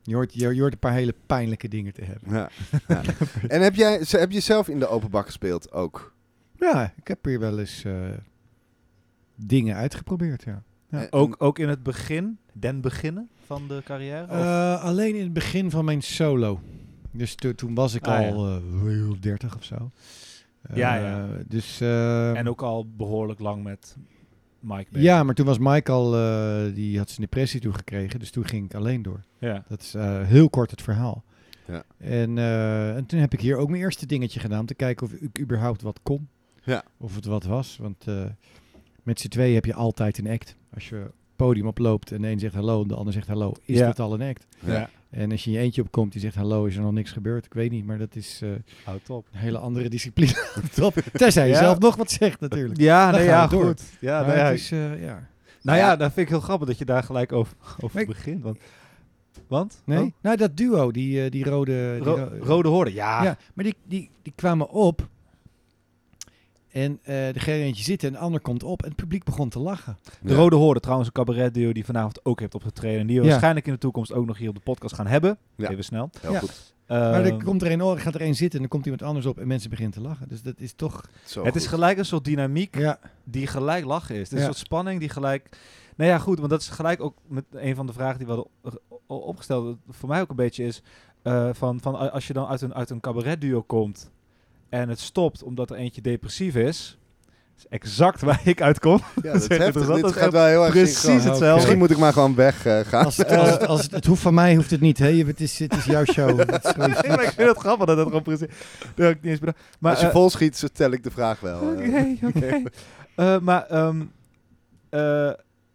Je 0.06 0.16
hoort, 0.16 0.34
je, 0.34 0.54
je 0.56 0.62
hoort 0.62 0.74
een 0.74 0.80
paar 0.80 0.94
hele 0.94 1.16
pijnlijke 1.26 1.68
dingen 1.68 1.94
te 1.94 2.04
hebben. 2.04 2.34
Ja. 2.34 2.50
ja. 2.88 3.02
En 3.48 3.62
heb 3.62 3.76
jij 3.76 4.02
heb 4.08 4.32
je 4.32 4.40
zelf 4.40 4.68
in 4.68 4.80
de 4.80 4.88
openbak 4.88 5.26
gespeeld 5.26 5.72
ook? 5.72 6.14
Ja, 6.56 6.94
ik 6.96 7.08
heb 7.08 7.26
hier 7.26 7.40
wel 7.40 7.60
eens 7.60 7.84
eh, 7.84 7.94
dingen 9.36 9.76
uitgeprobeerd, 9.76 10.44
ja. 10.44 10.64
Ja. 10.90 11.08
Ook, 11.10 11.36
ook 11.38 11.60
in 11.60 11.70
het 11.70 11.84
begin, 11.84 12.38
den 12.54 12.82
beginnen 12.82 13.30
van 13.46 13.68
de 13.68 13.82
carrière? 13.86 14.24
Of- 14.24 14.30
Eh, 14.30 14.84
alleen 14.84 15.16
in 15.16 15.24
het 15.24 15.34
begin 15.34 15.72
van 15.72 15.86
mijn 15.86 16.02
solo. 16.02 16.60
Dus 17.12 17.36
to- 17.36 17.54
toen 17.56 17.76
was 17.76 17.94
ik 17.94 18.08
Ah, 18.08 18.22
ja. 18.22 18.30
al 18.32 18.48
eh 18.48 19.12
30 19.20 19.56
of 19.56 19.64
zo. 19.64 19.92
Eh, 20.64 20.76
Ja, 20.78 20.96
ja. 20.96 21.28
Dus, 21.48 21.82
eh, 21.82 22.38
en 22.38 22.50
ook 22.50 22.62
al 22.62 22.88
behoorlijk 22.98 23.40
lang 23.40 23.64
met 23.64 23.98
Mike 24.60 24.86
bezig. 24.92 25.08
ja, 25.08 25.24
maar 25.24 25.36
toen 25.36 25.46
was 25.46 25.58
Mike 25.58 25.92
al, 25.92 26.16
eh, 26.18 26.74
die 26.76 26.98
had 26.98 27.08
zijn 27.10 27.22
depressie 27.22 27.60
toegekregen, 27.60 28.20
dus 28.20 28.32
toen 28.32 28.46
ging 28.48 28.66
ik 28.66 28.74
alleen 28.76 29.02
door. 29.02 29.20
Ja. 29.40 29.64
Dat 29.68 29.82
is 29.82 29.94
eh, 29.94 30.22
heel 30.22 30.50
kort 30.50 30.72
het 30.72 30.82
verhaal. 30.82 31.24
Ja. 31.68 31.84
En, 31.98 32.38
eh, 32.38 32.96
en 32.96 33.06
toen 33.06 33.20
heb 33.20 33.34
ik 33.34 33.40
hier 33.42 33.58
ook 33.58 33.70
mijn 33.70 33.82
eerste 33.82 34.06
dingetje 34.06 34.40
gedaan, 34.40 34.60
om 34.60 34.66
te 34.66 34.74
kijken 34.76 35.06
of 35.06 35.14
ik 35.14 35.40
überhaupt 35.40 35.82
wat 35.82 36.00
kon. 36.04 36.28
Ja. 36.64 36.84
Of 36.98 37.16
het 37.16 37.26
wat 37.26 37.44
was, 37.44 37.78
want 37.78 38.08
eh, 38.08 38.24
met 39.04 39.20
z'n 39.20 39.28
tweeën 39.28 39.54
heb 39.54 39.66
je 39.66 39.74
altijd 39.74 40.18
een 40.18 40.28
act. 40.30 40.56
Als 40.74 40.90
je 40.90 41.12
podium 41.36 41.68
oploopt 41.68 42.12
en 42.12 42.22
de 42.22 42.28
een 42.30 42.40
zegt 42.40 42.54
hallo 42.56 42.82
en 42.82 42.88
de 42.88 42.96
ander 42.96 43.14
zegt 43.14 43.28
hallo, 43.28 43.54
is 43.66 43.78
Ja. 43.78 43.86
dat 43.86 44.00
al 44.00 44.14
een 44.14 44.22
act. 44.30 44.46
Ja. 44.66 44.90
En 45.14 45.32
als 45.32 45.44
je 45.44 45.50
in 45.52 45.56
je 45.58 45.62
eentje 45.64 45.82
opkomt 45.82 46.12
die 46.12 46.22
zegt 46.22 46.36
hallo, 46.36 46.66
is 46.66 46.76
er 46.76 46.82
nog 46.82 46.92
niks 46.92 47.12
gebeurd. 47.12 47.46
Ik 47.46 47.54
weet 47.54 47.72
niet, 47.72 47.86
maar 47.86 47.98
dat 47.98 48.16
is 48.16 48.40
eh, 48.44 48.50
Houd 48.84 49.10
op. 49.10 49.28
een 49.32 49.40
hele 49.40 49.58
andere 49.58 49.90
discipline. 49.90 50.34
Top. 50.76 50.96
Je 50.96 51.12
Ja. 51.18 51.30
zelf 51.32 51.80
nog 51.80 51.96
wat 51.96 52.12
zegt 52.12 52.40
natuurlijk. 52.40 52.80
Ja, 52.80 53.12
nee, 53.12 53.24
ja, 53.24 53.48
door. 53.48 53.66
goed. 53.66 53.82
Ja, 54.00 54.18
Maar 54.18 54.28
nou 54.28 54.38
ja, 54.40 54.46
het 54.46 54.60
is, 54.60 54.72
eh, 54.72 55.02
ja. 55.04 55.28
nou 55.62 55.78
ja, 55.78 55.90
Ja. 55.90 55.96
dat 55.96 56.14
vind 56.14 56.26
ik 56.26 56.34
heel 56.34 56.42
grappig 56.42 56.68
dat 56.68 56.78
je 56.78 56.86
daar 56.86 57.04
gelijk 57.04 57.32
over, 57.32 57.54
over 57.80 58.06
begint. 58.06 58.44
Want, 58.44 58.58
want? 59.48 59.82
Nee? 59.86 60.00
Oh, 60.04 60.12
Nou, 60.22 60.38
dat 60.38 60.58
duo, 60.58 60.92
die, 60.92 61.24
eh, 61.24 61.32
die 61.32 61.44
rode... 61.44 61.94
die 61.96 62.04
ro- 62.04 62.16
ro- 62.16 62.46
rode 62.46 62.70
hoorden, 62.70 62.94
ja. 62.94 63.24
Ja, 63.24 63.38
maar 63.54 63.64
die, 63.66 63.76
die, 63.88 64.10
die 64.22 64.34
kwamen 64.36 64.70
op. 64.70 65.08
En 66.74 67.00
eh 67.04 67.28
er 67.28 67.42
ging 67.42 67.62
eentje 67.64 67.84
zitten 67.84 68.08
en 68.08 68.14
de 68.14 68.20
ander 68.20 68.40
komt 68.42 68.64
op. 68.64 68.82
En 68.82 68.88
het 68.88 68.98
publiek 68.98 69.24
begon 69.24 69.50
te 69.50 69.60
lachen. 69.60 69.98
De 70.22 70.30
Ja. 70.30 70.36
Rode 70.36 70.56
Hoorden, 70.56 70.82
trouwens 70.82 71.08
een 71.10 71.14
cabaretduo 71.24 71.72
die 71.72 71.86
vanavond 71.86 72.26
ook 72.26 72.40
heeft 72.40 72.56
opgetreden. 72.56 73.00
En 73.00 73.08
die 73.08 73.16
we 73.18 73.24
Ja. 73.24 73.30
waarschijnlijk 73.30 73.68
in 73.68 73.74
de 73.74 73.80
toekomst 73.80 74.14
ook 74.14 74.26
nog 74.26 74.38
hier 74.38 74.50
op 74.50 74.56
de 74.56 74.62
podcast 74.62 74.96
gaan 74.96 75.08
hebben. 75.08 75.38
Ja. 75.56 75.70
Even 75.70 75.84
snel. 75.84 76.10
Heel 76.22 76.32
Ja. 76.32 76.40
goed. 76.40 76.72
maar 76.88 77.14
er 77.14 77.26
Ehm, 77.26 77.44
komt 77.44 77.62
er 77.62 77.72
een, 77.72 77.80
er 77.80 78.00
gaat 78.00 78.16
er 78.16 78.22
een 78.22 78.36
zitten 78.36 78.54
en 78.54 78.60
dan 78.60 78.68
komt 78.68 78.84
iemand 78.86 79.04
anders 79.04 79.26
op 79.26 79.40
en 79.40 79.48
mensen 79.48 79.70
beginnen 79.70 79.94
te 79.94 80.02
lachen. 80.02 80.28
Dus 80.30 80.42
dat 80.42 80.54
is 80.60 80.74
toch... 80.74 81.10
Zo 81.26 81.44
het 81.46 81.56
is 81.56 81.68
gelijk 81.68 81.98
een 81.98 82.06
soort 82.06 82.26
dynamiek 82.26 82.78
Ja, 82.78 83.00
die 83.24 83.48
gelijk 83.48 83.86
lachen 83.86 84.16
is. 84.16 84.22
Het 84.22 84.32
is 84.32 84.40
Ja. 84.40 84.48
een 84.48 84.54
soort 84.54 84.66
spanning 84.66 85.00
die 85.00 85.10
gelijk... 85.10 85.50
Nou 85.98 86.10
ja, 86.10 86.18
goed, 86.18 86.38
want 86.38 86.50
dat 86.50 86.62
is 86.62 86.68
gelijk 86.70 87.02
ook 87.02 87.18
met 87.28 87.44
een 87.52 87.76
van 87.76 87.86
de 87.88 87.94
vragen 87.94 88.18
die 88.18 88.28
we 88.28 88.34
hadden 88.34 88.80
opgesteld. 89.08 89.66
dat 89.66 89.96
Voor 89.96 90.10
mij 90.10 90.22
ook 90.22 90.30
een 90.30 90.36
beetje 90.36 90.64
is 90.66 90.82
eh, 91.22 91.50
van, 91.54 91.80
van 91.80 92.12
als 92.12 92.28
je 92.28 92.34
dan 92.34 92.48
uit 92.48 92.62
een, 92.62 92.74
uit 92.74 92.90
een 92.90 93.00
cabaretduo 93.00 93.62
komt 93.62 94.12
en 94.74 94.90
het 94.90 95.00
stopt 95.00 95.44
omdat 95.44 95.70
er 95.70 95.76
eentje 95.76 96.02
depressief 96.02 96.56
is, 96.56 96.98
is 97.58 97.68
exact 97.70 98.22
waar 98.28 98.42
ik 98.44 98.62
uitkom. 98.62 99.00
Ja, 99.24 99.34
dat 99.34 99.42
is 99.52 99.58
heftig. 99.58 99.88
Dit 99.96 100.12
gaat 100.12 100.32
wel 100.32 100.46
heel 100.46 100.64
erg 100.64 100.72
precies 100.72 101.04
hetzelfde. 101.04 101.54
Misschien 101.54 101.78
moet 101.78 101.92
ik 101.92 101.98
maar 101.98 102.14
gewoon 102.14 102.36
weg 102.36 102.66
eh, 102.66 102.80
gaan. 102.80 103.06
Als, 103.06 103.18
het, 103.18 103.32
als, 103.32 103.50
het, 103.50 103.68
als 103.68 103.82
het, 103.82 103.92
het 103.92 104.06
hoeft 104.06 104.22
van 104.22 104.34
mij, 104.34 104.56
hoeft 104.56 104.72
het 104.72 104.82
niet. 104.82 104.98
Hè? 104.98 105.12
Het, 105.26 105.42
is, 105.42 105.60
het 105.60 105.76
is 105.76 105.86
jouw 105.86 106.06
show. 106.06 106.40
Het 106.52 106.64
is 106.66 106.72
gewoon- 106.72 106.90
Nee, 106.90 107.08
maar 107.08 107.24
ik 107.24 107.32
vind 107.32 107.50
het 107.50 107.58
grappig 107.58 107.86
dat 107.86 107.98
het 107.98 108.06
gewoon 108.08 108.22
precies... 108.24 108.48
Dat 108.96 109.10
ik 109.10 109.22
niet 109.22 109.32
eens 109.32 109.40
bedacht. 109.40 109.58
Maar, 109.80 109.92
Als 109.92 110.02
je 110.02 110.08
eh, 110.08 110.12
vol 110.14 110.30
schiet, 110.30 110.58
zo 110.58 110.68
tel 110.74 110.92
ik 110.92 111.04
de 111.04 111.12
vraag 111.12 111.40
wel. 111.40 111.62
eh. 111.62 111.88
Oké, 111.88 112.18
oké. 112.38 112.62
Eh, 113.16 113.40
maar 113.40 113.66
ehm, 113.68 114.02
eh, 114.90 115.32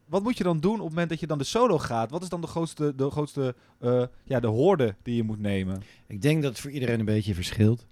wat 0.09 0.23
moet 0.23 0.39
je 0.39 0.45
dan 0.45 0.61
doen 0.61 0.73
op 0.75 0.79
het 0.81 0.89
moment 0.89 1.09
dat 1.09 1.21
je 1.21 1.27
dan 1.27 1.39
de 1.39 1.45
solo 1.45 1.79
gaat? 1.79 2.11
Wat 2.11 2.23
is 2.23 2.29
dan 2.29 2.41
de 2.41 2.47
grootste, 2.47 2.93
de 2.97 3.11
grootste 3.11 3.55
eh, 3.81 4.03
ja, 4.25 4.41
de 4.41 4.47
hoorde 4.47 4.95
die 5.03 5.17
je 5.17 5.23
moet 5.23 5.41
nemen? 5.41 5.83
Ik 6.07 6.23
denk 6.23 6.43
dat 6.43 6.51
het 6.51 6.61
voor 6.61 6.71
iedereen 6.71 6.99
een 6.99 7.05
beetje 7.05 7.35
verschilt. 7.35 7.87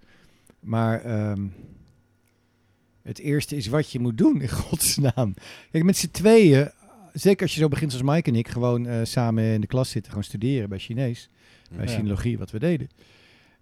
Maar 0.66 1.00
ehm, 1.00 1.46
het 3.02 3.18
eerste 3.18 3.56
is 3.56 3.66
wat 3.66 3.90
je 3.92 3.98
moet 3.98 4.18
doen, 4.18 4.40
in 4.40 4.48
godsnaam. 4.64 5.34
Kijk, 5.70 5.84
met 5.84 5.96
z'n 5.96 6.10
tweeën, 6.10 6.70
zeker 7.12 7.42
als 7.42 7.54
je 7.54 7.60
zo 7.60 7.68
begint 7.68 7.92
zoals 7.92 8.14
Mike 8.14 8.30
en 8.30 8.36
ik, 8.36 8.48
gewoon 8.48 8.86
eh, 8.86 9.00
samen 9.02 9.44
in 9.44 9.60
de 9.60 9.66
klas 9.66 9.90
zitten, 9.90 10.10
gewoon 10.10 10.24
studeren 10.26 10.68
bij 10.68 10.78
Chinees, 10.78 11.30
bij 11.76 11.86
Ja. 11.86 11.90
sinologie, 11.92 12.38
wat 12.38 12.50
we 12.50 12.58
deden. 12.58 12.88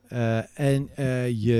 Eh, 0.08 0.58
en 0.58 0.88
eh, 0.94 1.30
je 1.30 1.52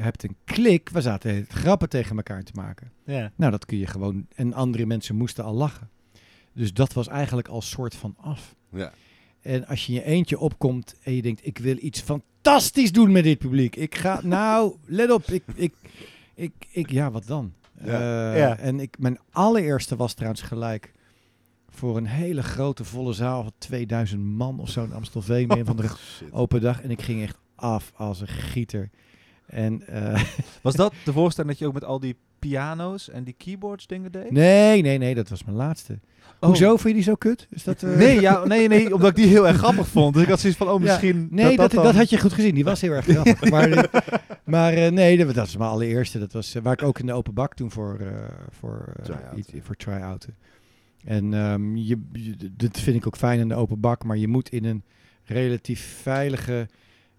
hebt 0.00 0.22
een 0.22 0.36
klik, 0.44 0.88
we 0.88 1.00
zaten 1.00 1.46
grappen 1.48 1.88
tegen 1.88 2.16
elkaar 2.16 2.42
te 2.42 2.52
maken. 2.54 2.92
Ja. 3.04 3.32
Nou, 3.36 3.50
dat 3.50 3.64
kun 3.66 3.78
je 3.78 3.86
gewoon. 3.86 4.26
En 4.34 4.52
andere 4.52 4.86
mensen 4.86 5.16
moesten 5.16 5.44
al 5.44 5.54
lachen. 5.54 5.90
Dus 6.52 6.72
dat 6.72 6.92
was 6.92 7.08
eigenlijk 7.08 7.48
al 7.48 7.62
soort 7.62 7.94
van 7.94 8.14
af. 8.16 8.54
Ja. 8.72 8.92
En 9.40 9.66
als 9.66 9.86
je 9.86 9.92
in 9.92 9.98
je 9.98 10.04
eentje 10.04 10.38
opkomt 10.38 10.94
en 11.02 11.14
je 11.14 11.22
denkt, 11.22 11.46
ik 11.46 11.58
wil 11.58 11.76
iets 11.80 12.00
fantastisch 12.00 12.34
doen 12.92 13.12
met 13.12 13.24
dit 13.24 13.38
publiek. 13.38 13.76
Ik 13.76 13.94
ga, 13.94 14.20
nou, 14.22 14.74
let 14.86 15.10
op, 15.10 15.24
ik, 15.24 15.42
ik, 15.54 15.74
ik, 16.34 16.52
ik 16.70 16.90
ja, 16.90 17.10
wat 17.10 17.26
dan? 17.26 17.52
Ja. 17.84 18.32
Eh, 18.32 18.38
Ja. 18.38 18.56
En 18.58 18.80
ik, 18.80 18.98
mijn 18.98 19.18
allereerste 19.30 19.96
was 19.96 20.14
trouwens 20.14 20.42
gelijk 20.42 20.92
voor 21.70 21.96
een 21.96 22.06
hele 22.06 22.42
grote 22.42 22.84
volle 22.84 23.12
zaal 23.12 23.42
van 23.42 23.52
2000 23.58 24.22
man 24.22 24.60
of 24.60 24.70
zo 24.70 24.84
in 24.84 24.92
Amstelveen. 24.92 25.50
een 25.58 25.64
van 25.66 25.76
de 25.76 25.88
Shit. 25.88 26.32
open 26.32 26.60
dag. 26.60 26.82
En 26.82 26.90
ik 26.90 27.02
ging 27.02 27.22
echt 27.22 27.38
af 27.54 27.92
als 27.96 28.20
een 28.20 28.28
gieter. 28.28 28.90
En 29.46 29.86
eh, 29.88 30.22
Was 30.62 30.74
dat 30.74 30.92
de 31.04 31.12
voorstelling 31.12 31.52
dat 31.52 31.60
je 31.60 31.66
ook 31.66 31.74
met 31.74 31.84
al 31.84 32.00
die 32.00 32.16
piano's 32.38 33.10
en 33.10 33.24
die 33.24 33.34
keyboards 33.38 33.86
dingen 33.86 34.12
deed? 34.12 34.30
nee, 34.30 34.82
nee, 34.82 34.98
nee, 34.98 35.14
dat 35.14 35.28
was 35.28 35.44
mijn 35.44 35.56
laatste. 35.56 35.98
Oh. 36.40 36.48
Hoezo 36.48 36.68
vind 36.76 36.82
je 36.88 36.92
die 36.94 37.02
zo 37.02 37.14
kut? 37.14 37.46
Is 37.50 37.64
dat, 37.64 37.82
eh, 37.82 37.96
Nee, 37.96 38.20
ja, 38.20 38.44
nee, 38.44 38.68
nee, 38.68 38.94
omdat 38.94 39.10
ik 39.10 39.16
die 39.16 39.26
heel 39.26 39.46
erg 39.48 39.56
grappig 39.56 39.88
vond. 39.88 40.14
Dus 40.14 40.22
ik 40.22 40.28
had 40.28 40.40
zoiets 40.40 40.58
van, 40.58 40.68
oh, 40.68 40.80
Ja, 40.80 40.86
misschien... 40.86 41.28
Nee, 41.30 41.56
dat, 41.56 41.70
dat, 41.70 41.84
dan- 41.84 41.94
had 41.94 42.10
je 42.10 42.18
goed 42.20 42.32
gezien. 42.32 42.54
Die 42.54 42.64
was 42.64 42.80
heel 42.80 42.92
erg 42.92 43.04
grappig. 43.04 43.50
maar 43.50 43.70
eh, 43.70 44.00
maar 44.44 44.72
eh, 44.72 44.90
nee, 44.92 45.16
dat, 45.16 45.26
dat 45.26 45.36
was 45.36 45.56
mijn 45.56 45.70
allereerste. 45.70 46.18
Dat 46.18 46.32
was 46.32 46.54
waar 46.62 46.72
ik 46.72 46.82
ook 46.82 46.98
in 46.98 47.06
de 47.06 47.12
open 47.12 47.34
bak 47.34 47.54
toen 47.54 47.70
voor, 47.70 47.96
eh 48.00 48.06
voor, 48.50 48.92
eh, 48.96 49.04
Try-outen. 49.04 49.38
iets- 49.38 49.52
voor 49.60 49.76
try-outen. 49.76 50.34
En 51.04 51.34
ehm, 51.34 51.76
je, 51.76 52.00
je- 52.12 52.36
dat 52.56 52.80
vind 52.80 52.96
ik 52.96 53.06
ook 53.06 53.16
fijn 53.16 53.38
in 53.40 53.48
de 53.48 53.54
open 53.54 53.80
bak. 53.80 54.04
Maar 54.04 54.16
je 54.16 54.28
moet 54.28 54.48
in 54.48 54.64
een 54.64 54.82
relatief 55.24 55.98
veilige 56.02 56.68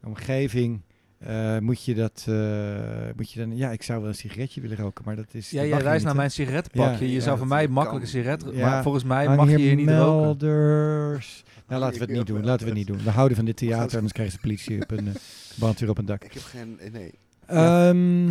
omgeving... 0.04 0.82
eh, 1.20 1.58
moet 1.58 1.84
je 1.84 1.94
dat, 1.96 2.26
eh, 2.30 2.36
moet 3.16 3.32
je 3.32 3.40
dan, 3.40 3.58
ja, 3.58 3.72
ik 3.72 3.84
zou 3.84 4.00
wel 4.00 4.10
een 4.10 4.16
sigaretje 4.16 4.62
willen 4.62 4.78
roken, 4.78 5.06
maar 5.06 5.16
dat 5.16 5.34
is. 5.34 5.50
Ja, 5.50 5.62
jij 5.64 5.76
hier 5.76 5.84
wijst 5.84 6.06
naar 6.06 6.16
mijn 6.16 6.32
sigarettenpakje. 6.32 7.06
Ja, 7.06 7.12
je 7.12 7.18
ja, 7.18 7.22
zou 7.22 7.38
voor 7.38 7.48
mij 7.48 7.68
makkelijk 7.68 8.04
een 8.04 8.10
sigaret... 8.12 8.44
Ja. 8.54 8.70
Maar 8.70 8.84
volgens 8.84 9.04
mij 9.04 9.36
mag 9.36 9.50
je 9.50 9.58
hier 9.58 9.76
niet 9.76 9.90
roken. 9.90 11.20
Nou, 11.68 11.82
laten 11.82 12.00
we 12.00 12.06
het 12.06 12.14
niet 12.16 12.28
doen. 12.28 12.44
Laten 12.46 12.60
we 12.64 12.70
het 12.70 12.78
niet 12.78 12.88
doen. 12.88 13.04
We 13.04 13.10
houden 13.10 13.36
van 13.38 13.46
dit 13.46 13.58
theater, 13.58 13.96
anders 13.96 14.14
krijgen 14.14 14.36
ze 14.36 14.42
politie 14.42 14.82
op 14.82 14.92
een 14.92 15.06
uh, 15.08 15.14
brandweer 15.60 15.90
op 15.90 15.98
een 15.98 16.06
dak. 16.06 16.24
Ik 16.24 16.34
heb 16.34 16.44
geen... 16.44 16.80
eh, 16.80 16.92
Nee. 16.92 17.12
Ehm, 17.46 18.30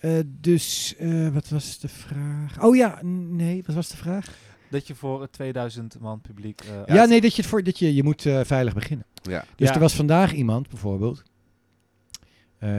eh, 0.00 0.12
dus, 0.40 0.94
eh, 0.98 1.28
wat 1.28 1.48
was 1.48 1.78
de 1.78 1.88
vraag? 1.88 2.62
Oh 2.62 2.76
ja, 2.76 2.98
nee, 3.28 3.62
wat 3.66 3.74
was 3.74 3.88
de 3.88 3.96
vraag? 3.96 4.26
Dat 4.70 4.86
je 4.86 4.94
voor 4.94 5.20
het 5.20 5.32
2000 5.32 5.96
man 6.00 6.20
publiek... 6.20 6.60
eh, 6.86 6.94
Ja, 6.94 7.04
nee, 7.04 7.20
dat 7.20 7.34
je, 7.34 7.40
het 7.42 7.50
voor, 7.50 7.62
dat 7.62 7.78
je, 7.78 7.94
je 7.94 8.02
moet 8.02 8.26
eh, 8.26 8.40
veilig 8.44 8.74
beginnen. 8.74 9.06
Ja. 9.22 9.44
Dus 9.56 9.68
Ja. 9.68 9.74
er 9.74 9.80
was 9.80 9.94
vandaag 9.94 10.32
iemand, 10.32 10.68
bijvoorbeeld, 10.68 11.18
eh, 11.18 11.24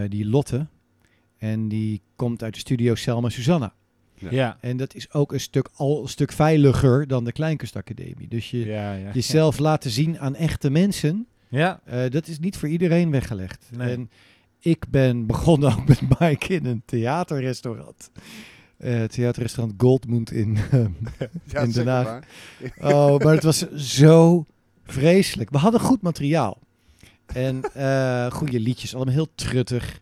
die 0.10 0.26
Lotte, 0.26 0.68
en 1.38 1.68
die 1.68 2.02
komt 2.16 2.44
uit 2.44 2.54
de 2.54 2.60
studio 2.60 2.96
Selma 2.96 3.30
Susanna. 3.30 3.74
Ja. 4.30 4.58
En 4.62 4.78
dat 4.78 4.96
is 4.96 5.14
ook 5.14 5.34
een 5.34 5.40
stuk, 5.40 5.70
al 5.76 6.02
een 6.02 6.08
stuk 6.10 6.32
veiliger 6.32 7.08
dan 7.08 7.24
de 7.26 7.32
Kleinkunstacademie. 7.32 8.28
Dus 8.28 8.52
je 8.52 8.66
Ja, 8.66 8.94
ja. 8.94 9.12
jezelf 9.14 9.58
laten 9.60 9.92
zien 9.92 10.20
aan 10.20 10.36
echte 10.36 10.70
mensen, 10.70 11.28
Ja. 11.50 11.82
eh, 11.86 12.10
dat 12.10 12.28
is 12.28 12.40
niet 12.40 12.58
voor 12.58 12.70
iedereen 12.70 13.12
weggelegd. 13.12 13.70
Nee. 13.78 13.92
En 13.94 14.10
ik 14.60 14.86
ben 14.90 15.26
begonnen 15.26 15.72
ook 15.72 15.88
met 15.88 16.02
Mike 16.20 16.54
in 16.54 16.66
een 16.66 16.82
theaterrestaurant. 16.86 18.12
Eh 18.78 19.04
theaterrestaurant 19.04 19.74
Goldmund 19.82 20.32
in, 20.32 20.58
Ja, 21.52 21.60
in 21.60 21.72
Den 21.72 21.86
maar. 21.86 22.06
Haag. 22.06 22.24
Oh, 22.94 23.18
maar 23.20 23.34
het 23.34 23.44
was 23.44 23.72
zo 23.76 24.46
vreselijk. 24.84 25.50
We 25.50 25.58
hadden 25.58 25.80
goed 25.80 26.02
materiaal. 26.02 26.60
En 27.26 27.62
eh 27.74 28.32
goede 28.32 28.60
liedjes, 28.60 28.96
allemaal 28.96 29.14
heel 29.14 29.30
truttig. 29.36 30.00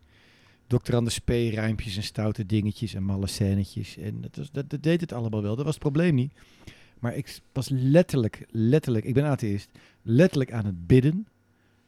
Dr. 0.66 0.94
Anders 0.94 1.18
P. 1.18 1.28
rijmpjes 1.28 1.96
en 1.96 2.02
stoute 2.02 2.46
dingetjes 2.46 2.94
en 2.94 3.02
malle 3.02 3.26
scènetjes. 3.26 3.96
En 3.96 4.20
dat, 4.20 4.36
was, 4.36 4.50
dat, 4.50 4.70
dat 4.70 4.82
deed 4.82 5.00
het 5.00 5.12
allemaal 5.12 5.42
wel. 5.42 5.56
Dat 5.56 5.64
was 5.64 5.74
het 5.74 5.82
probleem 5.82 6.14
niet. 6.14 6.32
Maar 6.98 7.16
ik 7.16 7.40
was 7.52 7.68
letterlijk, 7.68 8.46
letterlijk, 8.50 9.04
ik 9.04 9.14
ben 9.14 9.24
atheïst, 9.24 9.70
letterlijk 10.02 10.52
aan 10.52 10.64
het 10.64 10.86
bidden. 10.86 11.26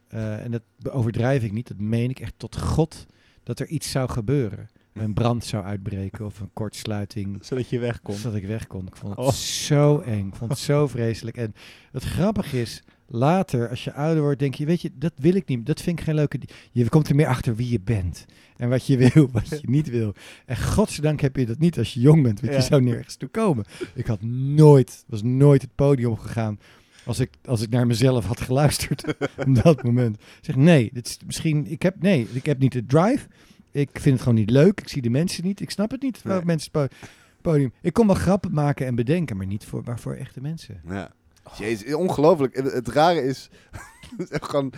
Eh, 0.09 0.44
en 0.44 0.51
dat 0.51 0.62
overdrijf 0.90 1.42
ik 1.42 1.53
niet, 1.53 1.68
dat 1.68 1.79
meen 1.79 2.11
ik 2.11 2.20
echt 2.20 2.35
tot 2.37 2.61
God, 2.61 3.07
dat 3.42 3.61
er 3.61 3.66
iets 3.66 3.90
zou 3.90 4.09
gebeuren. 4.11 4.68
Een 4.92 5.14
brand 5.14 5.44
zou 5.44 5.64
uitbreken 5.64 6.25
of 6.25 6.40
een 6.40 6.51
kortsluiting. 6.53 7.44
Zodat 7.44 7.68
je 7.68 7.79
weg 7.79 8.03
kon. 8.03 8.14
Zodat 8.14 8.37
ik 8.37 8.46
weg 8.46 8.66
kon. 8.66 8.87
Ik 8.87 8.96
vond 8.96 9.16
het 9.16 9.27
Oh. 9.27 9.33
zo 9.33 9.99
eng. 9.99 10.27
Ik 10.29 10.35
vond 10.35 10.51
het 10.51 10.61
zo 10.61 10.87
vreselijk. 10.87 11.37
En 11.37 11.55
het 11.92 12.03
grappige 12.03 12.61
is, 12.61 12.83
later, 13.08 13.68
als 13.68 13.84
je 13.84 13.92
ouder 13.92 14.22
wordt, 14.22 14.38
denk 14.38 14.54
je, 14.54 14.66
weet 14.66 14.82
je, 14.82 14.90
dat 14.94 15.12
wil 15.16 15.34
ik 15.34 15.46
niet. 15.48 15.66
Dat 15.66 15.80
vind 15.80 15.98
ik 15.98 16.04
geen 16.04 16.14
leuke... 16.14 16.38
Je 16.72 16.88
komt 16.88 17.08
er 17.08 17.14
meer 17.14 17.26
achter 17.26 17.56
wie 17.56 17.70
je 17.70 17.80
bent. 17.80 18.24
En 18.56 18.68
wat 18.68 18.86
je 18.86 18.96
wil, 19.12 19.28
wat 19.32 19.48
je 19.48 19.58
niet 19.62 19.88
wil. 19.90 20.14
En 20.46 20.56
godzijdank 20.56 21.20
heb 21.20 21.36
je 21.36 21.46
dat 21.46 21.58
niet 21.58 21.78
als 21.78 21.94
je 21.94 22.00
jong 22.00 22.22
bent. 22.22 22.40
Want 22.40 22.52
Ja. 22.52 22.58
je 22.58 22.64
zou 22.64 22.82
nergens 22.82 23.16
toe 23.16 23.28
komen. 23.28 23.64
Ik 23.94 24.06
had 24.06 24.22
nooit, 24.22 25.04
was 25.06 25.22
nooit 25.22 25.62
het 25.62 25.74
podium 25.74 26.10
opgegaan 26.10 26.58
als 27.04 27.18
ik, 27.20 27.30
als 27.44 27.60
ik 27.62 27.70
naar 27.70 27.86
mezelf 27.86 28.24
had 28.26 28.40
geluisterd 28.40 29.04
op 29.46 29.54
dat 29.62 29.82
moment. 29.82 30.16
Ik 30.16 30.22
zeg, 30.40 30.56
nee, 30.56 30.90
dit 30.92 31.06
is 31.06 31.18
misschien, 31.26 31.66
ik 31.70 31.82
heb, 31.82 32.02
nee, 32.02 32.26
ik 32.32 32.46
heb 32.46 32.58
niet 32.58 32.72
de 32.72 32.86
drive. 32.86 33.26
Ik 33.70 33.88
vind 33.92 34.14
het 34.14 34.22
gewoon 34.22 34.38
niet 34.38 34.50
leuk. 34.50 34.80
Ik 34.80 34.88
zie 34.88 35.02
de 35.02 35.10
mensen 35.10 35.44
niet. 35.44 35.60
Ik 35.60 35.70
snap 35.70 35.90
het 35.90 36.02
niet. 36.02 36.22
Waar 36.22 36.36
Nee. 36.36 36.44
mensen 36.44 36.70
het 36.72 36.88
po- 36.90 36.96
podium. 37.42 37.72
Ik 37.82 37.92
kon 37.92 38.06
wel 38.06 38.16
grappen 38.16 38.52
maken 38.52 38.86
en 38.86 38.94
bedenken, 38.94 39.36
maar 39.36 39.46
niet 39.46 39.64
voor, 39.64 39.82
maar 39.84 40.00
voor 40.00 40.14
echte 40.14 40.40
mensen. 40.40 40.80
Ja. 40.88 41.10
Jezus, 41.54 41.94
ongelooflijk. 41.94 42.56
Het, 42.56 42.72
het 42.72 42.88
rare 42.88 43.22
is, 43.22 43.50
gewoon 44.50 44.72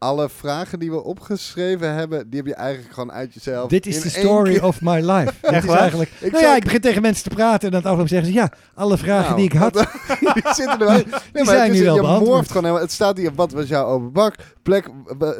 alle 0.00 0.28
vragen 0.28 0.78
die 0.78 0.90
we 0.90 1.02
opgeschreven 1.04 1.94
hebben, 1.94 2.28
die 2.30 2.38
heb 2.38 2.46
je 2.48 2.54
eigenlijk 2.54 2.94
gewoon 2.94 3.12
uit 3.12 3.34
jezelf. 3.34 3.68
Dit 3.70 3.86
is 3.86 4.00
de 4.00 4.08
story 4.08 4.52
keer- 4.52 4.64
of 4.64 4.80
my 4.80 5.00
life. 5.00 5.32
Dit 5.50 5.52
is 5.52 5.64
waar? 5.64 5.78
eigenlijk. 5.78 6.10
Ik 6.20 6.32
nou 6.32 6.44
ja, 6.44 6.56
ik 6.56 6.62
begin 6.64 6.80
tegen 6.80 7.02
mensen 7.02 7.22
te 7.28 7.34
praten 7.34 7.68
en 7.68 7.74
aan 7.74 7.80
het 7.82 7.90
afloop 7.90 8.08
zeggen 8.08 8.28
ze 8.28 8.34
ja, 8.34 8.52
alle 8.74 8.98
vragen 8.98 9.24
Nou, 9.24 9.36
die 9.36 9.44
ik 9.44 9.52
had. 9.52 9.72
die 10.34 10.42
zitten 10.54 10.70
er 10.72 10.78
wel. 10.78 10.92
Nee, 10.92 11.04
maar 11.32 11.44
zijn 11.44 11.62
het 11.62 11.72
is, 11.72 11.78
nu 11.78 11.84
wel 11.84 11.94
je 11.94 12.00
beantwoord. 12.00 12.30
morft 12.30 12.48
gewoon 12.48 12.62
helemaal. 12.62 12.82
Het 12.84 12.92
staat 12.92 13.16
hier, 13.16 13.34
wat 13.34 13.52
was 13.52 13.68
jouw 13.68 13.86
open 13.86 14.12
bak? 14.12 14.34
Plek, 14.62 14.90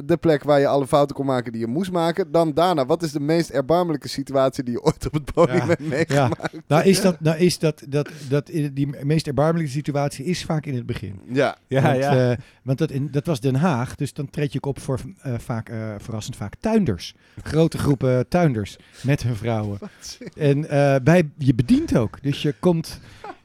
de 0.05 0.17
plek 0.17 0.43
waar 0.43 0.61
je 0.61 0.67
alle 0.67 0.87
fouten 0.87 1.17
kon 1.17 1.27
maken 1.27 1.53
die 1.53 1.61
je 1.61 1.67
moest 1.67 1.91
maken. 1.93 2.33
Dan 2.33 2.53
daarna, 2.55 2.87
wat 2.87 3.03
is 3.03 3.13
de 3.13 3.21
meest 3.21 3.51
erbarmelijke 3.51 4.09
situatie 4.09 4.65
die 4.65 4.73
je 4.73 4.83
ooit 4.83 5.07
op 5.07 5.13
het 5.13 5.33
podium 5.33 5.57
Ja, 5.57 5.67
hebt 5.67 5.81
meegemaakt? 5.81 6.53
Nou 6.67 6.85
is 6.85 7.01
dat, 7.01 7.21
nou 7.21 7.39
is 7.39 7.59
dat, 7.59 7.83
dat, 7.89 8.09
dat 8.29 8.49
in 8.49 8.75
die 8.75 8.89
meest 9.05 9.27
erbarmelijke 9.27 9.73
situatie 9.73 10.25
is 10.25 10.45
vaak 10.45 10.67
in 10.67 10.75
het 10.75 10.87
begin. 10.87 11.21
Ja. 11.33 11.57
Ja, 11.67 11.83
want 11.83 11.97
ja. 11.97 12.31
eh, 12.31 12.37
want 12.63 12.79
dat, 12.79 12.91
in, 12.91 13.09
dat 13.11 13.27
was 13.27 13.41
Den 13.41 13.55
Haag, 13.55 13.95
dus 13.95 14.13
dan 14.13 14.31
treed 14.31 14.50
je 14.53 14.59
ook 14.59 14.67
op 14.67 14.81
voor 14.81 15.01
eh, 15.23 15.35
vaak, 15.39 15.69
eh, 15.69 15.95
verrassend 15.99 16.37
vaak 16.37 16.55
tuinders. 16.61 17.15
Grote 17.43 17.79
groepen 17.79 18.29
tuinders 18.29 18.77
met 19.03 19.23
hun 19.23 19.37
vrouwen. 19.37 19.79
En 20.35 20.71
eh, 20.71 20.97
bij, 21.03 21.31
je 21.39 21.55
bedient 21.55 21.97
ook, 21.97 22.23
dus 22.23 22.43
je 22.43 22.55
komt, 22.61 23.01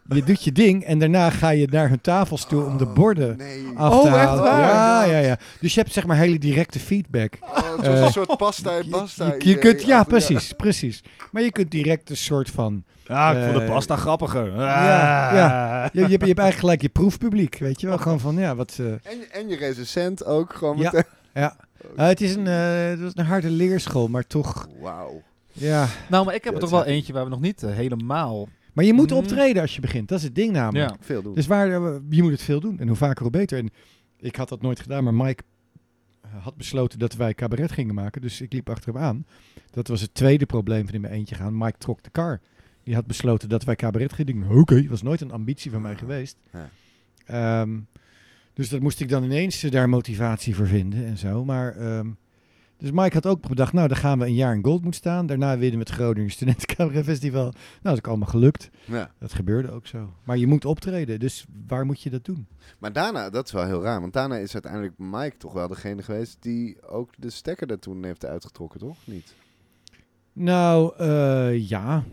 je 0.08 0.24
doet 0.24 0.44
je 0.44 0.52
ding 0.52 0.84
en 0.84 1.00
daarna 1.00 1.30
ga 1.30 1.50
je 1.50 1.68
naar 1.72 1.90
hun 1.90 2.02
tafels 2.02 2.46
toe 2.46 2.64
om 2.66 2.78
de 2.78 2.86
borden 2.86 3.38
Nee. 3.38 3.66
af 3.76 3.94
Oh, 3.94 4.02
te 4.02 4.08
echt 4.08 4.18
halen. 4.18 4.44
waar? 4.44 4.60
Ja, 4.60 5.04
ja, 5.04 5.18
ja. 5.18 5.38
Dus 5.60 5.74
je 5.74 5.80
hebt 5.82 5.94
zeg 5.94 6.06
maar 6.06 6.18
hele 6.18 6.38
directe 6.40 6.80
feedback. 6.80 7.34
Oh, 7.42 7.56
het 7.56 7.88
was 7.88 7.98
Eh, 8.00 8.06
een 8.06 8.12
soort 8.12 8.38
pasta 8.38 8.78
en 8.78 8.90
pasta. 8.90 9.36
Je, 9.40 9.58
kunt, 9.58 9.84
ja, 9.84 10.04
precies, 10.04 10.52
precies. 10.54 11.04
Maar 11.32 11.42
je 11.42 11.52
kunt 11.52 11.72
direct 11.72 12.10
een 12.10 12.18
soort 12.18 12.50
van... 12.50 12.84
Ja, 13.08 13.32
ik 13.32 13.44
vond 13.44 13.56
de 13.58 13.64
eh, 13.64 13.70
pasta 13.72 13.96
grappiger. 13.96 14.56
ja, 14.56 15.84
Ah. 15.84 15.90
Je, 15.94 16.00
je, 16.02 16.08
hebt, 16.08 16.22
je 16.22 16.28
hebt 16.28 16.40
eigenlijk 16.40 16.58
gelijk 16.60 16.82
je 16.82 16.90
proefpubliek, 16.90 17.58
weet 17.58 17.82
je 17.82 17.88
wel. 17.88 17.98
Gewoon 17.98 18.20
van, 18.20 18.36
ja, 18.36 18.56
wat... 18.56 18.76
eh, 18.80 18.86
En, 18.86 19.00
je- 19.04 19.28
en 19.32 19.48
je 19.48 19.56
recensent 19.58 20.26
ook 20.26 20.54
gewoon 20.54 20.78
Ja. 20.78 20.84
meteen. 20.84 21.04
ja. 21.44 21.56
Eh, 21.96 22.08
het 22.08 22.22
is 22.22 22.36
een, 22.36 22.48
eh, 22.48 22.88
het 22.90 23.02
was 23.02 23.12
een 23.16 23.26
harde 23.26 23.50
leerschool, 23.50 24.08
maar 24.08 24.28
toch... 24.28 24.68
Wauw. 24.82 25.22
Ja. 25.52 25.88
Nou, 26.10 26.26
maar 26.26 26.36
ik 26.36 26.44
heb 26.44 26.54
er 26.54 26.60
Ja, 26.60 26.66
toch 26.68 26.76
wel 26.76 26.86
eentje 26.86 27.14
waar 27.14 27.24
we 27.24 27.30
nog 27.30 27.42
niet 27.42 27.62
helemaal... 27.62 28.48
Maar 28.76 28.86
je 28.86 28.94
moet 28.94 29.10
Mm. 29.10 29.18
optreden 29.18 29.62
als 29.62 29.76
je 29.76 29.82
begint. 29.82 30.08
Dat 30.08 30.18
is 30.18 30.24
het 30.24 30.36
ding 30.36 30.52
namelijk. 30.52 30.90
Ja. 30.90 30.98
Veel 31.00 31.22
doen. 31.22 31.34
Dus 31.36 31.48
waar, 31.48 31.72
eh, 31.72 31.96
je 32.10 32.22
moet 32.22 32.32
het 32.32 32.42
veel 32.42 32.60
doen. 32.60 32.80
En 32.80 32.88
hoe 32.88 32.96
vaker, 32.98 33.22
hoe 33.22 33.32
beter. 33.32 33.58
En 33.58 33.70
ik 34.20 34.36
had 34.36 34.50
dat 34.50 34.62
nooit 34.62 34.80
gedaan, 34.80 35.04
maar 35.04 35.14
Mike 35.14 35.44
eh, 36.22 36.30
had 36.44 36.56
besloten 36.58 37.00
dat 37.00 37.16
wij 37.16 37.34
cabaret 37.34 37.72
gingen 37.72 37.96
maken. 37.96 38.22
Dus 38.22 38.42
ik 38.42 38.54
liep 38.54 38.70
achter 38.70 38.94
hem 38.94 39.02
aan. 39.04 39.26
Dat 39.72 39.88
was 39.88 40.02
het 40.02 40.14
tweede 40.14 40.46
probleem 40.46 40.86
van 40.86 40.94
in 40.96 41.02
mijn 41.02 41.14
eentje 41.14 41.36
gaan. 41.36 41.58
Mike 41.58 41.78
trok 41.78 42.04
de 42.04 42.10
kar. 42.10 42.40
die 42.84 42.96
had 42.96 43.06
besloten 43.06 43.50
dat 43.50 43.64
wij 43.64 43.76
cabaret 43.76 44.14
gingen. 44.14 44.50
Oké, 44.50 44.88
was 44.88 45.02
nooit 45.02 45.22
een 45.22 45.32
ambitie 45.32 45.72
van 45.72 45.82
mij 45.82 45.96
geweest. 45.96 46.38
Ja. 46.54 46.70
Ehm, 47.26 47.80
dus 48.54 48.70
dat 48.70 48.80
moest 48.82 49.00
ik 49.02 49.10
dan 49.10 49.24
ineens 49.24 49.62
daar 49.62 49.90
motivatie 49.90 50.56
voor 50.56 50.68
vinden 50.68 51.06
en 51.06 51.18
zo. 51.18 51.46
Maar, 51.46 51.76
ehm, 51.76 52.08
dus 52.78 52.92
Mike 52.92 53.14
had 53.14 53.26
ook 53.26 53.48
bedacht, 53.48 53.74
nou 53.74 53.88
dan 53.88 53.98
gaan 53.98 54.20
we 54.20 54.26
een 54.26 54.34
jaar 54.34 54.56
in 54.56 54.64
Goldmoed 54.64 54.96
staan. 54.96 55.26
Daarna 55.26 55.58
winnen 55.58 55.80
we 55.80 55.86
het 55.86 55.96
Groningen 55.96 56.32
Studenten 56.32 56.68
Cabaret 56.76 57.06
Festival. 57.06 57.44
Nou, 57.44 57.54
dat 57.82 57.92
is 57.92 57.98
ook 57.98 58.08
allemaal 58.08 58.30
gelukt. 58.30 58.70
Ja. 58.86 59.12
Dat 59.20 59.34
gebeurde 59.34 59.72
ook 59.72 59.88
zo. 59.88 60.14
Maar 60.24 60.38
je 60.38 60.48
moet 60.48 60.66
optreden, 60.66 61.20
dus 61.20 61.46
waar 61.68 61.86
moet 61.86 62.02
je 62.02 62.10
dat 62.10 62.26
doen? 62.26 62.48
Maar 62.80 62.94
daarna, 62.94 63.30
dat 63.30 63.46
is 63.46 63.52
wel 63.52 63.66
heel 63.66 63.84
raar, 63.84 64.02
want 64.02 64.14
daarna 64.14 64.38
is 64.38 64.54
uiteindelijk 64.54 64.94
Mike 64.98 65.38
toch 65.38 65.54
wel 65.54 65.68
degene 65.68 66.04
geweest 66.04 66.38
die 66.40 66.82
ook 66.82 67.10
de 67.18 67.30
stekker 67.30 67.72
er 67.72 67.80
toen 67.80 68.04
heeft 68.04 68.26
uitgetrokken, 68.26 68.80
toch? 68.80 68.98
Niet? 69.04 69.34
Nou, 70.34 70.94
eh, 70.98 71.70
ja. 71.70 72.04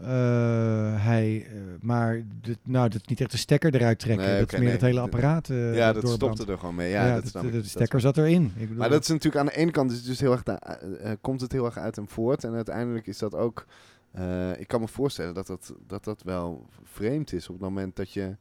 Eh, 0.00 1.04
hij, 1.04 1.46
eh, 1.46 1.60
maar 1.80 2.22
dit, 2.40 2.58
nou, 2.62 2.88
dat 2.88 3.00
is 3.00 3.06
niet 3.06 3.20
echt 3.20 3.30
de 3.30 3.36
stekker 3.36 3.74
eruit 3.74 3.98
trekken. 3.98 4.26
Nee, 4.26 4.34
dat 4.34 4.42
oké, 4.44 4.52
is 4.52 4.58
meer 4.58 4.68
nee. 4.68 4.78
het 4.78 4.86
hele 4.86 5.00
apparaat. 5.00 5.48
eh, 5.50 5.74
ja, 5.76 5.92
dat 5.92 6.02
doorbrandt. 6.02 6.34
stopte 6.36 6.52
er 6.52 6.58
gewoon 6.58 6.74
mee. 6.74 6.90
Ja, 6.90 7.14
dat 7.14 7.22
de- 7.22 7.28
snap 7.28 7.42
de, 7.42 7.50
de 7.50 7.56
Dat 7.56 7.66
stekker 7.66 8.00
zat 8.00 8.16
erin. 8.16 8.52
Ik 8.56 8.70
Maar 8.76 8.88
dat 8.90 9.02
is 9.02 9.08
natuurlijk 9.08 9.36
aan 9.36 9.46
de 9.46 9.56
ene 9.56 9.70
kant 9.70 9.90
is 9.90 9.96
het 9.96 10.06
dus 10.06 10.20
heel 10.20 10.32
erg 10.32 10.42
eh, 10.42 11.10
eh, 11.10 11.16
komt 11.20 11.40
het 11.40 11.52
heel 11.52 11.64
erg 11.64 11.76
uit 11.78 11.96
hem 11.96 12.08
voort. 12.08 12.44
En 12.44 12.54
uiteindelijk 12.54 13.06
is 13.06 13.18
dat 13.18 13.34
ook. 13.34 13.66
eh, 14.10 14.60
ik 14.60 14.68
kan 14.68 14.80
me 14.80 14.88
voorstellen 14.88 15.34
dat 15.34 15.46
dat, 15.46 15.74
dat 15.86 16.04
dat 16.04 16.22
wel 16.22 16.66
vreemd 16.82 17.32
is 17.32 17.46
op 17.48 17.54
het 17.54 17.62
moment 17.64 17.96
dat 17.96 18.12
je. 18.12 18.36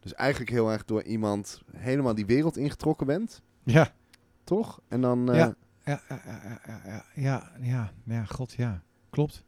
Dus 0.00 0.14
eigenlijk 0.14 0.50
heel 0.50 0.72
erg 0.72 0.84
door 0.84 1.02
iemand 1.02 1.62
helemaal 1.76 2.14
die 2.14 2.26
wereld 2.26 2.56
ingetrokken 2.56 3.06
bent. 3.06 3.42
ja. 3.62 3.92
Toch? 4.44 4.80
En 4.88 5.00
dan. 5.00 5.30
eh, 5.30 5.36
Ja. 5.36 5.54
Ja, 5.84 6.00
ja, 6.08 6.20
ja, 6.26 6.40
ja, 6.66 6.80
ja, 6.86 7.04
ja, 7.14 7.50
ja, 7.60 7.92
ja, 8.04 8.24
god, 8.24 8.52
ja, 8.52 8.82
klopt. 9.10 9.42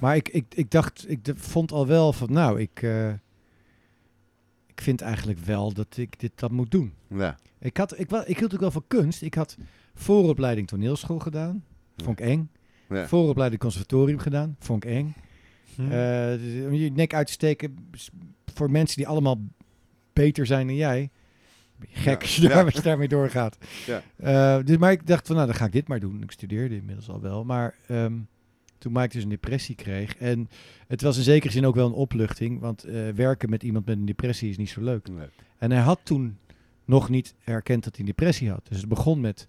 Maar 0.00 0.16
ik, 0.16 0.28
ik, 0.28 0.44
ik 0.54 0.70
dacht, 0.70 1.04
ik 1.10 1.18
vond 1.34 1.72
al 1.72 1.86
wel 1.86 2.12
van, 2.12 2.32
nou, 2.32 2.60
ik, 2.60 2.82
eh, 2.82 3.08
ik 4.66 4.80
vind 4.80 5.00
eigenlijk 5.00 5.38
wel 5.38 5.72
dat 5.72 5.96
ik 5.96 6.20
dit 6.20 6.32
dat 6.34 6.50
moet 6.50 6.70
doen. 6.70 6.92
ja. 7.08 7.36
Ik, 7.58 7.76
had, 7.76 7.98
ik, 7.98 8.10
wel, 8.10 8.22
ik 8.26 8.38
hield 8.38 8.54
ook 8.54 8.60
wel 8.60 8.70
van 8.70 8.84
kunst. 8.86 9.22
Ik 9.22 9.34
had 9.34 9.56
vooropleiding 9.94 10.66
toneelschool 10.68 11.18
gedaan, 11.18 11.64
vond 11.96 12.20
ik 12.20 12.26
eng. 12.26 12.50
Ja. 12.88 13.06
Vooropleiding 13.08 13.60
conservatorium 13.60 14.18
gedaan, 14.18 14.56
vond 14.58 14.84
ik 14.84 14.90
eng. 14.90 15.14
Hm. 15.74 15.82
Eh, 15.82 16.38
dus 16.40 16.64
om 16.64 16.74
je 16.74 16.90
nek 16.92 17.14
uit 17.14 17.26
te 17.26 17.32
steken 17.32 17.76
voor 18.54 18.70
mensen 18.70 18.96
die 18.96 19.08
allemaal 19.08 19.40
beter 20.12 20.46
zijn 20.46 20.66
dan 20.66 20.76
jij. 20.76 21.10
Gek 21.88 22.04
Ja. 22.04 22.18
als 22.20 22.36
je, 22.36 22.48
daar, 22.48 22.64
Ja. 22.64 22.70
je 22.74 22.80
daarmee 22.82 23.08
doorgaat. 23.08 23.58
Ja. 23.86 24.02
Eh, 24.16 24.64
dus, 24.64 24.76
maar 24.76 24.92
ik 24.92 25.06
dacht 25.06 25.26
van, 25.26 25.36
nou, 25.36 25.48
dan 25.48 25.56
ga 25.56 25.64
ik 25.64 25.72
dit 25.72 25.88
maar 25.88 26.00
doen. 26.00 26.22
Ik 26.22 26.30
studeerde 26.30 26.76
inmiddels 26.76 27.08
al 27.08 27.20
wel. 27.20 27.44
Maar 27.44 27.74
ehm, 27.86 28.12
toen 28.80 28.92
Mike 28.92 29.08
dus 29.08 29.22
een 29.22 29.28
depressie 29.28 29.74
kreeg. 29.74 30.16
En 30.16 30.48
het 30.86 31.02
was 31.02 31.16
in 31.16 31.22
zekere 31.22 31.52
zin 31.52 31.66
ook 31.66 31.74
wel 31.74 31.86
een 31.86 31.92
opluchting. 31.92 32.60
Want 32.60 32.84
eh, 32.84 33.08
werken 33.08 33.50
met 33.50 33.62
iemand 33.62 33.86
met 33.86 33.96
een 33.96 34.06
depressie 34.06 34.50
is 34.50 34.56
niet 34.56 34.70
zo 34.70 34.82
leuk. 34.82 35.08
Nee. 35.08 35.26
En 35.58 35.70
hij 35.70 35.80
had 35.80 36.00
toen 36.02 36.38
nog 36.84 37.08
niet 37.08 37.34
herkend 37.38 37.84
dat 37.84 37.96
hij 37.96 38.00
een 38.00 38.14
depressie 38.14 38.50
had. 38.50 38.66
Dus 38.68 38.78
het 38.78 38.88
begon 38.88 39.20
met 39.20 39.46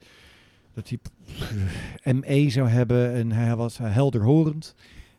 dat 0.74 0.90
hij 0.90 2.14
ME 2.14 2.50
zou 2.50 2.68
hebben 2.68 3.14
en 3.14 3.32
hij 3.32 3.56
was 3.56 3.78
helderhorend. 3.78 4.76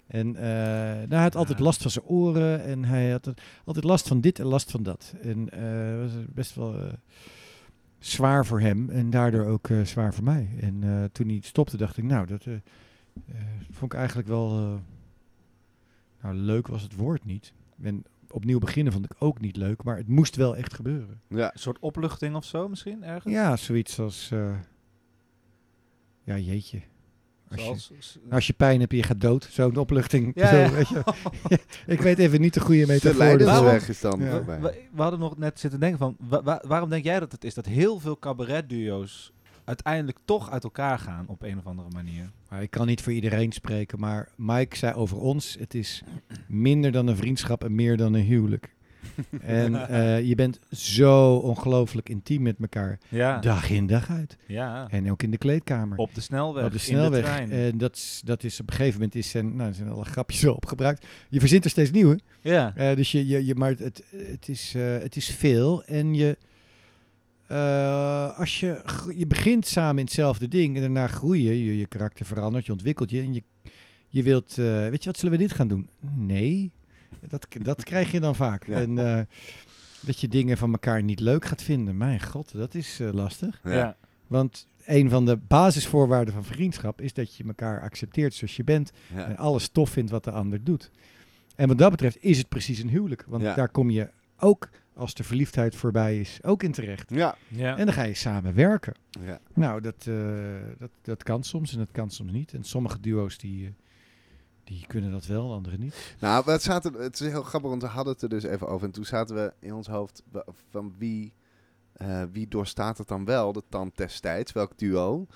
En 0.07 0.33
nou, 0.33 1.09
hij 1.09 1.23
had 1.23 1.37
altijd 1.37 1.59
last 1.59 1.83
van 1.83 1.91
zijn 1.91 2.05
oren 2.05 2.65
en 2.65 2.85
hij 2.85 3.11
had 3.11 3.33
altijd 3.65 3.85
last 3.85 4.09
van 4.09 4.21
dit 4.21 4.39
en 4.39 4.47
last 4.47 4.71
van 4.71 4.83
dat. 4.83 5.15
En 5.23 5.51
eh 5.51 6.01
was 6.01 6.11
best 6.29 6.55
wel 6.55 6.75
zwaar 7.99 8.47
voor 8.47 8.61
hem 8.61 8.91
en 8.91 9.11
daardoor 9.11 9.45
ook 9.45 9.69
zwaar 9.83 10.15
voor 10.15 10.25
mij. 10.25 10.49
En 10.61 11.09
toen 11.13 11.29
hij 11.29 11.39
stopte 11.43 11.77
dacht 11.77 11.97
ik, 11.97 12.05
nou, 12.05 12.27
dat 12.27 12.47
vond 13.71 13.93
ik 13.93 13.99
eigenlijk 13.99 14.29
wel... 14.29 14.51
eh, 14.59 14.75
nou, 16.23 16.35
leuk 16.35 16.67
was 16.67 16.83
het 16.83 16.95
woord 16.97 17.25
niet. 17.25 17.53
En 17.83 18.05
opnieuw 18.31 18.59
beginnen 18.59 18.93
vond 18.93 19.05
ik 19.05 19.13
ook 19.19 19.41
niet 19.41 19.57
leuk, 19.57 19.83
maar 19.83 19.97
het 19.97 20.09
moest 20.09 20.37
wel 20.37 20.57
echt 20.57 20.75
gebeuren. 20.75 21.21
Ja. 21.29 21.53
Een 21.53 21.59
soort 21.59 21.79
opluchting 21.79 22.35
of 22.37 22.45
zo 22.45 22.69
misschien, 22.69 23.05
ergens? 23.05 23.35
Ja, 23.35 23.57
zoiets 23.57 23.99
als... 23.99 24.31
eh, 24.31 24.55
ja, 26.25 26.39
jeetje. 26.39 26.81
Als 27.49 27.89
je, 27.89 28.21
als 28.31 28.47
je 28.47 28.53
pijn 28.53 28.81
hebt 28.81 28.93
en 28.93 28.97
je 28.99 29.03
gaat 29.03 29.21
dood, 29.21 29.49
zo'n 29.51 29.77
opluchting. 29.77 30.33
Ja, 30.35 30.49
zo, 30.49 30.57
ja. 30.57 30.71
Weet 30.77 30.89
je. 30.89 31.03
ik 31.93 32.01
weet 32.01 32.19
even 32.19 32.41
niet 32.41 32.55
de 32.55 32.61
goede 32.61 32.81
De 32.81 32.87
metafoor. 32.87 33.19
leidersweg 33.19 33.73
ervoor. 33.73 33.89
is 33.89 34.01
dan. 34.01 34.21
Ja. 34.21 34.45
we, 34.45 34.83
we 34.93 35.03
hadden 35.03 35.21
nog 35.21 35.39
net 35.39 35.61
zitten 35.61 35.81
denken 35.81 35.99
van, 35.99 36.17
wa- 36.19 36.43
wa- 36.43 36.63
waarom 36.67 36.89
denk 36.89 37.05
jij 37.05 37.21
dat 37.21 37.33
het 37.33 37.45
is 37.45 37.55
dat 37.55 37.67
heel 37.67 37.99
veel 37.99 38.19
cabaretduo's 38.19 39.33
uiteindelijk 39.65 40.19
toch 40.25 40.51
uit 40.51 40.65
elkaar 40.65 40.99
gaan 40.99 41.25
op 41.29 41.43
een 41.43 41.59
of 41.59 41.67
andere 41.67 41.89
manier? 41.95 42.31
Maar 42.49 42.63
ik 42.63 42.71
kan 42.71 42.87
niet 42.87 43.01
voor 43.01 43.13
iedereen 43.13 43.53
spreken, 43.53 44.01
maar 44.01 44.29
Mike 44.37 44.77
zei 44.77 44.95
over 44.95 45.19
ons: 45.19 45.57
het 45.59 45.75
is 45.75 46.03
minder 46.49 46.93
dan 46.93 47.07
een 47.07 47.17
vriendschap 47.17 47.65
en 47.65 47.75
meer 47.75 47.97
dan 47.97 48.15
een 48.15 48.25
huwelijk. 48.25 48.75
en 49.41 49.89
eh, 49.89 50.23
je 50.29 50.35
bent 50.35 50.59
zo 50.71 51.35
ongelooflijk 51.37 52.09
intiem 52.09 52.43
met 52.43 52.57
elkaar, 52.61 52.99
Ja, 53.09 53.39
dag 53.39 53.71
in 53.71 53.87
dag 53.87 54.11
uit. 54.11 54.37
ja. 54.47 54.87
En 54.91 55.11
ook 55.11 55.23
in 55.23 55.31
de 55.31 55.39
kleedkamer. 55.39 55.99
op 55.99 56.15
de 56.15 56.21
snelweg, 56.21 56.65
op 56.65 56.71
de 56.71 56.77
in 56.77 56.83
snelweg. 56.85 57.23
trein. 57.25 57.51
En 57.51 57.79
dat, 57.79 57.97
is- 57.97 58.21
dat 58.25 58.45
is 58.45 58.61
op 58.61 58.69
een 58.71 58.75
gegeven 58.77 58.95
moment 58.99 59.15
is 59.15 59.31
zijn, 59.31 59.57
nou, 59.57 59.73
zijn 59.73 59.89
alle 59.89 60.05
grapjes 60.05 60.45
opgebruikt. 60.45 61.07
Je 61.29 61.41
verzint 61.41 61.65
er 61.65 61.71
steeds 61.71 61.91
nieuwe. 61.91 62.19
ja. 62.41 62.73
Eh, 62.77 62.97
dus 62.97 63.13
je, 63.13 63.27
je, 63.27 63.47
je, 63.47 63.55
maar 63.55 63.69
het, 63.77 64.03
het, 64.17 64.49
is, 64.49 64.75
eh, 64.75 64.83
het 64.99 65.17
is 65.17 65.27
veel. 65.31 65.85
En 65.85 66.15
je, 66.15 66.37
eh, 67.53 68.39
als 68.39 68.61
je, 68.61 68.83
je 69.17 69.27
begint 69.27 69.67
samen 69.67 69.99
in 69.99 70.05
hetzelfde 70.05 70.49
ding 70.49 70.75
en 70.75 70.81
daarna 70.81 71.07
groei 71.07 71.43
je, 71.43 71.65
je, 71.65 71.79
je 71.79 71.87
karakter 71.87 72.27
verandert, 72.27 72.67
je 72.67 72.73
ontwikkelt 72.73 73.11
je. 73.11 73.21
En 73.21 73.35
je, 73.35 73.43
je 74.09 74.23
wilt, 74.23 74.59
eh, 74.59 74.65
weet 74.89 75.03
je 75.05 75.11
wat, 75.11 75.19
zullen 75.19 75.39
we 75.39 75.43
dit 75.45 75.53
gaan 75.53 75.69
doen? 75.69 75.89
Nee, 76.15 76.71
dat, 77.29 77.47
dat 77.63 77.85
krijg 77.85 78.13
je 78.13 78.21
dan 78.21 78.35
vaak. 78.35 78.67
Ja. 78.67 78.81
En 78.81 78.99
eh, 78.99 79.21
dat 80.01 80.21
je 80.21 80.29
dingen 80.29 80.57
van 80.57 80.73
elkaar 80.73 81.03
niet 81.03 81.21
leuk 81.21 81.45
gaat 81.45 81.63
vinden. 81.63 81.97
Mijn 81.97 82.23
god, 82.23 82.53
dat 82.53 82.75
is 82.75 83.01
eh, 83.01 83.13
lastig. 83.13 83.61
Ja. 83.65 83.73
ja. 83.73 83.97
Want 84.27 84.67
een 84.85 85.11
van 85.11 85.27
de 85.27 85.37
basisvoorwaarden 85.37 86.35
van 86.35 86.45
vriendschap 86.45 87.01
is 87.01 87.13
dat 87.13 87.37
je 87.37 87.45
elkaar 87.45 87.81
accepteert 87.81 88.35
zoals 88.35 88.57
je 88.57 88.65
bent. 88.65 88.93
Ja. 89.15 89.27
En 89.27 89.37
alles 89.37 89.69
tof 89.69 89.91
vindt 89.91 90.11
wat 90.11 90.25
de 90.25 90.31
ander 90.31 90.65
doet. 90.65 90.91
En 91.57 91.69
wat 91.69 91.79
dat 91.79 91.91
betreft 91.91 92.17
is 92.21 92.39
het 92.39 92.49
precies 92.49 92.79
een 92.79 92.89
huwelijk. 92.89 93.25
Want 93.29 93.43
Ja. 93.43 93.55
daar 93.55 93.69
kom 93.69 93.91
je 93.91 94.11
ook, 94.39 94.69
als 94.95 95.15
de 95.15 95.25
verliefdheid 95.25 95.77
voorbij 95.77 96.21
is, 96.21 96.39
ook 96.43 96.63
in 96.63 96.73
terecht. 96.73 97.11
Ja. 97.11 97.37
ja. 97.49 97.77
En 97.77 97.85
dan 97.85 97.95
ga 97.95 98.03
je 98.03 98.15
samen 98.15 98.55
werken. 98.55 98.95
ja. 99.21 99.41
Nou, 99.55 99.81
dat, 99.81 100.07
eh, 100.07 100.15
dat, 100.79 100.91
dat 101.03 101.23
kan 101.23 101.43
soms 101.43 101.73
en 101.73 101.79
dat 101.79 101.93
kan 101.93 102.11
soms 102.11 102.33
niet. 102.33 102.53
En 102.53 102.65
sommige 102.65 103.01
duo's 103.01 103.39
die, 103.39 103.67
eh, 103.67 103.73
die 104.65 104.85
kunnen 104.87 105.11
dat 105.11 105.27
wel, 105.27 105.53
andere 105.53 105.79
niet. 105.79 106.17
Nou, 106.21 106.43
we 106.47 106.59
zaten, 106.59 106.93
het 106.95 107.21
is 107.21 107.31
heel 107.31 107.43
grappig, 107.43 107.71
want 107.71 107.83
we 107.83 107.89
hadden 107.89 108.13
het 108.13 108.23
er 108.23 108.29
dus 108.29 108.43
even 108.43 108.69
over. 108.69 108.87
En 108.87 108.93
toen 108.93 109.05
zaten 109.05 109.37
we 109.37 109.53
in 109.59 109.75
ons 109.75 109.87
hoofd 109.87 110.23
van 110.71 110.95
wie, 110.99 111.35
eh, 111.93 112.23
wie 112.33 112.49
doorstaat 112.49 112.99
het 112.99 113.09
dan 113.09 113.25
wel, 113.25 113.53
de 113.53 113.63
tand 113.69 113.97
destijds, 113.97 114.53
welk 114.53 114.79
duo. 114.79 115.27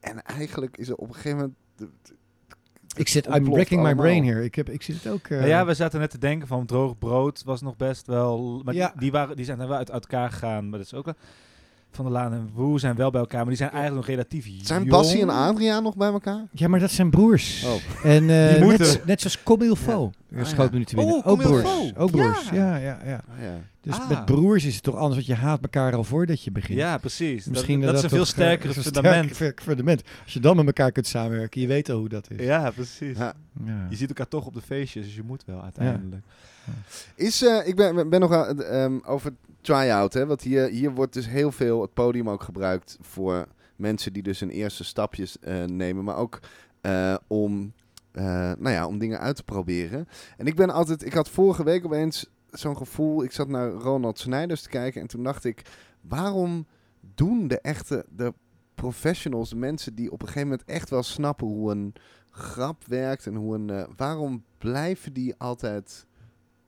En 0.00 0.22
eigenlijk 0.22 0.76
is 0.76 0.88
er 0.88 0.96
op 0.96 1.08
een 1.08 1.14
gegeven 1.14 1.38
moment... 1.38 1.56
Ik 2.96 3.08
zit, 3.08 3.26
I'm 3.26 3.50
wrecking 3.50 3.82
my 3.82 3.94
brain 3.94 4.24
here. 4.24 4.44
Ik, 4.44 4.54
heb, 4.54 4.68
ik 4.68 4.82
zit 4.82 5.02
het 5.02 5.12
ook... 5.12 5.26
eh, 5.26 5.46
ja, 5.48 5.66
we 5.66 5.74
zaten 5.74 6.00
net 6.00 6.10
te 6.10 6.18
denken 6.18 6.48
van 6.48 6.66
droog 6.66 6.98
brood 6.98 7.42
was 7.44 7.60
nog 7.60 7.76
best 7.76 8.06
wel... 8.06 8.60
Maar 8.64 8.74
Ja. 8.74 8.92
die, 8.98 9.10
waren, 9.12 9.36
die 9.36 9.44
zijn 9.44 9.58
dan 9.58 9.68
wel 9.68 9.76
uit, 9.76 9.90
uit 9.90 10.02
elkaar 10.02 10.30
gegaan. 10.30 10.68
Maar 10.68 10.78
dat 10.78 10.86
is 10.86 10.94
ook 10.94 11.04
wel... 11.04 11.14
Van 11.92 12.04
der 12.04 12.14
Laan 12.14 12.32
en 12.32 12.50
Woe 12.54 12.78
zijn 12.78 12.96
wel 12.96 13.10
bij 13.10 13.20
elkaar, 13.20 13.38
maar 13.38 13.48
die 13.48 13.56
zijn 13.56 13.70
eigenlijk 13.70 14.06
nog 14.06 14.16
relatief 14.16 14.46
Zijn 14.62 14.78
jong. 14.78 14.90
Bassie 14.90 15.20
en 15.20 15.28
Adriaan 15.30 15.82
nog 15.82 15.96
bij 15.96 16.10
elkaar? 16.12 16.44
ja, 16.52 16.68
maar 16.68 16.80
dat 16.80 16.90
zijn 16.90 17.10
broers. 17.10 17.64
Oh. 17.64 18.04
En 18.04 18.30
eh, 18.30 18.54
Die 18.60 18.66
net, 18.66 19.02
net 19.06 19.20
zoals 19.20 19.42
Comme 19.42 19.74
Ah, 20.32 20.38
Ja. 20.38 20.44
Schoot 20.44 20.66
ja. 20.66 20.72
me 20.72 20.78
nu 20.78 20.84
te 20.84 20.94
binnen. 20.96 21.14
Oh, 21.14 21.26
ook 21.26 21.40
broers. 21.42 21.94
Ook 21.96 22.10
broers. 22.10 22.48
Ja. 22.48 22.76
Ja, 22.76 22.76
ja, 22.76 22.98
ja. 23.04 23.22
Ah, 23.36 23.42
ja. 23.42 23.60
Dus 23.80 23.94
Ah. 23.94 24.08
met 24.08 24.24
broers 24.24 24.64
is 24.64 24.74
het 24.74 24.82
toch 24.82 24.94
anders, 24.94 25.14
want 25.14 25.26
je 25.26 25.34
haat 25.34 25.62
elkaar 25.62 25.94
al 25.94 26.04
voordat 26.04 26.44
je 26.44 26.50
begint. 26.50 26.78
Ja, 26.78 26.98
precies. 26.98 27.44
Misschien 27.46 27.80
dat, 27.80 27.88
dat 27.88 27.98
is 27.98 28.02
een 28.02 28.08
veel 28.08 28.18
toch, 28.18 28.28
eh, 28.28 28.32
sterker 28.34 28.72
fundament. 28.82 29.34
sterker 29.34 29.64
fundament. 29.64 30.02
Als 30.24 30.32
je 30.32 30.40
dan 30.40 30.56
met 30.56 30.66
elkaar 30.66 30.92
kunt 30.92 31.06
samenwerken, 31.06 31.60
je 31.60 31.66
weet 31.66 31.88
al 31.90 31.98
hoe 31.98 32.08
dat 32.08 32.30
is. 32.30 32.44
Ja, 32.44 32.70
precies. 32.70 33.18
Ja. 33.18 33.34
Ja. 33.64 33.86
Je 33.90 33.96
ziet 33.96 34.08
elkaar 34.08 34.28
toch 34.28 34.46
op 34.46 34.54
de 34.54 34.60
feestjes, 34.60 35.04
dus 35.04 35.14
je 35.14 35.22
moet 35.22 35.44
wel 35.46 35.62
uiteindelijk. 35.62 36.22
Is, 37.14 37.42
eh, 37.44 37.66
ik 37.68 37.76
ben, 37.76 38.08
ben 38.10 38.20
nog 38.20 38.32
aan, 38.32 38.62
ehm, 38.62 38.98
over 39.04 39.32
try-out, 39.60 40.12
hè, 40.12 40.26
want 40.26 40.42
hier, 40.42 40.68
hier 40.68 40.90
wordt 40.94 41.12
dus 41.12 41.28
heel 41.28 41.52
veel 41.52 41.80
het 41.82 41.94
podium 41.94 42.28
ook 42.30 42.42
gebruikt 42.42 42.98
voor 43.00 43.46
mensen 43.76 44.12
die 44.12 44.22
dus 44.22 44.40
hun 44.40 44.50
eerste 44.50 44.84
stapjes 44.84 45.38
eh, 45.40 45.64
nemen, 45.64 46.04
maar 46.04 46.16
ook 46.16 46.40
eh, 46.80 47.14
om, 47.26 47.72
eh, 48.12 48.24
nou 48.58 48.70
ja, 48.70 48.86
om 48.86 48.98
dingen 48.98 49.20
uit 49.20 49.36
te 49.36 49.42
proberen. 49.42 50.08
En 50.36 50.46
ik 50.46 50.54
ben 50.54 50.70
altijd, 50.70 51.04
ik 51.04 51.12
had 51.12 51.28
vorige 51.28 51.64
week 51.64 51.84
opeens 51.84 52.26
zo'n 52.50 52.76
gevoel, 52.76 53.22
ik 53.22 53.32
zat 53.32 53.48
naar 53.48 53.70
Ronald 53.70 54.18
Snijders 54.18 54.62
te 54.62 54.68
kijken 54.68 55.00
en 55.00 55.06
toen 55.06 55.22
dacht 55.22 55.44
ik, 55.44 55.62
waarom 56.00 56.66
doen 57.14 57.48
de 57.48 57.60
echte, 57.60 58.06
de 58.08 58.34
professionals, 58.74 59.50
de 59.50 59.56
mensen 59.56 59.94
die 59.94 60.12
op 60.12 60.20
een 60.20 60.26
gegeven 60.26 60.48
moment 60.48 60.68
echt 60.68 60.90
wel 60.90 61.02
snappen 61.02 61.46
hoe 61.46 61.70
een 61.70 61.94
grap 62.30 62.84
werkt 62.86 63.26
en 63.26 63.34
hoe 63.34 63.54
een, 63.54 63.70
eh, 63.70 63.84
waarom 63.96 64.44
blijven 64.58 65.12
die 65.12 65.34
altijd 65.36 66.06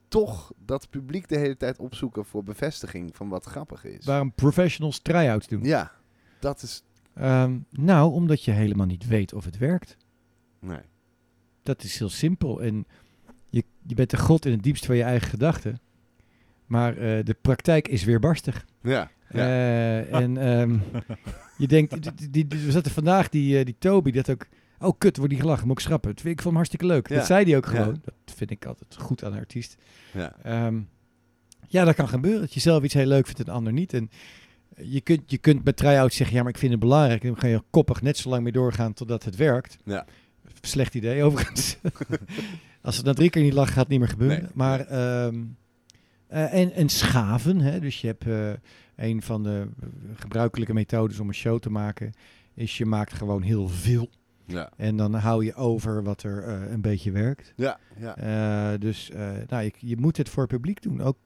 toch 0.08 0.52
dat 0.64 0.90
publiek 0.90 1.28
de 1.28 1.38
hele 1.38 1.56
tijd 1.56 1.78
opzoeken 1.78 2.24
voor 2.24 2.42
bevestiging 2.42 3.16
van 3.16 3.28
wat 3.28 3.44
grappig 3.44 3.84
is. 3.84 4.04
Waarom 4.04 4.32
professionals 4.32 4.98
try-outs 4.98 5.46
doen? 5.46 5.64
Ja, 5.64 5.92
dat 6.40 6.62
is. 6.62 6.82
Ehm, 7.14 7.58
nou, 7.70 8.12
omdat 8.12 8.44
je 8.44 8.50
helemaal 8.50 8.86
niet 8.86 9.06
weet 9.06 9.32
of 9.32 9.44
het 9.44 9.58
werkt. 9.58 9.96
Nee. 10.58 10.80
Dat 11.62 11.82
is 11.82 11.98
heel 11.98 12.08
simpel. 12.08 12.62
En 12.62 12.86
je, 13.48 13.64
je 13.86 13.94
bent 13.94 14.10
de 14.10 14.16
god 14.16 14.44
in 14.46 14.52
het 14.52 14.62
diepst 14.62 14.86
van 14.86 14.96
je 14.96 15.02
eigen 15.02 15.28
gedachten. 15.30 15.80
Maar 16.66 16.96
eh, 16.96 17.24
de 17.24 17.36
praktijk 17.40 17.88
is 17.88 18.04
weerbarstig. 18.04 18.66
Ja. 18.82 19.10
ja. 19.30 19.38
Eh, 19.38 20.14
en 20.14 20.36
ehm, 20.36 20.78
je 21.58 21.66
denkt, 21.66 22.02
die, 22.18 22.30
die, 22.30 22.46
die- 22.46 22.60
we 22.64 22.70
zaten 22.70 22.90
vandaag, 22.92 23.28
die, 23.28 23.58
eh, 23.58 23.64
die 23.64 23.76
Toby, 23.78 24.10
dat 24.10 24.30
ook, 24.30 24.46
oh 24.80 24.98
kut, 24.98 25.16
wordt 25.16 25.32
die 25.32 25.40
gelachen, 25.40 25.66
moet 25.66 25.78
ik 25.78 25.84
schrappen. 25.84 26.10
Ik 26.10 26.18
vond 26.24 26.42
hem 26.44 26.54
hartstikke 26.54 26.86
leuk. 26.86 27.08
Ja. 27.08 27.16
Dat 27.16 27.26
zei 27.26 27.44
hij 27.44 27.56
ook 27.56 27.64
Ja. 27.64 27.70
gewoon. 27.70 28.00
Dat 28.04 28.34
vind 28.36 28.50
ik 28.50 28.64
altijd 28.66 28.96
goed 28.98 29.24
aan 29.24 29.32
een 29.32 29.38
artiest. 29.38 29.76
ja. 30.12 30.36
Ehm, 30.42 30.80
ja, 31.68 31.84
dat 31.84 31.94
kan 31.94 32.08
gebeuren. 32.08 32.40
Dat 32.40 32.54
je 32.54 32.60
zelf 32.60 32.82
iets 32.82 32.94
heel 32.94 33.06
leuk 33.06 33.24
vindt 33.24 33.38
en 33.40 33.44
de 33.46 33.50
ander 33.50 33.72
niet. 33.72 33.92
En 33.92 34.10
je 34.76 35.00
kunt, 35.00 35.30
je 35.30 35.38
kunt 35.38 35.64
met 35.64 35.76
try-out 35.76 36.12
zeggen, 36.12 36.36
ja, 36.36 36.42
maar 36.42 36.52
ik 36.52 36.58
vind 36.58 36.70
het 36.70 36.80
belangrijk. 36.80 37.22
En 37.22 37.28
dan 37.28 37.38
ga 37.38 37.46
je 37.46 37.62
koppig 37.70 38.02
net 38.02 38.16
zo 38.16 38.28
lang 38.28 38.42
mee 38.42 38.52
doorgaan 38.52 38.92
totdat 38.92 39.24
het 39.24 39.36
werkt. 39.36 39.76
Ja. 39.84 40.06
Slecht 40.66 40.94
idee, 40.94 41.22
overigens. 41.22 41.76
Als 42.82 42.96
het 42.96 43.06
na 43.06 43.12
drie 43.12 43.30
keer 43.30 43.42
niet 43.42 43.52
lachen, 43.52 43.72
gaat 43.72 43.82
het 43.82 43.88
niet 43.88 43.98
meer 43.98 44.08
gebeuren. 44.08 44.42
Nee, 44.42 44.50
maar, 44.54 44.80
ehm, 44.80 45.44
eh, 46.26 46.54
en, 46.54 46.72
en 46.72 46.88
schaven, 46.88 47.60
hè? 47.60 47.80
dus 47.80 48.00
je 48.00 48.06
hebt 48.06 48.26
eh, 48.26 48.50
een 48.96 49.22
van 49.22 49.42
de 49.42 49.68
gebruikelijke 50.14 50.74
methodes 50.74 51.18
om 51.18 51.28
een 51.28 51.34
show 51.34 51.58
te 51.58 51.70
maken, 51.70 52.12
is 52.54 52.78
je 52.78 52.86
maakt 52.86 53.12
gewoon 53.12 53.42
heel 53.42 53.68
veel. 53.68 54.08
Ja. 54.46 54.70
En 54.76 54.96
dan 54.96 55.14
hou 55.14 55.44
je 55.44 55.54
over 55.54 56.02
wat 56.02 56.22
er 56.22 56.44
eh, 56.44 56.70
een 56.70 56.80
beetje 56.80 57.10
werkt. 57.10 57.52
Ja. 57.56 57.78
Ja. 57.96 58.76
Dus 58.76 59.10
nou, 59.48 59.64
je, 59.64 59.72
je 59.78 59.96
moet 59.96 60.16
het 60.16 60.28
voor 60.28 60.42
het 60.42 60.52
publiek 60.52 60.82
doen. 60.82 61.00
Ook, 61.00 61.16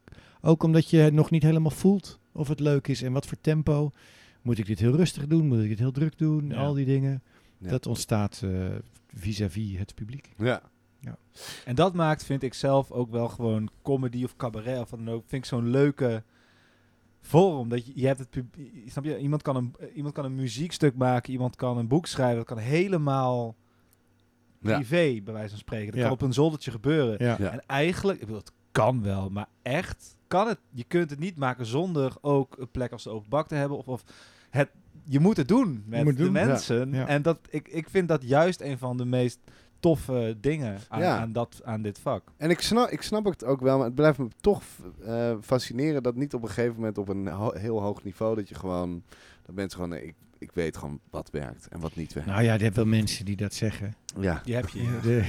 ook 0.41 0.63
omdat 0.63 0.91
je 0.91 0.97
het 0.97 1.15
nog 1.15 1.31
niet 1.31 1.43
helemaal 1.43 1.71
voelt 1.71 2.19
of 2.33 2.49
het 2.49 2.61
leuk 2.61 2.89
is 2.89 3.03
en 3.03 3.13
wat 3.13 3.27
voor 3.27 3.39
tempo. 3.41 3.93
Moet 4.43 4.59
ik 4.59 4.67
dit 4.67 4.79
heel 4.79 4.97
rustig 4.97 5.27
doen? 5.27 5.47
Moet 5.47 5.63
ik 5.63 5.69
dit 5.69 5.79
heel 5.79 5.93
druk 5.93 6.19
doen? 6.19 6.49
Ja. 6.49 6.57
Al 6.57 6.75
die 6.75 6.87
dingen. 6.87 7.23
Ja. 7.59 7.71
Dat 7.71 7.87
ontstaat 7.87 8.41
eh, 8.45 8.51
vis-à-vis 9.15 9.79
het 9.79 9.95
publiek. 9.95 10.33
Ja. 10.39 10.63
En 11.65 11.75
dat 11.75 11.95
maakt, 11.95 12.25
vind 12.25 12.43
ik 12.43 12.55
zelf, 12.55 12.91
ook 12.91 13.11
wel 13.11 13.29
gewoon 13.29 13.69
comedy 13.83 14.25
of 14.25 14.37
cabaret 14.37 14.81
of 14.81 14.91
wat 14.91 14.99
dan 15.05 15.15
ook. 15.15 15.23
Vind 15.27 15.43
ik 15.43 15.49
zo'n 15.49 15.69
leuke 15.69 16.23
vorm. 17.21 17.69
Dat 17.69 17.87
je, 17.87 17.93
je 17.95 18.07
hebt 18.07 18.19
het 18.19 18.31
pub- 18.31 18.57
snap 18.87 19.05
je? 19.05 19.19
Iemand 19.19 19.43
kan, 19.43 19.57
een, 19.57 19.75
iemand 19.95 20.15
kan 20.15 20.25
een 20.25 20.35
muziekstuk 20.35 20.95
maken, 20.97 21.33
iemand 21.33 21.57
kan 21.57 21.79
een 21.79 21.89
boek 21.89 22.07
schrijven. 22.07 22.37
Dat 22.37 22.47
kan 22.47 22.59
helemaal 22.59 23.57
Ja. 24.61 24.75
privé, 24.75 25.21
bij 25.25 25.33
wijze 25.35 25.49
van 25.49 25.59
spreken. 25.59 25.87
Dat 25.87 25.95
Ja. 25.97 26.03
kan 26.03 26.13
op 26.13 26.23
een 26.23 26.33
zoldertje 26.33 26.71
gebeuren. 26.71 27.25
Ja. 27.27 27.37
Ja. 27.39 27.51
En 27.51 27.63
eigenlijk, 27.67 28.19
ik 28.21 28.25
bedoel, 28.27 28.41
het 28.41 28.53
kan 28.73 29.03
wel, 29.03 29.31
maar 29.31 29.49
echt 29.63 30.17
kan 30.27 30.49
het. 30.49 30.59
Je 30.71 30.85
kunt 30.85 31.11
het 31.11 31.19
niet 31.19 31.37
maken 31.37 31.67
zonder 31.67 32.13
ook 32.21 32.57
een 32.59 32.71
plek 32.71 32.93
als 32.93 33.03
de 33.03 33.11
open 33.11 33.29
bak 33.29 33.49
te 33.49 33.55
hebben. 33.55 33.77
Of, 33.79 33.89
of 33.89 34.05
het, 34.51 34.71
je 35.09 35.21
moet 35.21 35.37
het 35.37 35.49
doen 35.49 35.83
met 35.87 36.07
de 36.07 36.15
doen, 36.15 36.33
mensen. 36.33 36.93
Ja. 36.93 37.07
En 37.07 37.23
dat, 37.23 37.39
ik, 37.51 37.69
ik 37.69 37.89
vind 37.91 38.09
dat 38.09 38.23
juist 38.23 38.61
een 38.61 38.79
van 38.79 38.97
de 38.97 39.05
meest 39.05 39.39
toffe 39.81 40.37
dingen 40.41 40.79
aan, 40.89 41.01
Ja. 41.01 41.19
aan, 41.19 41.33
dat, 41.33 41.61
aan 41.65 41.83
dit 41.83 41.99
vak. 41.99 42.23
En 42.37 42.51
ik 42.51 42.61
snap, 42.61 42.89
ik 42.91 43.03
snap 43.03 43.25
het 43.25 43.45
ook 43.45 43.61
wel, 43.61 43.77
maar 43.77 43.87
het 43.87 43.95
blijft 43.95 44.19
me 44.19 44.27
toch 44.41 44.63
eh, 45.05 45.35
fascineren 45.43 46.03
dat 46.03 46.15
niet 46.17 46.35
op 46.35 46.43
een 46.43 46.49
gegeven 46.49 46.75
moment 46.75 46.99
op 46.99 47.09
een 47.09 47.27
ho- 47.29 47.55
heel 47.55 47.81
hoog 47.83 48.03
niveau 48.05 48.35
dat 48.37 48.49
je 48.49 48.55
gewoon, 48.55 49.03
dat 49.47 49.55
mensen 49.55 49.75
gewoon, 49.81 49.89
nee, 49.99 50.03
ik, 50.07 50.15
ik 50.39 50.51
weet 50.53 50.77
gewoon 50.77 51.01
wat 51.11 51.31
werkt 51.31 51.69
en 51.69 51.81
wat 51.81 51.97
niet 51.97 52.13
werkt. 52.13 52.29
Nou 52.29 52.43
ja, 52.43 52.53
je 52.55 52.63
hebt 52.63 52.77
wel 52.77 52.85
mensen 52.87 53.25
die 53.25 53.37
dat 53.37 53.55
zeggen. 53.55 53.95
ja. 54.21 54.41
Die 54.45 54.55
heb 54.55 54.69
je. 54.69 54.83
ja. 54.83 55.01
De, 55.03 55.25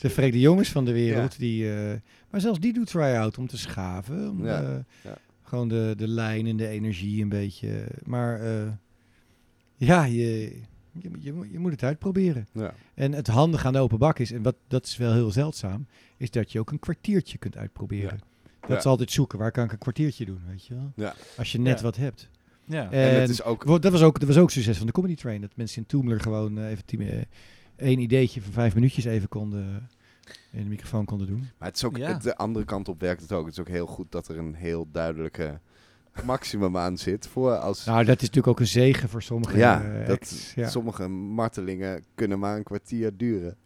de 0.00 0.10
vrede 0.10 0.40
jongens 0.40 0.68
van 0.72 0.84
de 0.84 0.92
wereld. 0.92 1.38
Die, 1.38 1.74
eh, 1.74 1.92
maar 2.30 2.40
zelfs 2.40 2.58
die 2.60 2.72
doet 2.72 2.86
try-out 2.86 3.38
om 3.38 3.46
te 3.46 3.58
schaven. 3.58 4.30
Om, 4.30 4.44
Ja, 4.46 4.62
eh, 4.62 4.76
ja. 5.04 5.16
Gewoon 5.42 5.68
de, 5.68 5.94
de 5.96 6.08
lijn 6.08 6.46
en 6.46 6.56
de 6.56 6.66
energie 6.68 7.22
een 7.22 7.28
beetje. 7.28 7.86
Maar 8.04 8.40
eh, 8.40 8.68
ja, 9.86 10.04
je, 10.04 10.56
je, 10.92 11.10
je, 11.18 11.32
moet- 11.32 11.48
je 11.50 11.58
moet 11.58 11.70
het 11.72 11.82
uitproberen. 11.82 12.46
Ja. 12.52 12.74
En 12.94 13.12
het 13.12 13.26
handige 13.26 13.66
aan 13.66 13.72
de 13.72 13.78
open 13.78 13.98
bak 13.98 14.18
is, 14.18 14.32
en 14.32 14.42
wat, 14.42 14.56
dat 14.68 14.86
is 14.86 14.96
wel 14.96 15.12
heel 15.12 15.30
zeldzaam, 15.30 15.86
is 16.16 16.30
dat 16.30 16.52
je 16.52 16.60
ook 16.60 16.70
een 16.70 16.78
kwartiertje 16.78 17.38
kunt 17.38 17.56
uitproberen. 17.56 18.20
Dat 18.60 18.70
Ja. 18.70 18.76
is 18.76 18.84
altijd 18.86 19.10
zoeken, 19.10 19.38
waar 19.38 19.50
kan 19.50 19.64
ik 19.64 19.72
een 19.72 19.78
kwartiertje 19.78 20.24
doen, 20.24 20.40
weet 20.48 20.66
je 20.66 20.74
wel? 20.74 20.92
Ja. 20.96 21.14
Als 21.36 21.52
je 21.52 21.58
net 21.58 21.78
Ja. 21.78 21.84
wat 21.84 21.96
hebt. 21.96 22.28
Ja. 22.64 22.90
En 22.90 22.98
het 23.14 23.22
En 23.22 23.30
is 23.30 23.42
ook, 23.42 23.66
Dat 23.82 23.92
was 23.92 24.02
ook, 24.02 24.18
dat 24.18 24.28
was 24.28 24.36
ook 24.38 24.50
succes 24.50 24.76
van 24.78 24.86
de 24.86 24.92
Comedy 24.92 25.14
Train. 25.14 25.40
Dat 25.40 25.50
mensen 25.56 25.78
in 25.82 25.86
Toemler 25.86 26.20
gewoon 26.20 26.58
eh, 26.58 26.70
even 26.70 26.84
tien, 26.84 27.00
eh, 27.00 27.22
één 27.76 27.98
ideetje 27.98 28.42
van 28.42 28.52
vijf 28.52 28.74
minuutjes 28.74 29.04
even 29.04 29.28
konden 29.28 29.88
eh, 30.22 30.58
in 30.58 30.62
de 30.62 30.68
microfoon 30.68 31.04
konden 31.04 31.26
doen. 31.26 31.48
maar 31.58 31.68
het 31.68 31.76
is 31.76 31.84
ook, 31.84 31.96
Ja. 31.96 32.12
het- 32.12 32.22
de 32.22 32.36
andere 32.36 32.64
kant 32.64 32.88
op 32.88 33.00
werkt 33.00 33.22
het 33.22 33.32
ook. 33.32 33.44
Het 33.44 33.52
is 33.54 33.60
ook 33.60 33.68
heel 33.68 33.86
goed 33.86 34.12
dat 34.12 34.28
er 34.28 34.38
een 34.38 34.54
heel 34.54 34.88
duidelijke 34.92 35.60
maximum 36.24 36.76
aan 36.76 36.98
zit 36.98 37.26
voor 37.26 37.56
als 37.56 37.84
Nou, 37.84 38.04
dat 38.04 38.16
is 38.16 38.20
natuurlijk 38.20 38.46
ook 38.46 38.60
een 38.60 38.66
zegen 38.66 39.08
voor 39.08 39.22
sommige 39.22 39.58
Ja, 39.58 39.82
eh, 39.82 40.06
dat. 40.06 40.52
Ja, 40.54 40.68
sommige 40.68 41.08
martelingen 41.08 42.04
kunnen 42.14 42.38
maar 42.38 42.56
een 42.56 42.62
kwartier 42.62 43.16
duren. 43.16 43.56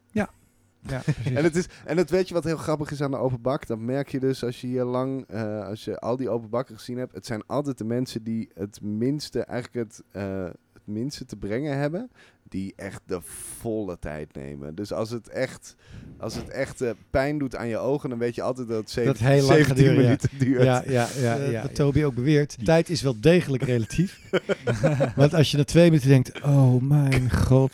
ja, 0.86 0.99
precies. 1.05 1.32
En 1.34 1.45
het, 1.45 1.57
is, 1.57 1.66
en 1.84 1.97
het 1.97 2.11
weet 2.11 2.28
je 2.28 2.34
wat 2.34 2.45
heel 2.45 2.57
grappig 2.57 2.90
is 2.90 3.03
aan 3.03 3.11
de 3.11 3.16
open 3.16 3.40
bak? 3.40 3.66
Dat 3.66 3.78
merk 3.78 4.09
je 4.09 4.20
dus 4.20 4.45
als 4.45 4.61
je 4.61 4.66
hier 4.66 4.84
lang, 4.84 5.24
eh, 5.28 5.66
als 5.66 5.84
je 5.84 5.99
al 5.99 6.16
die 6.16 6.30
open 6.30 6.51
bakken 6.51 6.74
gezien 6.74 6.99
hebt. 6.99 7.14
Het 7.14 7.26
zijn 7.26 7.47
altijd 7.47 7.78
de 7.78 7.84
mensen 7.84 8.22
die 8.22 8.51
het 8.55 8.80
minste, 8.82 9.45
eigenlijk 9.45 9.88
het, 9.88 10.03
eh, 10.11 10.47
het 10.85 10.95
minste 10.95 11.24
te 11.24 11.37
brengen 11.37 11.78
hebben. 11.78 12.11
Die 12.49 12.72
echt 12.76 13.01
de 13.07 13.18
volle 13.61 13.99
tijd 13.99 14.35
nemen. 14.35 14.74
Dus 14.74 14.93
als 14.93 15.11
het 15.11 15.28
echt, 15.28 15.74
als 16.18 16.35
het 16.35 16.49
echt 16.49 16.80
eh, 16.80 16.91
pijn 17.11 17.39
doet 17.39 17.57
aan 17.57 17.68
je 17.68 17.78
ogen, 17.78 18.09
dan 18.11 18.18
weet 18.18 18.35
je 18.35 18.43
altijd 18.43 18.68
dat 18.68 18.76
het 18.80 18.91
zeven- 18.91 19.12
Dat 19.12 19.20
heel 19.22 19.43
lang 19.47 19.66
gaat 19.66 19.76
17 19.76 19.85
duren, 19.85 19.95
ja. 19.97 20.03
minuten 20.03 20.30
duurt. 20.39 20.62
ja, 20.62 20.82
ja, 20.87 21.09
ja, 21.20 21.37
Eh, 21.39 21.51
ja, 21.53 21.62
wat 21.62 21.74
Toby 21.74 22.05
ook 22.05 22.14
beweert. 22.14 22.57
Tijd 22.64 22.89
is 22.91 23.03
wel 23.03 23.20
degelijk 23.20 23.62
relatief. 23.62 24.20
Want 25.16 25.35
als 25.35 25.51
je 25.51 25.57
na 25.57 25.64
twee 25.64 25.85
minuten 25.85 26.09
denkt, 26.09 26.43
oh 26.43 26.82
mijn 26.82 27.30
god. 27.30 27.72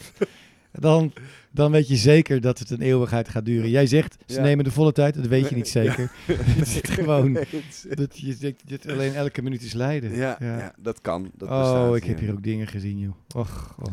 Dan, 0.73 1.13
dan 1.53 1.71
weet 1.73 1.89
je 1.89 1.97
zeker 1.97 2.41
dat 2.41 2.59
het 2.59 2.71
een 2.71 2.81
eeuwigheid 2.81 3.29
gaat 3.29 3.45
duren. 3.45 3.71
Jij 3.71 3.87
zegt, 3.87 4.17
ze 4.27 4.35
Ja. 4.35 4.43
nemen 4.43 4.65
de 4.65 4.71
volle 4.71 4.93
tijd. 4.93 5.15
Dat 5.15 5.27
weet 5.27 5.49
je 5.49 5.55
niet 5.55 5.69
zeker. 5.81 6.13
Het 6.59 6.69
zit 6.69 6.91
gewoon... 6.91 7.33
Dat 7.89 8.19
je 8.19 8.37
denkt 8.67 8.89
alleen 8.91 9.15
elke 9.15 9.43
minuut 9.43 9.63
is 9.63 9.73
lijden. 9.73 10.15
ja, 10.15 10.37
Ja. 10.41 10.73
dat 10.79 11.01
kan. 11.01 11.31
Dat 11.35 11.49
oh, 11.49 11.59
bestaat, 11.61 11.95
ik 11.97 12.05
heb 12.05 12.19
hier 12.19 12.33
ook 12.33 12.43
dingen 12.43 12.67
gezien, 12.67 12.99
joh. 12.99 13.15
Och, 13.37 13.77
och. 13.83 13.93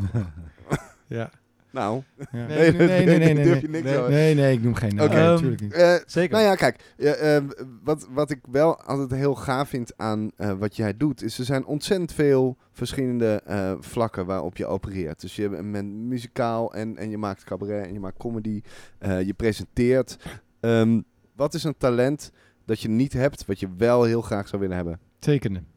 ja. 1.08 1.30
Nou, 1.72 2.01
ja. 2.32 2.45
Nee, 2.45 2.72
Nee, 2.72 2.88
nee, 2.88 3.05
nee, 3.05 3.18
nee, 3.20 3.34
nee, 3.34 3.43
durf 3.43 3.61
je 3.61 3.68
nee. 3.70 3.82
niks 3.84 3.95
over. 3.97 4.11
Nee, 4.11 4.36
nee, 4.36 4.53
ik 4.53 4.61
noem 4.63 4.74
geen 4.76 4.95
naam. 4.95 5.05
Oké. 5.05 5.15
natuurlijk 5.15 5.61
niet. 5.61 5.74
eh, 5.74 5.95
Zeker. 6.05 6.32
Nou 6.36 6.47
ja, 6.49 6.55
kijk. 6.55 6.93
ehm, 6.97 7.47
wat, 7.84 8.07
wat 8.11 8.30
ik 8.32 8.39
wel 8.51 8.82
altijd 8.82 9.11
heel 9.20 9.36
gaaf 9.36 9.70
vind 9.70 9.93
aan 9.97 10.32
eh, 10.36 10.51
wat 10.53 10.76
jij 10.76 10.97
doet, 10.97 11.22
is 11.24 11.39
er 11.39 11.45
zijn 11.45 11.65
ontzettend 11.65 12.13
veel 12.13 12.57
verschillende 12.72 13.41
eh, 13.45 13.74
vlakken 13.80 14.26
waarop 14.26 14.57
je 14.57 14.65
opereert. 14.65 15.22
Dus 15.22 15.36
je 15.36 15.49
bent 15.49 15.93
muzikaal 15.93 16.74
en, 16.74 16.97
en 16.97 17.09
je 17.09 17.18
maakt 17.18 17.43
cabaret 17.43 17.86
en 17.88 17.93
je 17.93 17.99
maakt 17.99 18.18
comedy. 18.18 18.61
eh, 18.99 19.22
je 19.22 19.34
presenteert. 19.34 20.18
Ehm, 20.59 21.01
wat 21.36 21.53
is 21.53 21.63
een 21.63 21.78
talent 21.78 22.32
dat 22.65 22.80
je 22.82 22.89
niet 22.89 23.13
hebt, 23.13 23.45
wat 23.45 23.59
je 23.59 23.68
wel 23.78 24.03
heel 24.03 24.22
graag 24.22 24.47
zou 24.47 24.61
willen 24.61 24.76
hebben? 24.76 24.99
Tekenen. 25.20 25.68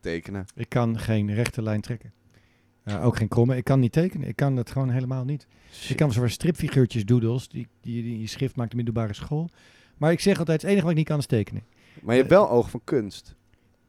Tekenen. 0.00 0.44
Ik 0.54 0.68
kan 0.68 0.98
geen 0.98 1.34
rechte 1.34 1.62
lijn 1.62 1.80
trekken. 1.80 2.12
Ja, 2.84 3.00
ook 3.02 3.16
geen 3.16 3.28
kromme. 3.28 3.56
Ik 3.56 3.64
kan 3.64 3.80
niet 3.80 3.92
tekenen. 3.92 4.28
Ik 4.28 4.36
kan 4.36 4.56
dat 4.56 4.70
gewoon 4.70 4.90
helemaal 4.90 5.24
niet. 5.24 5.46
Ik 5.88 5.96
kan 5.96 6.12
zo'n 6.12 6.28
stripfiguurtjes, 6.28 7.04
doodles, 7.04 7.48
die, 7.48 7.66
die, 7.80 8.02
die 8.02 8.20
je 8.20 8.26
schrift 8.26 8.56
maakt 8.56 8.72
in 8.72 8.78
de 8.78 8.84
middelbare 8.84 9.14
school. 9.14 9.48
Maar 9.96 10.12
ik 10.12 10.20
zeg 10.20 10.38
altijd, 10.38 10.60
het 10.60 10.70
enige 10.70 10.82
wat 10.82 10.90
ik 10.92 10.98
niet 10.98 11.08
kan 11.08 11.18
is 11.18 11.26
tekenen. 11.26 11.62
Maar 12.02 12.14
je 12.14 12.20
hebt 12.20 12.32
wel 12.32 12.50
oog 12.50 12.70
van 12.70 12.80
kunst. 12.84 13.34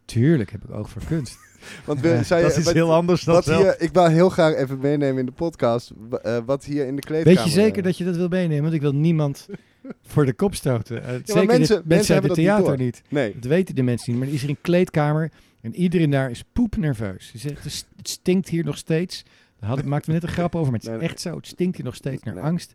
Tuurlijk 0.06 0.52
heb 0.52 0.64
ik 0.64 0.72
oog 0.72 0.90
voor 0.90 1.02
kunst. 1.08 1.38
Want 1.86 2.00
we, 2.00 2.08
Ja, 2.08 2.24
zei 2.24 2.42
je- 2.42 2.48
dat 2.48 2.58
is 2.58 2.64
wat- 2.64 2.74
heel 2.74 2.94
anders 2.94 3.24
dan 3.24 3.36
wat 3.36 3.44
zelf. 3.44 3.62
hier, 3.62 3.82
ik 3.82 3.94
wil 3.94 4.06
heel 4.08 4.30
graag 4.30 4.56
even 4.56 4.80
meenemen 4.80 5.20
in 5.20 5.26
de 5.26 5.32
podcast. 5.32 5.92
eh, 6.22 6.38
wat 6.46 6.66
hier 6.66 6.86
in 6.88 6.96
de 6.96 7.02
kleedkamer... 7.02 7.38
Weet 7.44 7.54
je 7.54 7.60
zeker 7.62 7.84
dat 7.84 7.98
je 7.98 8.04
dat 8.04 8.16
wil 8.16 8.28
meenemen? 8.28 8.62
Want 8.62 8.74
ik 8.74 8.82
wil 8.82 8.94
niemand 8.96 9.48
voor 10.12 10.26
de 10.26 10.34
kop 10.34 10.56
stoten. 10.56 10.96
Uh, 10.98 11.10
zeker 11.24 11.46
mensen- 11.46 11.48
dit- 11.48 11.68
mensen 11.68 11.88
mensen 11.88 11.98
uit 11.98 12.08
hebben 12.08 12.30
het 12.30 12.40
niet 12.40 12.48
theater 12.48 12.78
niet. 12.78 13.02
Nee. 13.10 13.34
Dat 13.34 13.44
weten 13.46 13.76
de 13.76 13.84
mensen 13.84 14.10
niet. 14.12 14.20
Maar 14.20 14.30
er 14.30 14.34
is 14.36 14.42
hier 14.42 14.50
een 14.50 14.62
kleedkamer 14.62 15.32
en 15.64 15.76
iedereen 15.76 16.10
daar 16.10 16.30
is 16.30 16.44
poepnerveus. 16.54 17.28
Ze 17.28 17.38
zegt, 17.38 17.64
het 17.96 18.10
stinkt 18.10 18.50
hier 18.50 18.64
nog 18.64 18.78
steeds. 18.78 19.24
Daar 19.60 19.70
had, 19.70 19.86
maakten 19.86 20.08
we 20.14 20.20
net 20.20 20.30
een 20.30 20.36
grap 20.36 20.56
over, 20.56 20.72
maar 20.72 20.80
het 20.80 20.90
is 20.90 21.10
echt 21.10 21.22
zo. 21.22 21.36
Het 21.36 21.48
stinkt 21.48 21.76
hier 21.76 21.86
nog 21.86 21.96
steeds 21.96 22.24
naar 22.24 22.40
angst. 22.40 22.74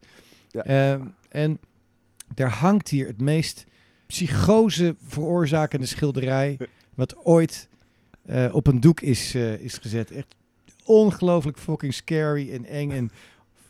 Ja. 0.49 0.65
Ehm, 0.65 1.07
en 1.29 1.59
daar 2.35 2.51
hangt 2.51 2.89
hier 2.89 3.07
het 3.07 3.21
meest 3.21 3.65
psychose 4.07 4.97
veroorzakende 5.07 5.87
schilderij... 5.87 6.59
wat 6.95 7.17
ooit 7.17 7.69
eh, 8.27 8.49
op 8.53 8.67
een 8.67 8.81
doek 8.81 9.01
is, 9.01 9.35
eh, 9.35 9.55
is 9.55 9.79
gezet. 9.79 10.11
Echt 10.11 10.35
ongelooflijk 10.85 11.59
fucking 11.59 11.95
scary 11.95 12.53
en 12.53 12.65
eng 12.65 12.91
en... 12.91 13.11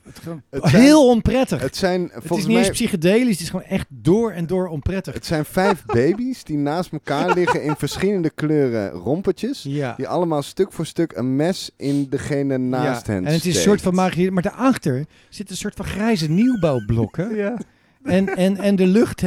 Het 0.09 0.19
gewoon 0.23 0.43
Het 0.51 0.69
zijn- 0.69 0.83
heel 0.83 1.09
onprettig. 1.09 1.61
Het 1.61 1.77
zijn 1.77 2.03
Het 2.03 2.23
is 2.23 2.27
volgens 2.27 2.49
niet 2.49 2.57
mij... 2.57 2.67
eens 2.67 2.77
psychedelisch, 2.77 3.31
het 3.33 3.41
is 3.41 3.51
gewoon 3.51 3.65
echt 3.65 3.87
door 3.89 4.33
en 4.33 4.47
door 4.47 4.69
onprettig. 4.69 5.15
Het 5.15 5.27
zijn 5.27 5.45
vijf 5.45 5.85
baby's 6.01 6.45
die 6.45 6.57
naast 6.57 6.93
elkaar 6.93 7.35
liggen 7.35 7.63
in 7.63 7.75
verschillende 7.77 8.31
kleuren 8.31 8.91
rompertjes. 8.91 9.63
Ja. 9.63 9.95
Die 9.97 10.09
allemaal 10.09 10.43
stuk 10.43 10.73
voor 10.73 10.87
stuk 10.87 11.13
een 11.13 11.37
mes 11.37 11.71
in 11.77 12.07
degene 12.11 12.59
naast 12.59 13.07
ja. 13.07 13.13
hen 13.13 13.27
En 13.27 13.33
het 13.33 13.45
is 13.45 13.57
een 13.57 13.63
soort 13.63 13.83
van 13.83 13.95
magie, 13.95 14.31
maar 14.31 14.43
daarachter 14.43 15.05
zit 15.29 15.51
een 15.51 15.57
soort 15.57 15.75
van 15.75 15.85
grijze 15.85 16.31
nieuwbouwblokken. 16.31 17.35
Ja. 17.37 17.59
En, 18.03 18.37
en, 18.37 18.57
en 18.57 18.77
de 18.77 18.87
lucht, 18.87 19.23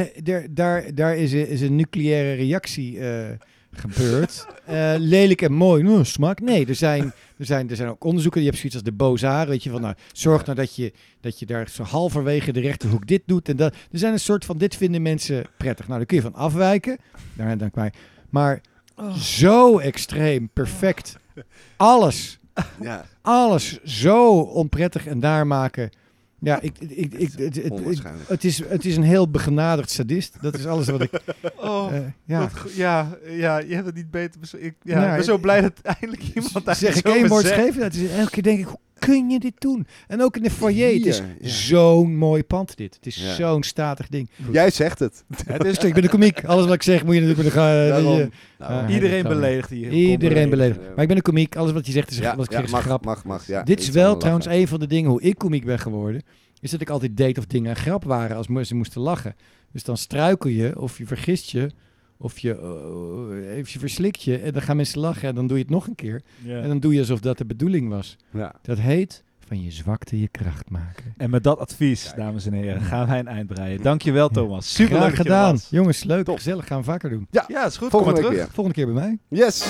daar, 0.50 0.94
daar 0.94 1.16
is, 1.16 1.32
een, 1.32 1.48
is 1.48 1.60
een 1.60 1.76
nucleaire 1.76 2.32
reactie 2.32 2.98
eh, 2.98 3.30
gebeurt. 3.72 4.46
Eh, 4.62 4.94
lelijk 4.98 5.42
en 5.42 5.52
mooi, 5.52 5.82
nou, 5.82 6.04
smaak. 6.04 6.40
Nee, 6.40 6.66
er 6.66 6.74
zijn, 6.74 7.12
er, 7.38 7.44
zijn, 7.46 7.70
er 7.70 7.76
zijn 7.76 7.88
ook 7.88 8.04
onderzoeken. 8.04 8.40
Je 8.40 8.46
hebt 8.46 8.58
zoiets 8.58 8.76
als 8.76 8.84
de 8.84 8.92
Bozar, 8.92 9.46
weet 9.46 9.62
je, 9.62 9.70
van 9.70 9.80
nou, 9.80 9.94
zorg 10.12 10.44
nou 10.44 10.56
dat 10.56 10.76
je, 10.76 10.92
dat 11.20 11.38
je 11.38 11.46
daar 11.46 11.68
zo 11.68 11.82
halverwege 11.82 12.52
de 12.52 12.60
rechterhoek 12.60 13.06
dit 13.06 13.22
doet. 13.26 13.48
En 13.48 13.56
dat. 13.56 13.74
Er 13.74 13.98
zijn 13.98 14.12
een 14.12 14.20
soort 14.20 14.44
van, 14.44 14.58
dit 14.58 14.76
vinden 14.76 15.02
mensen 15.02 15.44
prettig. 15.56 15.86
Nou, 15.86 15.98
daar 15.98 16.06
kun 16.06 16.16
je 16.16 16.22
van 16.22 16.34
afwijken. 16.34 16.98
Daar, 17.34 17.58
dan 17.58 17.70
kwijt. 17.70 17.96
Maar 18.30 18.60
zo 19.18 19.78
extreem, 19.78 20.48
perfect. 20.52 21.16
Alles, 21.76 22.38
Ja, 22.80 23.04
alles 23.22 23.82
zo 23.82 24.38
onprettig 24.40 25.06
en 25.06 25.20
daar 25.20 25.46
maken. 25.46 25.90
Ja, 26.44 26.60
ik, 26.60 26.78
ik, 26.78 27.12
ik, 27.14 27.32
het, 27.32 27.38
het, 27.38 27.62
het, 27.62 27.70
onwaarschijnlijk. 27.70 28.28
het 28.28 28.44
is, 28.44 28.68
het 28.68 28.84
is 28.84 28.96
een 28.96 29.02
heel 29.02 29.30
begenadigd 29.30 29.90
sadist. 29.90 30.36
Dat 30.40 30.58
is 30.58 30.66
alles 30.66 30.86
wat 30.86 31.00
ik... 31.00 31.10
Oh, 31.56 31.96
eh, 31.96 32.00
ja. 32.24 32.40
wat 32.40 32.72
ja, 32.74 33.18
ja, 33.28 33.58
je 33.58 33.74
hebt 33.74 33.86
het 33.86 33.94
niet 33.94 34.10
beter 34.10 34.40
Ik 34.58 34.74
ja, 34.82 34.94
Nou, 34.94 35.08
ik 35.08 35.14
ben 35.14 35.24
zo 35.24 35.34
ik- 35.34 35.40
blij 35.40 35.60
dat 35.60 35.80
eindelijk 35.82 36.22
iemand 36.34 36.64
daar 36.64 36.76
zeg 36.76 36.96
ik 36.96 37.06
één 37.06 37.28
woord 37.28 37.46
geven. 37.46 37.82
Het 37.82 37.94
is 37.94 38.10
elke 38.10 38.30
keer 38.30 38.42
denk 38.42 38.58
ik, 38.58 38.66
hoe 38.66 38.78
kun 39.06 39.30
je 39.30 39.38
dit 39.38 39.52
doen? 39.58 39.86
En 40.08 40.22
ook 40.22 40.36
in 40.36 40.42
de 40.42 40.50
foyer. 40.50 40.94
het 40.94 41.06
is 41.06 41.18
ja. 41.18 41.24
zo'n 41.48 42.16
mooi 42.16 42.44
pand 42.44 42.76
dit. 42.76 42.94
Het 42.94 43.06
is 43.06 43.16
Ja. 43.16 43.34
zo'n 43.34 43.62
statig 43.62 44.08
ding. 44.08 44.28
Jij 44.52 44.70
zegt 44.70 44.98
het. 44.98 45.24
Het 45.46 45.64
is, 45.64 45.78
ik 45.78 45.94
ben 45.94 46.02
de 46.02 46.08
komiek. 46.08 46.44
Alles 46.44 46.64
wat 46.64 46.74
ik 46.74 46.82
zeg 46.82 47.04
moet 47.04 47.14
je 47.14 47.20
natuurlijk 47.20 47.46
met 47.46 47.54
de 47.54 47.60
ga- 47.60 47.88
Daarom. 47.88 48.16
je- 48.18 48.28
Nou, 48.58 48.92
Iedereen 48.92 49.22
beledigt 49.22 49.70
hier. 49.70 49.90
Iedereen 49.92 50.42
Ja. 50.44 50.48
beledigd. 50.48 50.78
Maar 50.80 51.02
ik 51.02 51.08
ben 51.08 51.16
een 51.16 51.22
komiek. 51.22 51.56
Alles 51.56 51.72
wat 51.72 51.86
je 51.86 51.92
zegt 51.92 52.10
is, 52.10 52.18
ja, 52.18 52.36
wat 52.36 52.44
ik 52.44 52.50
ja, 52.50 52.56
zeg 52.56 52.66
is 52.66 52.72
mag, 52.72 52.82
grap. 52.82 53.04
mag, 53.04 53.24
mag. 53.24 53.46
Ja, 53.46 53.62
Dit 53.62 53.80
is 53.80 53.88
wel 53.90 54.16
trouwens 54.16 54.46
lachen. 54.46 54.60
een 54.60 54.68
van 54.68 54.80
de 54.80 54.86
dingen 54.86 55.10
hoe 55.10 55.22
ik 55.22 55.38
komiek 55.38 55.64
ben 55.64 55.78
geworden. 55.78 56.22
Is 56.60 56.70
dat 56.70 56.80
ik 56.80 56.90
altijd 56.90 57.16
deed 57.16 57.38
of 57.38 57.46
dingen 57.46 57.70
een 57.70 57.76
grap 57.76 58.04
waren 58.04 58.36
als 58.36 58.46
ze 58.62 58.74
moesten 58.74 59.00
lachen. 59.00 59.34
Dus 59.72 59.82
dan 59.84 59.96
struikel 59.96 60.50
je 60.50 60.80
of 60.80 60.98
je 60.98 61.06
vergist 61.06 61.50
je. 61.50 61.70
Of 62.22 62.38
je, 62.38 62.50
eh, 62.54 63.60
of 63.60 63.68
je 63.68 63.78
verslikt 63.78 64.22
je. 64.22 64.38
En 64.38 64.52
dan 64.52 64.62
gaan 64.62 64.76
mensen 64.76 65.00
lachen. 65.00 65.28
En 65.28 65.34
dan 65.34 65.46
doe 65.46 65.56
je 65.56 65.62
het 65.62 65.72
nog 65.72 65.86
een 65.86 65.94
keer. 65.94 66.22
En 66.46 66.68
dan 66.68 66.78
doe 66.80 66.92
je 66.92 66.98
alsof 66.98 67.20
dat 67.20 67.38
de 67.38 67.44
bedoeling 67.44 67.88
was. 67.88 68.16
Ja. 68.30 68.54
Dat 68.62 68.78
heet 68.78 69.22
van 69.46 69.62
je 69.62 69.70
zwakte 69.70 70.20
je 70.20 70.28
kracht 70.28 70.70
maken. 70.70 71.14
En 71.16 71.30
met 71.30 71.44
dat 71.44 71.58
advies, 71.58 72.12
dames 72.16 72.46
en 72.46 72.52
heren, 72.52 72.80
gaan 72.80 73.06
wij 73.08 73.18
een 73.18 73.28
eind 73.28 73.46
breien. 73.46 73.82
Dankjewel 73.82 74.28
Thomas. 74.28 74.74
Super 74.74 74.96
Graag 74.96 75.08
leuk 75.08 75.18
er 75.18 75.24
gedaan. 75.24 75.58
Jongens, 75.70 76.04
leuk. 76.04 76.24
Top. 76.24 76.36
Gezellig. 76.36 76.66
Gaan 76.66 76.78
we 76.78 76.84
vaker 76.84 77.10
doen. 77.10 77.26
Ja, 77.30 77.44
Ja, 77.48 77.66
is 77.66 77.76
goed. 77.76 77.90
Volgende 77.90 78.14
Kom 78.14 78.24
maar 78.24 78.32
terug. 78.32 78.54
Volgende 78.54 78.78
keer 78.78 78.94
bij 78.94 79.02
mij. 79.02 79.18
Yes. 79.28 79.64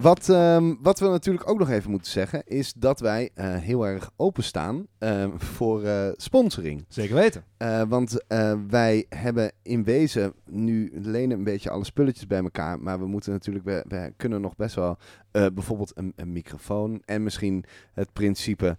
Wat, 0.00 0.28
ehm, 0.28 0.74
wat 0.80 0.98
we 0.98 1.08
natuurlijk 1.08 1.50
ook 1.50 1.58
nog 1.58 1.70
even 1.70 1.90
moeten 1.90 2.10
zeggen, 2.10 2.42
is 2.44 2.72
dat 2.72 3.00
wij 3.00 3.30
eh, 3.34 3.56
heel 3.56 3.86
erg 3.86 4.10
openstaan 4.16 4.86
ehm 4.98 5.30
voor 5.36 5.84
eh, 5.84 6.08
sponsoring. 6.16 6.84
Zeker 6.88 7.14
weten. 7.14 7.44
Eh, 7.56 7.82
want 7.88 8.24
wij 8.68 9.06
hebben 9.08 9.52
in 9.62 9.84
wezen 9.84 10.32
nu 10.44 10.90
lenen 10.94 11.38
een 11.38 11.44
beetje 11.44 11.70
alle 11.70 11.84
spulletjes 11.84 12.26
bij 12.26 12.42
elkaar. 12.42 12.80
Maar 12.80 12.98
we 12.98 13.06
moeten 13.06 13.32
natuurlijk, 13.32 13.64
we, 13.64 13.84
we 13.88 14.12
kunnen 14.16 14.40
nog 14.40 14.56
best 14.56 14.74
wel 14.74 14.98
bijvoorbeeld 15.30 15.92
een, 15.94 16.12
een 16.16 16.32
microfoon. 16.32 17.02
En 17.04 17.22
misschien 17.22 17.64
het 17.92 18.12
principe 18.12 18.76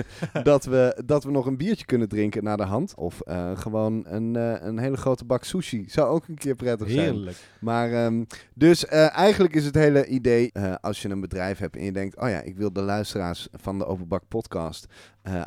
dat, 0.42 0.64
we, 0.64 1.02
dat 1.04 1.24
we 1.24 1.30
nog 1.30 1.46
een 1.46 1.56
biertje 1.56 1.84
kunnen 1.84 2.08
drinken 2.08 2.44
naar 2.44 2.56
de 2.56 2.62
hand. 2.62 2.94
Of 2.94 3.20
eh, 3.20 3.56
gewoon 3.56 4.04
een, 4.06 4.36
eh, 4.36 4.54
een 4.60 4.78
hele 4.78 4.96
grote 4.96 5.24
bak 5.24 5.44
sushi. 5.44 5.84
Zou 5.88 6.08
ook 6.08 6.28
een 6.28 6.38
keer 6.38 6.54
prettig 6.54 6.90
zijn. 6.90 7.14
Heerlijk. 7.14 7.36
Maar 7.60 7.92
ehm, 7.92 8.24
dus 8.54 8.86
eh, 8.86 9.16
eigenlijk 9.16 9.54
is 9.54 9.64
het 9.64 9.74
hele 9.74 10.06
idee, 10.06 10.52
als 10.80 11.02
je 11.02 11.08
een 11.08 11.20
bedrijf 11.20 11.58
hebt 11.58 11.76
en 11.76 11.84
je 11.84 11.92
denkt, 11.92 12.16
oh 12.16 12.28
ja, 12.28 12.40
ik 12.40 12.56
wil 12.56 12.72
de 12.72 12.82
luisteraars 12.82 13.48
van 13.52 13.78
de 13.78 13.86
Overbak 13.86 14.22
podcast 14.28 14.86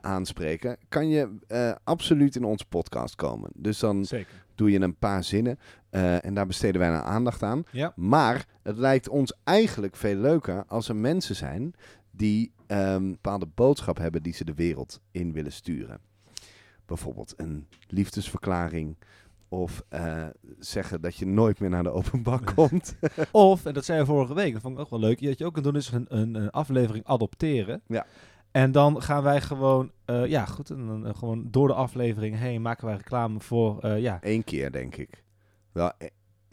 aanspreken, 0.02 0.78
kan 0.90 1.10
je 1.10 1.30
absoluut 1.84 2.36
in 2.36 2.44
onze 2.44 2.66
podcast 2.66 3.16
komen. 3.16 3.50
Dus 3.54 3.80
dan 3.80 4.06
Zeker. 4.06 4.46
doe 4.56 4.72
je 4.72 4.80
een 4.80 4.98
paar 4.98 5.24
zinnen 5.24 5.60
en 6.22 6.34
daar 6.34 6.48
besteden 6.48 6.82
wij 6.82 6.90
een 6.90 7.02
aandacht 7.02 7.44
aan. 7.44 7.64
Ja. 7.72 7.94
Maar 7.96 8.46
het 8.64 8.78
lijkt 8.78 9.10
ons 9.10 9.34
eigenlijk 9.44 9.96
veel 9.96 10.16
leuker 10.16 10.64
als 10.68 10.90
er 10.90 10.96
mensen 10.96 11.36
zijn 11.36 11.74
die 12.12 12.54
een 12.68 13.12
bepaalde 13.12 13.48
boodschap 13.56 13.98
hebben 13.98 14.24
die 14.24 14.34
ze 14.34 14.46
de 14.46 14.54
wereld 14.54 15.02
in 15.12 15.34
willen 15.34 15.52
sturen. 15.52 16.00
Bijvoorbeeld 16.86 17.34
een 17.38 17.68
liefdesverklaring. 17.88 18.98
Of 19.50 19.84
eh, 19.90 20.26
zeggen 20.60 21.02
dat 21.02 21.16
je 21.16 21.26
nooit 21.26 21.60
meer 21.60 21.70
naar 21.70 21.84
de 21.84 21.92
openbak 21.92 22.56
komt. 22.56 22.96
Of, 23.32 23.66
en 23.66 23.74
dat 23.74 23.86
zei 23.86 24.00
je 24.00 24.06
vorige 24.06 24.34
week, 24.34 24.54
dat 24.54 24.62
vond 24.62 24.74
ik 24.74 24.80
ook 24.80 24.90
wel 24.90 25.00
leuk, 25.00 25.22
dat 25.22 25.38
je 25.38 25.46
ook 25.46 25.54
kunt 25.54 25.66
doen 25.66 25.76
is 25.76 25.92
een, 25.92 26.06
een, 26.10 26.36
een 26.36 26.50
aflevering 26.50 27.06
adopteren. 27.06 27.82
Ja. 27.88 28.06
En 28.52 28.72
dan 28.72 29.02
gaan 29.02 29.24
wij 29.24 29.42
gewoon, 29.42 29.92
eh, 30.06 30.26
ja 30.26 30.46
goed, 30.46 30.70
en 30.70 30.88
dan, 30.88 31.06
eh, 31.08 31.16
gewoon 31.16 31.48
door 31.52 31.68
de 31.68 31.74
aflevering 31.74 32.38
heen 32.38 32.62
maken 32.62 32.86
wij 32.86 32.96
reclame 32.96 33.40
voor, 33.40 33.88
ja. 33.88 34.18
Eén 34.22 34.44
keer, 34.44 34.72
denk 34.72 34.96
ik. 34.96 35.24
Wel 35.72 35.92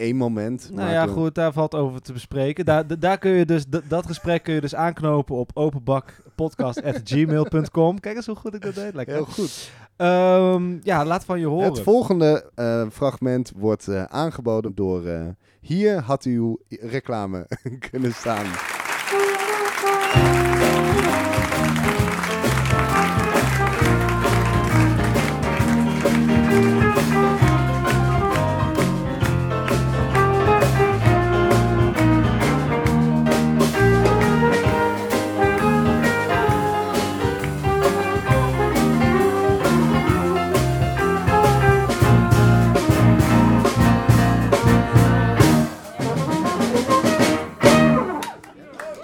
één 0.02 0.16
moment. 0.16 0.68
Nou 0.72 0.90
ja, 0.90 1.06
goed, 1.06 1.34
daar 1.34 1.52
valt 1.52 1.74
over 1.74 2.02
te 2.02 2.12
bespreken. 2.12 2.64
Daar, 2.64 2.86
da- 2.86 2.94
daar 2.98 3.18
kun 3.18 3.30
je 3.30 3.44
dus, 3.44 3.64
dat 3.88 4.06
gesprek 4.06 4.42
kun 4.42 4.54
je 4.54 4.60
dus 4.60 4.74
aanknopen 4.74 5.36
op 5.36 5.50
openbakpodcast.gmail.com. 5.54 8.00
Kijk 8.00 8.16
eens 8.16 8.26
hoe 8.26 8.36
goed 8.36 8.54
ik 8.54 8.62
dat 8.62 8.74
deed. 8.74 8.94
Lekker. 8.94 9.14
Heel 9.14 9.24
goed. 9.24 9.70
Ehm, 9.96 10.76
ja, 10.82 11.04
laat 11.04 11.24
van 11.24 11.40
je 11.40 11.46
horen. 11.46 11.68
Het 11.68 11.80
volgende 11.80 12.50
eh, 12.54 12.82
fragment 12.92 13.52
wordt 13.56 13.88
eh, 13.88 14.04
aangeboden 14.04 14.74
door... 14.74 15.06
eh, 15.06 15.26
hier 15.60 16.00
had 16.00 16.24
uw 16.24 16.58
reclame 16.68 17.46
kunnen 17.90 18.12
staan. 18.14 18.46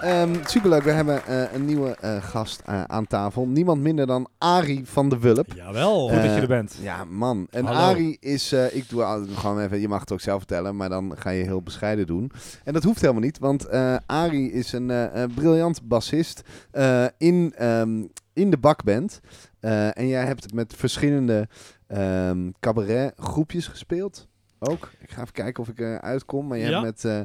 Ehm, 0.01 0.35
superleuk, 0.45 0.83
we 0.83 0.91
hebben 0.91 1.27
eh, 1.27 1.53
een 1.53 1.65
nieuwe 1.65 1.97
eh, 2.01 2.23
gast 2.23 2.63
eh, 2.67 2.83
aan 2.83 3.07
tafel. 3.07 3.47
Niemand 3.47 3.83
minder 3.83 4.07
dan 4.07 4.29
Arie 4.39 4.87
van 4.87 5.09
de 5.09 5.19
Wulp. 5.19 5.47
Jawel. 5.55 6.09
Goed 6.09 6.23
dat 6.23 6.35
je 6.35 6.41
er 6.41 6.47
bent. 6.47 6.77
Ja, 6.81 7.05
man. 7.05 7.47
En 7.51 7.65
Hallo. 7.65 7.81
Arie 7.81 8.17
is, 8.21 8.53
ik 8.53 8.89
doe 8.89 9.27
gewoon 9.35 9.61
even, 9.61 9.81
je 9.81 9.89
mag 9.89 10.01
het 10.01 10.13
ook 10.13 10.21
zelf 10.21 10.39
vertellen, 10.39 10.77
maar 10.77 10.89
dan 10.89 11.15
ga 11.17 11.31
je 11.31 11.45
heel 11.45 11.63
bescheiden 11.63 12.07
doen. 12.07 12.31
En 12.65 12.73
dat 12.73 12.85
hoeft 12.85 13.01
helemaal 13.01 13.23
niet, 13.23 13.39
want 13.39 13.71
Arie 14.07 14.53
is 14.53 14.73
een 14.73 15.11
briljant 15.35 15.89
bassist 15.89 16.43
in, 17.19 17.53
ehm, 17.57 18.05
in 18.33 18.51
de 18.51 18.59
bakband. 18.59 19.21
En 19.93 20.09
jij 20.09 20.25
hebt 20.25 20.55
met 20.55 20.75
verschillende 20.77 21.49
ehm 21.87 22.51
cabaret 22.61 23.13
groepjes 23.17 23.67
gespeeld. 23.67 24.29
Ook. 24.59 24.91
Ik 24.99 25.11
ga 25.11 25.21
even 25.21 25.33
kijken 25.33 25.63
of 25.63 25.69
ik 25.69 25.79
eruit 25.79 26.25
kom. 26.25 26.47
Maar 26.47 26.59
je 26.59 26.65
Ja. 26.69 26.71
hebt 26.83 27.03
met 27.03 27.05
eh, 27.05 27.21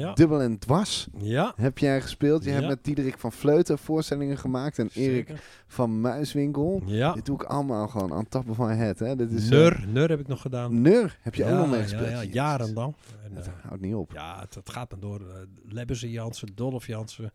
Ja. 0.00 0.12
Dubbel 0.12 0.40
en 0.40 0.58
Dwars 0.58 1.08
Ja. 1.18 1.52
heb 1.56 1.78
jij 1.78 2.00
gespeeld. 2.00 2.44
Je 2.44 2.50
hebt 2.50 2.66
met 2.66 2.84
Diederik 2.84 3.18
van 3.18 3.32
Vleuten 3.32 3.78
voorstellingen 3.78 4.38
gemaakt. 4.38 4.78
En 4.78 4.90
Erik 4.92 5.32
van 5.66 6.00
Muiswinkel. 6.00 6.82
Ja. 6.86 7.12
Dit 7.12 7.26
doe 7.26 7.34
ik 7.34 7.42
allemaal 7.42 7.88
gewoon 7.88 8.12
aan 8.12 8.26
of 8.48 8.58
my 8.58 8.74
head. 8.74 8.98
Hè? 8.98 9.16
Dit 9.16 9.30
is, 9.32 9.44
eh, 9.44 9.50
Nur, 9.50 9.84
Nur 9.88 10.08
heb 10.08 10.20
ik 10.20 10.28
nog 10.28 10.40
gedaan. 10.40 10.80
Nur 10.80 11.18
heb 11.20 11.34
je 11.34 11.44
ook 11.44 11.50
nog 11.58 11.70
mee 11.70 11.82
gespeeld. 11.82 12.08
Ja, 12.08 12.22
jaren 12.22 12.74
dan. 12.74 12.94
En, 13.24 13.34
Dat 13.34 13.46
eh, 13.46 13.52
houdt 13.62 13.82
niet 13.82 13.94
op. 13.94 14.12
ja, 14.12 14.40
het, 14.40 14.54
het 14.54 14.70
gaat 14.70 14.90
maar 14.90 15.00
door. 15.00 15.20
Lebbers 15.68 16.00
Jansen, 16.00 16.48
Dolph 16.54 16.86
Jansen 16.86 17.32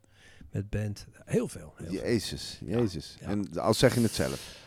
met 0.51 0.70
band. 0.70 1.06
Heel 1.26 1.47
veel. 1.47 1.74
Heel 1.78 1.88
veel. 1.89 2.01
Jezus, 2.01 2.60
jezus. 2.66 3.18
En 3.22 3.60
als 3.60 3.78
zeg 3.80 3.93
je 3.95 4.01
het 4.01 4.12
zelf. 4.14 4.62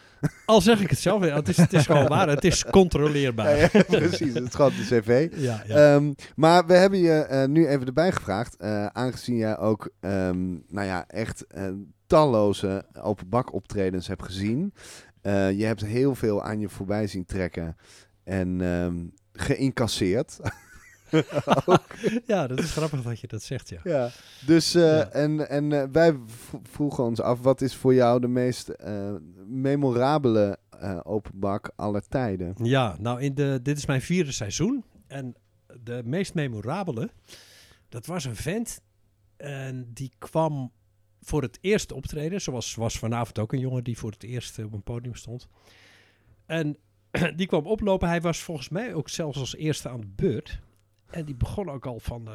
Al 0.44 0.60
zeg 0.60 0.80
ik 0.80 0.90
het 0.90 0.98
zelf, 0.98 1.24
ja, 1.24 1.34
het 1.34 1.48
is, 1.48 1.56
het 1.56 1.72
is 1.72 1.86
gewoon 1.86 2.08
waar. 2.16 2.28
Het 2.28 2.44
is 2.44 2.64
controleerbaar. 2.64 3.56
Ja, 3.56 3.68
ja, 3.72 3.82
precies, 3.82 4.34
het 4.34 4.48
is 4.48 4.54
gewoon 4.54 4.70
de 4.70 4.86
cv. 5.00 5.28
Ehm, 5.68 6.12
maar 6.36 6.66
we 6.66 6.74
hebben 6.74 6.98
je 6.98 7.12
eh, 7.12 7.48
nu 7.48 7.66
even 7.66 7.86
erbij 7.86 8.12
gevraagd. 8.12 8.56
eh, 8.56 8.86
aangezien 8.86 9.36
jij 9.36 9.58
ook, 9.58 9.90
ehm, 10.00 10.50
nou 10.50 10.86
ja, 10.86 11.04
echt 11.08 11.46
eh, 11.46 11.64
talloze 12.06 12.86
openbak 13.02 13.52
optredens 13.52 14.06
hebt 14.06 14.22
gezien. 14.22 14.74
Je 15.56 15.64
hebt 15.64 15.84
heel 15.84 16.14
veel 16.14 16.42
aan 16.42 16.60
je 16.60 16.68
voorbij 16.68 17.06
zien 17.06 17.24
trekken. 17.24 17.76
En 18.24 18.60
ehm, 18.60 18.96
geïncasseerd. 19.32 20.38
ja, 22.26 22.46
dat 22.46 22.58
is 22.58 22.72
grappig 22.72 23.02
dat 23.02 23.20
je 23.20 23.26
dat 23.26 23.42
zegt, 23.42 23.68
ja. 23.68 23.80
Ja. 23.84 24.10
Dus, 24.46 24.74
eh, 24.74 24.82
Ja. 24.82 25.08
en, 25.10 25.48
en 25.48 25.72
eh, 25.72 25.84
wij 25.92 26.16
vroegen 26.62 27.04
ons 27.04 27.20
af, 27.20 27.40
wat 27.40 27.60
is 27.60 27.74
voor 27.74 27.94
jou 27.94 28.20
de 28.20 28.28
meest 28.28 28.68
eh, 28.68 29.14
memorabele 29.46 30.58
openbak 31.02 31.70
aller 31.76 32.08
tijden? 32.08 32.54
Ja, 32.62 32.96
nou, 32.98 33.20
in 33.20 33.34
de, 33.34 33.60
dit 33.62 33.78
is 33.78 33.86
mijn 33.86 34.02
vierde 34.02 34.32
seizoen. 34.32 34.84
En 35.06 35.34
de 35.82 36.02
meest 36.04 36.34
memorabele, 36.34 37.10
dat 37.88 38.06
was 38.06 38.24
een 38.24 38.36
vent. 38.36 38.80
En 39.36 39.90
die 39.92 40.12
kwam 40.18 40.72
voor 41.20 41.42
het 41.42 41.58
eerst 41.60 41.92
optreden. 41.92 42.40
Zoals 42.40 42.74
was 42.74 42.98
vanavond 42.98 43.38
ook 43.38 43.52
een 43.52 43.58
jongen 43.58 43.84
die 43.84 43.98
voor 43.98 44.10
het 44.10 44.22
eerst 44.22 44.58
op 44.58 44.72
een 44.72 44.82
podium 44.82 45.14
stond. 45.14 45.48
En 46.46 46.76
die 47.36 47.46
kwam 47.46 47.66
oplopen. 47.66 48.08
Hij 48.08 48.20
was 48.20 48.38
volgens 48.38 48.68
mij 48.68 48.94
ook 48.94 49.08
zelfs 49.08 49.38
als 49.38 49.56
eerste 49.56 49.88
aan 49.88 50.00
de 50.00 50.12
beurt. 50.16 50.60
En 51.10 51.24
die 51.24 51.34
begon 51.34 51.70
ook 51.70 51.86
al 51.86 52.00
van... 52.00 52.26
eh, 52.28 52.32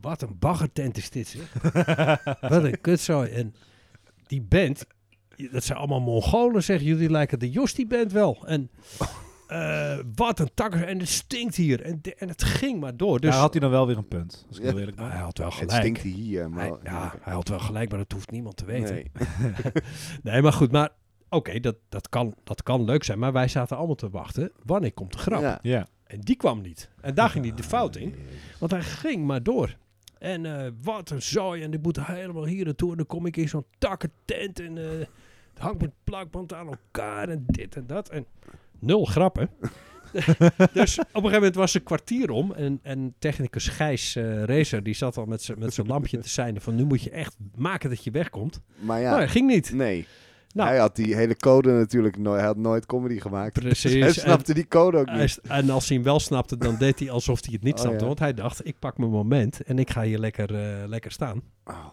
wat 0.00 0.22
een 0.22 0.36
baggertent 0.38 0.96
is 0.96 1.10
dit, 1.10 1.28
zeg. 1.28 1.52
wat 2.50 2.64
een 2.64 2.80
kutzooi. 2.80 3.30
En 3.30 3.54
die 4.26 4.42
band, 4.42 4.86
dat 5.52 5.64
zijn 5.64 5.78
allemaal 5.78 6.00
Mongolen, 6.00 6.62
zeggen 6.62 6.86
jullie 6.86 7.10
lijken 7.10 7.38
de 7.38 7.50
Jostie-band 7.50 8.12
wel. 8.12 8.46
En 8.46 8.70
eh, 9.48 9.98
wat 10.14 10.38
een 10.38 10.50
takker. 10.54 10.82
En 10.88 10.98
het 10.98 11.08
stinkt 11.08 11.54
hier. 11.56 11.82
En, 11.82 11.98
de- 12.02 12.14
en 12.14 12.28
het 12.28 12.42
ging 12.44 12.80
maar 12.80 12.96
door. 12.96 13.20
Dus 13.20 13.30
Daar 13.30 13.40
had 13.40 13.52
hij 13.52 13.60
dan 13.60 13.70
wel 13.70 13.86
weer 13.86 13.96
een 13.96 14.08
punt. 14.08 14.44
Als 14.48 14.56
ik 14.56 14.62
heel 14.62 14.72
Ja. 14.72 14.78
eerlijk 14.78 14.96
ben. 14.96 15.10
Hij 15.10 15.20
had 15.20 15.38
wel 15.38 15.46
Het 15.46 15.56
gelijk. 15.56 15.80
stinkt 15.80 16.00
hier, 16.00 16.50
maar... 16.50 16.64
Hij, 16.66 16.76
ja, 16.82 17.14
hij 17.20 17.32
had 17.32 17.48
wel 17.48 17.58
gelijk, 17.58 17.88
maar 17.90 17.98
dat 17.98 18.12
hoeft 18.12 18.30
niemand 18.30 18.56
te 18.56 18.64
weten. 18.64 18.94
Nee. 18.94 19.10
Nee, 20.22 20.42
maar 20.42 20.52
goed, 20.52 20.72
maar 20.72 20.90
oké, 21.28 21.60
dat, 21.60 21.76
dat, 21.88 22.08
kan, 22.08 22.34
dat 22.44 22.62
kan 22.62 22.84
leuk 22.84 23.04
zijn. 23.04 23.18
Maar 23.18 23.32
wij 23.32 23.48
zaten 23.48 23.76
allemaal 23.76 23.94
te 23.94 24.10
wachten. 24.10 24.52
Wanneer 24.64 24.92
komt 24.92 25.12
de 25.12 25.18
grap? 25.18 25.40
Ja. 25.40 25.58
Ja. 25.62 25.86
En 26.08 26.20
die 26.20 26.36
kwam 26.36 26.60
niet. 26.60 26.90
En 27.00 27.14
daar 27.14 27.30
ging 27.30 27.44
hij 27.44 27.54
de 27.54 27.62
fout 27.62 27.96
in. 27.96 28.14
Want 28.58 28.72
hij 28.72 28.82
ging 28.82 29.26
maar 29.26 29.42
door. 29.42 29.76
En 30.18 30.46
eh, 30.46 30.70
wat 30.82 31.10
een 31.10 31.22
zooi. 31.22 31.62
En 31.62 31.70
die 31.70 31.80
moet 31.80 32.06
helemaal 32.06 32.44
hier 32.44 32.64
naartoe. 32.64 32.90
En 32.90 32.96
dan 32.96 33.06
kom 33.06 33.26
ik 33.26 33.36
in 33.36 33.48
zo'n 33.48 33.64
takken 33.78 34.10
tent. 34.24 34.60
En 34.60 34.78
eh, 34.78 34.84
het 35.54 35.58
hangt 35.58 35.80
met 35.80 35.90
plakband 36.04 36.52
aan 36.54 36.66
elkaar. 36.66 37.28
En 37.28 37.44
dit 37.46 37.76
en 37.76 37.86
dat. 37.86 38.08
En 38.08 38.26
nul 38.78 39.04
grappen. 39.04 39.50
dus 40.72 40.98
op 40.98 41.04
een 41.04 41.12
gegeven 41.12 41.32
moment 41.32 41.54
was 41.54 41.72
het 41.72 41.82
kwartier 41.82 42.30
om. 42.30 42.52
En, 42.52 42.80
en 42.82 43.14
technicus 43.18 43.68
Gijs 43.68 44.16
eh 44.16 44.42
Racer, 44.44 44.82
die 44.82 44.94
zat 44.94 45.16
al 45.16 45.24
met 45.24 45.42
zijn 45.42 45.58
met 45.58 45.74
zijn 45.74 45.86
lampje 45.86 46.18
te 46.18 46.28
zijn 46.28 46.60
van 46.60 46.74
nu 46.74 46.84
moet 46.84 47.02
je 47.02 47.10
echt 47.10 47.36
maken 47.54 47.88
dat 47.90 48.04
je 48.04 48.10
wegkomt. 48.10 48.60
Maar 48.78 49.00
ja, 49.00 49.10
Nou, 49.16 49.26
ging 49.28 49.46
niet. 49.46 49.72
nee. 49.72 50.06
Nou. 50.54 50.68
Hij 50.68 50.78
had 50.78 50.96
die 50.96 51.14
hele 51.14 51.36
code 51.36 51.72
natuurlijk 51.72 52.18
nooit, 52.18 52.38
hij 52.38 52.46
had 52.46 52.56
nooit 52.56 52.86
comedy 52.86 53.20
gemaakt. 53.20 53.52
Precies. 53.60 53.92
Dus 53.92 54.02
hij 54.02 54.12
snapte 54.12 54.54
die 54.54 54.68
code 54.68 54.98
ook 54.98 55.10
niet. 55.10 55.40
en 55.48 55.70
als 55.70 55.86
hij 55.88 55.96
hem 55.96 56.04
wel 56.04 56.20
snapte, 56.20 56.56
dan 56.56 56.76
deed 56.76 56.98
hij 56.98 57.10
alsof 57.10 57.44
hij 57.44 57.52
het 57.52 57.62
niet 57.62 57.74
Oh, 57.74 57.80
snapte. 57.80 58.00
ja. 58.00 58.06
Want 58.06 58.18
hij 58.18 58.34
dacht, 58.34 58.66
ik 58.66 58.78
pak 58.78 58.98
mijn 58.98 59.10
moment 59.10 59.62
en 59.62 59.78
ik 59.78 59.90
ga 59.90 60.02
hier 60.02 60.18
lekker, 60.18 60.54
eh, 60.54 60.88
lekker 60.88 61.10
staan. 61.10 61.42
Oh. 61.64 61.92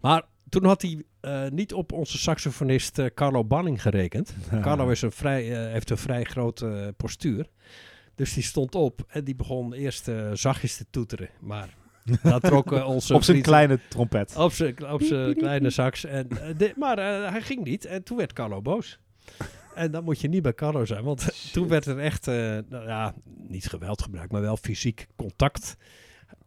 Maar 0.00 0.22
toen 0.48 0.64
had 0.64 0.82
hij 0.82 1.02
eh, 1.20 1.48
niet 1.48 1.72
op 1.72 1.92
onze 1.92 2.18
saxofonist 2.18 2.98
eh, 2.98 3.06
Carlo 3.14 3.44
Banning 3.44 3.82
gerekend. 3.82 4.34
Carlo 4.62 4.88
is 4.88 5.02
een 5.02 5.12
vrij, 5.12 5.42
heeft 5.70 5.90
een 5.90 5.98
vrij 5.98 6.24
grote 6.24 6.94
postuur. 6.96 7.46
Dus 8.14 8.34
die 8.34 8.42
stond 8.42 8.74
op 8.74 9.04
en 9.08 9.24
die 9.24 9.34
begon 9.36 9.72
eerst 9.72 10.10
zachtjes 10.32 10.76
te 10.76 10.86
toeteren. 10.90 11.28
Maar 11.40 11.74
dat 12.22 12.42
trok 12.42 12.72
eh, 12.72 12.88
onze 12.88 13.14
Op 13.14 13.22
zijn 13.22 13.24
vriend- 13.36 13.42
kleine 13.42 13.78
trompet. 13.88 14.36
op 14.36 14.52
zijn, 14.52 14.90
op 14.92 15.02
zijn 15.02 15.34
kleine 15.36 15.70
sax. 15.70 16.04
En, 16.04 16.28
eh, 16.28 16.58
de- 16.58 16.72
maar 16.76 16.98
eh, 16.98 17.30
hij 17.30 17.42
ging 17.42 17.64
niet. 17.64 17.84
En 17.84 18.02
toen 18.02 18.16
werd 18.16 18.32
Carlo 18.32 18.62
boos. 18.62 18.98
En 19.74 19.90
dan 19.90 20.04
moet 20.04 20.20
je 20.20 20.28
niet 20.28 20.42
bij 20.42 20.54
Carlo 20.54 20.84
zijn. 20.84 21.04
Want 21.04 21.52
toen 21.52 21.68
werd 21.68 21.86
er 21.86 21.98
echt, 21.98 22.28
eh, 22.28 22.34
nou 22.68 22.86
ja, 22.86 23.14
niet 23.48 23.66
geweld 23.66 24.02
gebruikt, 24.02 24.32
maar 24.32 24.40
wel 24.40 24.56
fysiek 24.56 25.06
contact. 25.16 25.76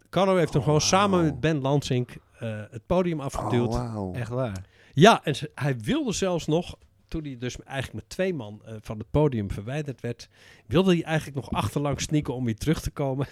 Carlo 0.10 0.36
heeft 0.38 0.54
hem 0.54 0.64
gewoon 0.64 0.82
samen 0.82 1.24
met 1.24 1.40
Ben 1.40 1.62
Lansing 1.62 2.08
eh, 2.40 2.60
het 2.72 2.86
podium 2.86 3.20
afgeduwd. 3.20 3.68
Oh, 3.74 3.94
wauw. 3.94 4.14
Echt 4.14 4.30
waar. 4.30 4.66
Ja, 4.94 5.24
en 5.24 5.36
ze- 5.36 5.52
hij 5.56 5.78
wilde 5.80 6.12
zelfs 6.12 6.48
nog, 6.48 6.76
toen 7.08 7.24
hij 7.24 7.38
dus 7.40 7.56
eigenlijk 7.64 7.94
met 7.94 8.10
twee 8.10 8.34
man 8.34 8.62
eh, 8.66 8.74
van 8.82 8.98
het 8.98 9.12
podium 9.12 9.52
verwijderd 9.52 10.02
werd, 10.02 10.30
wilde 10.68 10.92
hij 10.94 11.04
eigenlijk 11.04 11.36
nog 11.36 11.52
achterlangs 11.52 12.04
sneaken 12.04 12.34
om 12.34 12.46
weer 12.46 12.56
terug 12.58 12.82
te 12.82 12.92
komen. 12.92 13.28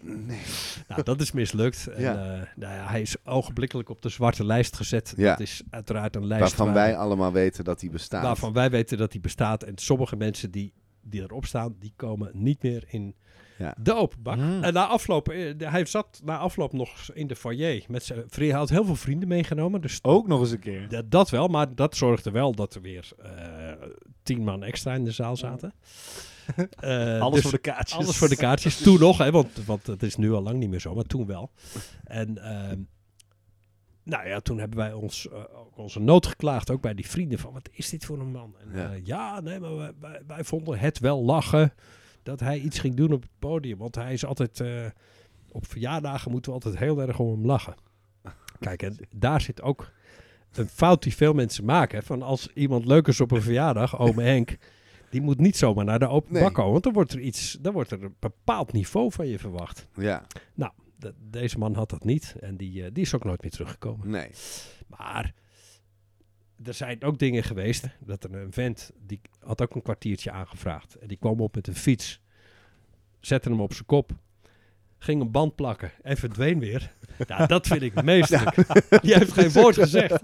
Nee. 0.00 0.40
Nou, 0.88 1.02
dat 1.02 1.20
is 1.20 1.32
mislukt. 1.32 1.86
En, 1.86 2.02
Ja. 2.02 2.14
eh, 2.14 2.40
nou 2.56 2.74
ja, 2.74 2.86
hij 2.88 3.00
is 3.00 3.16
ogenblikkelijk 3.24 3.88
op 3.88 4.02
de 4.02 4.08
zwarte 4.08 4.44
lijst 4.44 4.76
gezet. 4.76 5.14
Ja. 5.16 5.30
Dat 5.30 5.40
is 5.40 5.62
uiteraard 5.70 6.16
een 6.16 6.26
lijst 6.26 6.42
Waarvan 6.42 6.66
waar- 6.66 6.74
wij 6.74 6.96
allemaal 6.96 7.32
weten 7.32 7.64
dat 7.64 7.80
die 7.80 7.90
bestaat. 7.90 8.22
waarvan 8.22 8.52
wij 8.52 8.70
weten 8.70 8.98
dat 8.98 9.12
die 9.12 9.20
bestaat. 9.20 9.62
En 9.62 9.72
sommige 9.78 10.16
mensen 10.16 10.50
die, 10.50 10.72
die 11.02 11.22
erop 11.22 11.44
staan, 11.46 11.76
die 11.78 11.92
komen 11.96 12.30
niet 12.32 12.62
meer 12.62 12.84
in 12.88 13.14
Ja. 13.58 13.74
de 13.80 13.94
open 13.94 14.22
bak. 14.22 14.36
Mm. 14.36 14.62
En 14.62 14.72
na 14.72 14.86
afloop, 14.86 15.28
eh, 15.28 15.54
hij 15.70 15.84
zat 15.84 16.20
na 16.24 16.38
afloop 16.38 16.72
nog 16.72 17.10
in 17.14 17.26
de 17.26 17.36
foyer 17.36 17.84
met 17.88 18.04
zijn 18.04 18.18
vrienden. 18.18 18.48
Hij 18.50 18.58
had 18.58 18.68
heel 18.68 18.84
veel 18.84 18.96
vrienden 18.96 19.28
meegenomen. 19.28 19.80
Dus 19.80 19.98
Ook 20.02 20.26
nog 20.26 20.40
eens 20.40 20.50
een 20.50 20.58
keer. 20.58 20.88
dat, 20.88 21.10
dat 21.10 21.30
wel, 21.30 21.48
maar 21.48 21.74
dat 21.74 21.96
zorgde 21.96 22.30
wel 22.30 22.54
dat 22.54 22.74
er 22.74 22.80
weer 22.80 23.08
eh, 23.22 23.32
tien 24.22 24.44
man 24.44 24.62
extra 24.64 24.94
in 24.94 25.04
de 25.04 25.10
zaal 25.10 25.36
zaten. 25.36 25.72
Eh, 26.80 27.20
Alles 27.20 27.34
dus 27.34 27.42
voor 27.42 27.50
de 27.50 27.58
kaartjes. 27.58 27.98
Alles 27.98 28.16
voor 28.16 28.28
de 28.28 28.36
kaartjes. 28.36 28.76
Toen 28.82 28.98
nog, 29.00 29.18
hè, 29.18 29.30
want, 29.30 29.64
want 29.64 29.86
het 29.86 30.02
is 30.02 30.16
nu 30.16 30.32
al 30.32 30.42
lang 30.42 30.58
niet 30.58 30.70
meer 30.70 30.80
zo, 30.80 30.94
maar 30.94 31.04
toen 31.04 31.26
wel. 31.26 31.50
En 32.04 32.38
ehm, 32.38 32.78
nou 34.02 34.28
ja, 34.28 34.40
toen 34.40 34.58
hebben 34.58 34.78
wij 34.78 34.92
ons, 34.92 35.28
eh, 35.28 35.38
ook 35.38 35.76
onze 35.78 36.00
nood 36.00 36.26
geklaagd, 36.26 36.70
ook 36.70 36.80
bij 36.80 36.94
die 36.94 37.08
vrienden, 37.08 37.38
van 37.38 37.52
wat 37.52 37.68
is 37.72 37.90
dit 37.90 38.04
voor 38.04 38.20
een 38.20 38.30
man? 38.30 38.54
En, 38.60 38.78
Ja. 38.78 38.92
ja. 38.92 39.00
ja, 39.04 39.40
nee, 39.40 39.60
maar 39.60 39.76
wij, 39.76 39.92
wij, 40.00 40.22
wij 40.26 40.44
vonden 40.44 40.78
het 40.78 40.98
wel 40.98 41.22
lachen 41.22 41.72
dat 42.22 42.40
hij 42.40 42.58
iets 42.58 42.78
ging 42.78 42.94
doen 42.94 43.12
op 43.12 43.22
het 43.22 43.30
podium. 43.38 43.78
Want 43.78 43.94
hij 43.94 44.12
is 44.12 44.24
altijd, 44.24 44.60
eh, 44.60 44.84
op 45.52 45.66
verjaardagen 45.66 46.30
moeten 46.30 46.50
we 46.52 46.56
altijd 46.56 46.78
heel 46.78 47.00
erg 47.00 47.18
om 47.18 47.30
hem 47.30 47.46
lachen. 47.46 47.74
Kijk, 48.60 48.82
en 48.82 48.96
daar 49.14 49.40
zit 49.40 49.62
ook 49.62 49.92
een 50.52 50.68
fout 50.68 51.02
die 51.02 51.14
veel 51.14 51.32
mensen 51.32 51.64
maken. 51.64 52.02
Van 52.02 52.22
als 52.22 52.48
iemand 52.54 52.84
leuk 52.86 53.06
is 53.08 53.20
op 53.20 53.30
een 53.30 53.42
verjaardag, 53.42 53.98
ome 53.98 54.22
Henk, 54.22 54.56
die 55.10 55.20
moet 55.20 55.38
niet 55.38 55.56
zomaar 55.56 55.84
naar 55.84 55.98
de 55.98 56.08
open 56.08 56.32
Nee. 56.32 56.42
bak 56.42 56.54
komen. 56.54 56.72
Want 56.72 56.84
dan 56.84 56.92
wordt 56.92 57.12
er 57.12 57.20
iets, 57.20 57.58
dan 57.60 57.72
wordt 57.72 57.90
er 57.90 58.02
een 58.02 58.14
bepaald 58.18 58.72
niveau 58.72 59.12
van 59.12 59.26
je 59.26 59.38
verwacht. 59.38 59.86
Ja, 59.94 60.26
Nou, 60.54 60.72
de- 60.98 61.14
deze 61.30 61.58
man 61.58 61.74
had 61.74 61.90
dat 61.90 62.04
niet. 62.04 62.36
En 62.40 62.56
die, 62.56 62.84
eh, 62.84 62.90
die 62.92 63.02
is 63.02 63.14
ook 63.14 63.24
nooit 63.24 63.42
meer 63.42 63.50
teruggekomen. 63.50 64.08
nee. 64.10 64.30
Maar 64.86 65.34
er 66.64 66.74
zijn 66.74 67.02
ook 67.02 67.18
dingen 67.18 67.42
geweest. 67.42 67.88
Dat 68.00 68.24
er 68.24 68.34
een 68.34 68.52
vent, 68.52 68.90
die 69.00 69.20
had 69.40 69.62
ook 69.62 69.74
een 69.74 69.82
kwartiertje 69.82 70.30
aangevraagd. 70.30 70.94
En 70.94 71.08
die 71.08 71.16
kwam 71.16 71.40
op 71.40 71.54
met 71.54 71.66
een 71.66 71.74
fiets. 71.76 72.20
Zette 73.20 73.48
hem 73.48 73.60
op 73.60 73.72
zijn 73.72 73.86
kop. 73.86 74.12
Ging 74.98 75.20
een 75.20 75.30
band 75.30 75.54
plakken 75.54 75.90
en 76.02 76.16
verdween 76.16 76.58
weer. 76.58 76.94
Ja, 77.26 77.46
dat 77.46 77.66
vind 77.66 77.82
ik 77.82 78.02
meestelijk. 78.02 78.54
Die 79.02 79.14
heeft 79.14 79.32
geen 79.32 79.50
woord 79.52 79.74
gezegd. 79.74 80.22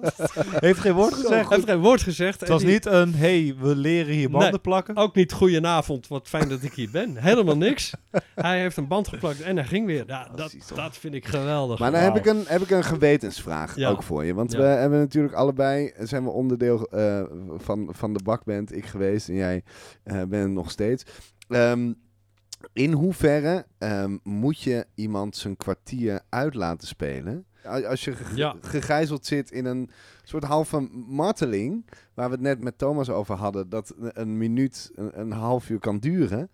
Heeft 0.61 0.79
geen 0.81 0.93
woord 0.93 1.15
gezegd. 1.15 1.49
Hij 1.49 1.57
heeft 1.57 1.69
geen 1.69 1.79
woord 1.81 2.03
gezegd. 2.03 2.41
Het 2.41 2.49
was 2.49 2.63
die- 2.63 2.71
niet 2.71 2.87
een, 2.87 3.15
hey, 3.15 3.55
we 3.59 3.77
leren 3.77 4.15
hier 4.15 4.31
banden 4.31 4.51
Nee. 4.51 4.59
plakken. 4.59 4.97
Ook 4.97 5.15
niet 5.15 5.33
goedenavond, 5.33 6.09
wat 6.09 6.29
fijn 6.29 6.49
dat 6.49 6.63
ik 6.63 6.73
hier 6.73 6.91
ben. 6.91 7.17
Helemaal 7.17 7.57
niks. 7.57 7.93
Hij 8.35 8.61
heeft 8.61 8.77
een 8.77 8.89
band 8.89 9.09
geplakt 9.09 9.41
en 9.41 9.57
hij 9.57 9.65
ging 9.67 9.87
weer. 9.87 10.05
Ja, 10.07 10.25
dat, 10.25 10.35
Precies, 10.37 10.67
toch? 10.67 10.79
dat 10.79 10.97
vind 10.97 11.15
ik 11.15 11.27
geweldig. 11.27 11.79
Maar 11.79 11.91
dan 11.91 12.01
heb 12.01 12.17
ik, 12.17 12.27
een, 12.27 12.45
heb 12.47 12.61
ik 12.63 12.71
een 12.71 12.85
gewetensvraag 12.85 13.77
Ja. 13.77 13.89
ook 13.91 14.03
voor 14.03 14.25
je. 14.25 14.35
Want 14.35 14.53
Ja. 14.53 14.59
we 14.59 14.65
hebben 14.65 14.99
natuurlijk 14.99 15.35
allebei, 15.35 15.93
zijn 15.99 16.25
we 16.25 16.31
onderdeel 16.31 16.87
eh, 16.91 17.23
van, 17.57 17.89
van 17.97 18.13
de 18.13 18.21
bakband, 18.25 18.77
ik 18.77 18.87
geweest 18.87 19.29
en 19.29 19.35
jij 19.35 19.63
eh, 20.03 20.23
bent 20.29 20.53
nog 20.53 20.71
steeds. 20.71 21.05
Ehm, 21.49 21.93
in 22.73 22.93
hoeverre 22.93 23.67
ehm, 23.79 24.19
moet 24.23 24.61
je 24.61 24.87
iemand 24.95 25.37
zijn 25.37 25.57
kwartier 25.57 26.21
uit 26.29 26.55
laten 26.55 26.89
spelen? 26.89 27.45
Als 27.65 28.05
je 28.05 28.13
ge- 28.13 28.37
Ja. 28.37 28.57
gegijzeld 28.61 29.27
zit 29.27 29.51
in 29.51 29.65
een 29.65 29.91
soort 30.23 30.45
halve 30.45 30.81
marteling, 31.07 31.87
waar 32.15 32.27
we 32.29 32.35
het 32.35 32.43
net 32.45 32.61
met 32.61 32.79
Thomas 32.79 33.11
over 33.11 33.35
hadden, 33.35 33.69
dat 33.69 33.95
een- 33.99 34.37
minuut, 34.39 34.91
een, 34.95 35.21
een 35.21 35.33
half 35.33 35.69
uur 35.71 35.79
kan 35.79 35.99
duren. 35.99 36.51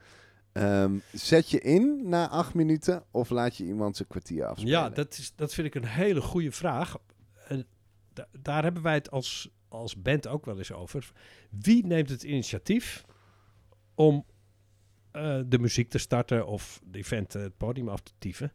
Ehm, 0.53 0.99
zet 1.13 1.51
je 1.51 1.61
in 1.61 2.09
na 2.09 2.29
acht 2.29 2.55
minuten 2.55 3.03
of 3.11 3.31
laat 3.31 3.57
je 3.57 3.65
iemand 3.65 3.97
zijn 3.97 4.09
kwartier 4.09 4.45
afspelen? 4.45 4.73
Ja, 4.73 4.89
dat, 4.91 5.19
is, 5.19 5.33
dat 5.37 5.55
vind 5.55 5.67
ik 5.67 5.75
een 5.75 5.85
hele 5.89 6.21
goede 6.21 6.53
vraag. 6.53 6.97
En 7.49 7.67
da- 8.13 8.29
daar 8.43 8.63
hebben 8.63 8.83
wij 8.83 8.95
het 8.95 9.11
als, 9.11 9.51
als 9.69 10.03
band 10.03 10.27
ook 10.27 10.45
wel 10.45 10.59
eens 10.59 10.73
over. 10.73 11.13
Wie 11.51 11.87
neemt 11.87 12.09
het 12.11 12.23
initiatief 12.23 13.05
om 13.95 14.25
eh, 15.11 15.41
de 15.47 15.59
muziek 15.59 15.91
te 15.91 15.99
starten 15.99 16.47
of 16.47 16.81
de 16.85 16.99
event 16.99 17.35
eh, 17.35 17.43
het 17.43 17.57
podium 17.57 17.89
af 17.89 18.01
te 18.01 18.13
tieven? 18.19 18.53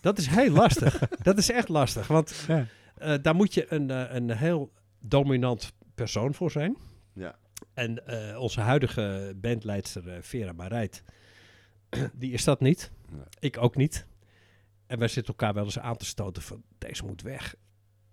Dat 0.00 0.18
is 0.18 0.26
heel 0.26 0.50
lastig. 0.50 0.98
dat 1.22 1.38
is 1.38 1.50
echt 1.50 1.68
lastig, 1.68 2.06
want 2.06 2.44
Ja. 2.48 2.66
eh, 2.94 3.14
daar 3.22 3.34
moet 3.34 3.54
je 3.54 3.72
een, 3.72 3.90
eh, 3.90 4.14
een 4.14 4.30
heel 4.30 4.72
dominant 5.00 5.72
persoon 5.94 6.34
voor 6.34 6.50
zijn. 6.50 6.76
Ja. 7.12 7.36
En 7.74 8.06
eh, 8.06 8.38
onze 8.40 8.60
huidige 8.60 9.32
bandleidster 9.36 10.22
Vera 10.22 10.52
Marijt, 10.52 11.02
die 12.14 12.32
is 12.32 12.44
dat 12.44 12.60
niet. 12.60 12.90
Nee. 13.10 13.24
Ik 13.38 13.58
ook 13.58 13.76
niet. 13.76 14.06
En 14.86 14.98
wij 14.98 15.08
zitten 15.08 15.34
elkaar 15.34 15.54
wel 15.54 15.64
eens 15.64 15.78
aan 15.78 15.96
te 15.96 16.04
stoten 16.04 16.42
van 16.42 16.62
deze 16.78 17.04
moet 17.04 17.22
weg. 17.22 17.54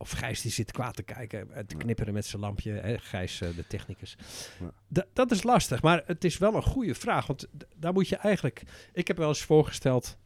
Of 0.01 0.11
Gijs 0.11 0.41
die 0.41 0.51
zit 0.51 0.71
kwaad 0.71 0.95
te 0.95 1.03
kijken 1.03 1.51
en 1.53 1.65
te 1.65 1.75
knipperen 1.75 2.13
met 2.13 2.25
zijn 2.25 2.41
lampje. 2.41 2.71
Hè? 2.71 2.97
Gijs, 2.97 3.41
eh, 3.41 3.55
de 3.55 3.67
technicus. 3.67 4.17
Ja. 4.59 4.71
Da- 4.87 5.05
dat 5.13 5.31
is 5.31 5.43
lastig, 5.43 5.81
maar 5.81 6.03
het 6.05 6.23
is 6.23 6.37
wel 6.37 6.55
een 6.55 6.63
goede 6.63 6.95
vraag. 6.95 7.27
Want 7.27 7.47
daar 7.75 7.93
moet 7.93 8.07
je 8.07 8.15
eigenlijk... 8.15 8.63
Ik 8.93 9.07
heb 9.07 9.17
wel 9.17 9.27
eens 9.27 9.41
voorgesteld 9.43 10.17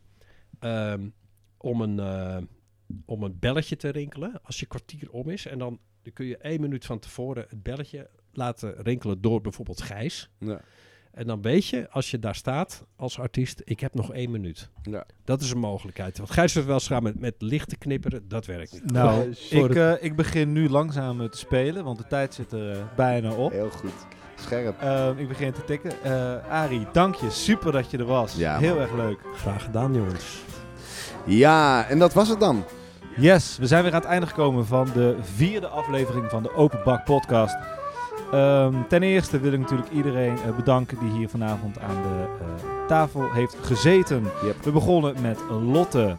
ehm, 0.60 1.10
om, 1.58 1.82
een, 1.82 2.00
eh, 2.00 2.38
om 3.06 3.24
een 3.24 3.40
belletje 3.40 3.76
te 3.76 3.90
rinkelen 3.90 4.40
als 4.44 4.60
je 4.60 4.66
kwartier 4.66 5.12
om 5.12 5.30
is. 5.30 5.46
En 5.46 5.58
dan, 5.58 5.80
dan 6.02 6.14
kun 6.14 6.26
je 6.26 6.38
één 6.38 6.62
minuut 6.62 6.86
van 6.86 7.00
tevoren 7.00 7.46
het 7.50 7.64
belletje 7.64 8.10
laten 8.32 8.82
rinkelen 8.84 9.22
door 9.22 9.42
bijvoorbeeld 9.42 9.82
Gijs. 9.82 10.30
Ja. 10.40 10.62
En 11.16 11.28
dan 11.28 11.42
weet 11.42 11.68
je, 11.68 11.88
als 11.90 12.12
je 12.12 12.20
daar 12.20 12.36
staat 12.36 12.84
als 12.96 13.20
artiest, 13.20 13.62
ik 13.64 13.80
heb 13.80 13.94
nog 13.94 14.14
één 14.14 14.32
minuut. 14.32 14.70
Ja. 14.82 15.06
Dat 15.24 15.42
is 15.42 15.52
een 15.52 15.58
mogelijkheid. 15.58 16.18
Want 16.18 16.32
Gijs 16.32 16.54
heeft 16.54 16.66
wel 16.66 16.76
eens 16.76 16.88
gaan 16.88 17.04
met, 17.04 17.20
met 17.20 17.36
lichten 17.38 17.78
knipperen, 17.78 18.28
dat 18.28 18.46
werkt 18.46 18.72
niet. 18.72 18.92
Nou, 18.92 19.36
ik, 19.50 19.76
eh, 19.76 19.94
ik 20.00 20.16
begin 20.16 20.52
nu 20.52 20.70
langzaam 20.70 21.22
eh, 21.22 21.28
te 21.28 21.38
spelen, 21.38 21.84
want 21.84 21.98
de 21.98 22.08
tijd 22.08 22.34
zit 22.34 22.52
er 22.52 22.72
eh, 22.72 22.78
bijna 22.96 23.32
op. 23.32 23.52
Heel 23.52 23.70
goed. 23.70 23.92
Scherp. 24.36 24.82
Ehm, 24.82 25.18
ik 25.18 25.28
begin 25.28 25.52
te 25.52 25.64
tikken. 25.64 26.04
Eh 26.04 26.50
Arie, 26.50 26.88
dank 26.92 27.16
je. 27.16 27.30
Super 27.30 27.72
dat 27.72 27.92
je 27.92 27.98
er 27.98 28.06
was. 28.06 28.36
Ja, 28.36 28.58
Heel 28.58 28.74
man. 28.74 28.82
erg 28.84 28.94
leuk. 28.94 29.20
Graag 29.36 29.64
gedaan, 29.64 29.94
jongens. 29.94 30.44
Ja, 31.26 31.88
en 31.88 32.00
dat 32.00 32.14
was 32.14 32.30
het 32.30 32.40
dan. 32.40 32.64
Yes, 33.18 33.58
we 33.58 33.68
zijn 33.68 33.84
weer 33.84 33.94
aan 33.94 34.02
het 34.02 34.10
einde 34.10 34.28
gekomen 34.28 34.66
van 34.66 34.90
de 34.94 35.18
vierde 35.22 35.68
aflevering 35.68 36.30
van 36.30 36.44
de 36.44 36.54
Open 36.54 36.82
Bak 36.84 37.04
podcast. 37.04 37.56
Ehm, 38.36 38.74
ten 38.88 39.04
eerste 39.04 39.40
wil 39.40 39.52
ik 39.52 39.60
natuurlijk 39.60 39.90
iedereen 39.92 40.36
eh, 40.38 40.56
bedanken 40.56 40.98
die 41.00 41.10
hier 41.12 41.30
vanavond 41.30 41.80
aan 41.80 41.96
de 42.02 42.26
eh, 42.40 42.88
tafel 42.88 43.32
heeft 43.32 43.58
gezeten. 43.62 44.24
Yep. 44.44 44.64
We 44.64 44.72
begonnen 44.72 45.16
met 45.22 45.40
Lotte 45.72 46.18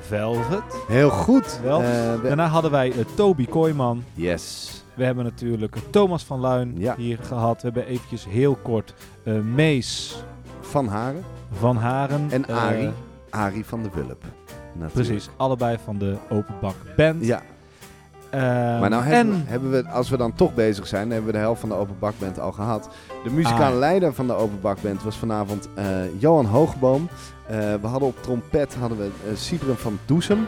Velvet. 0.00 0.62
Heel 0.88 1.10
goed. 1.10 1.60
Wel. 1.62 1.82
Eh, 1.82 1.86
we- 2.14 2.20
Daarna 2.22 2.46
hadden 2.46 2.70
wij 2.70 2.92
Toby 3.14 3.46
Kooijman. 3.46 4.04
Yes. 4.14 4.72
We 4.94 5.04
hebben 5.04 5.24
natuurlijk 5.24 5.76
Thomas 5.90 6.24
van 6.24 6.40
Luin 6.40 6.74
Ja. 6.76 6.94
hier 6.96 7.18
gehad. 7.22 7.54
We 7.62 7.62
hebben 7.62 7.86
eventjes 7.86 8.26
heel 8.28 8.54
kort 8.62 8.94
Mees 9.54 10.22
Van 10.60 10.86
Haren. 10.88 11.24
van 11.58 11.76
Haren. 11.76 12.26
En 12.30 12.46
Arie. 12.46 12.90
Arie 13.30 13.64
van 13.64 13.82
de 13.82 13.88
Wulp. 13.94 14.22
Precies, 14.92 15.28
allebei 15.36 15.76
van 15.84 15.98
de 15.98 16.16
Open 16.30 16.54
Bak 16.60 16.74
Band. 16.96 17.24
Ja, 17.26 17.42
Ehm, 18.30 18.80
maar 18.80 18.90
nou 18.90 19.02
en 19.04 19.08
hebben, 19.10 19.34
we, 19.44 19.50
hebben 19.50 19.70
we, 19.70 19.88
als 19.88 20.10
we 20.10 20.16
dan 20.16 20.34
toch 20.34 20.54
bezig 20.54 20.86
zijn, 20.86 21.10
hebben 21.10 21.26
we 21.26 21.32
de 21.32 21.38
helft 21.42 21.60
van 21.60 21.68
de 21.68 21.74
Open 21.74 21.96
Bakband 21.98 22.40
al 22.40 22.52
gehad. 22.52 22.88
De 23.24 23.30
muzikale 23.30 23.72
Ah. 23.72 23.78
leider 23.78 24.14
van 24.14 24.26
de 24.26 24.32
Open 24.32 24.60
Bakband 24.60 25.02
was 25.02 25.16
vanavond 25.16 25.68
eh, 25.74 25.86
Johan 26.18 26.44
Hoogboom. 26.46 27.08
Eh, 27.46 27.56
we 27.80 27.86
hadden 27.86 28.08
op 28.08 28.22
trompet 28.22 28.74
hadden 28.74 28.98
we 28.98 29.10
Sibren 29.36 29.76
van 29.78 29.98
Doesem. 30.06 30.46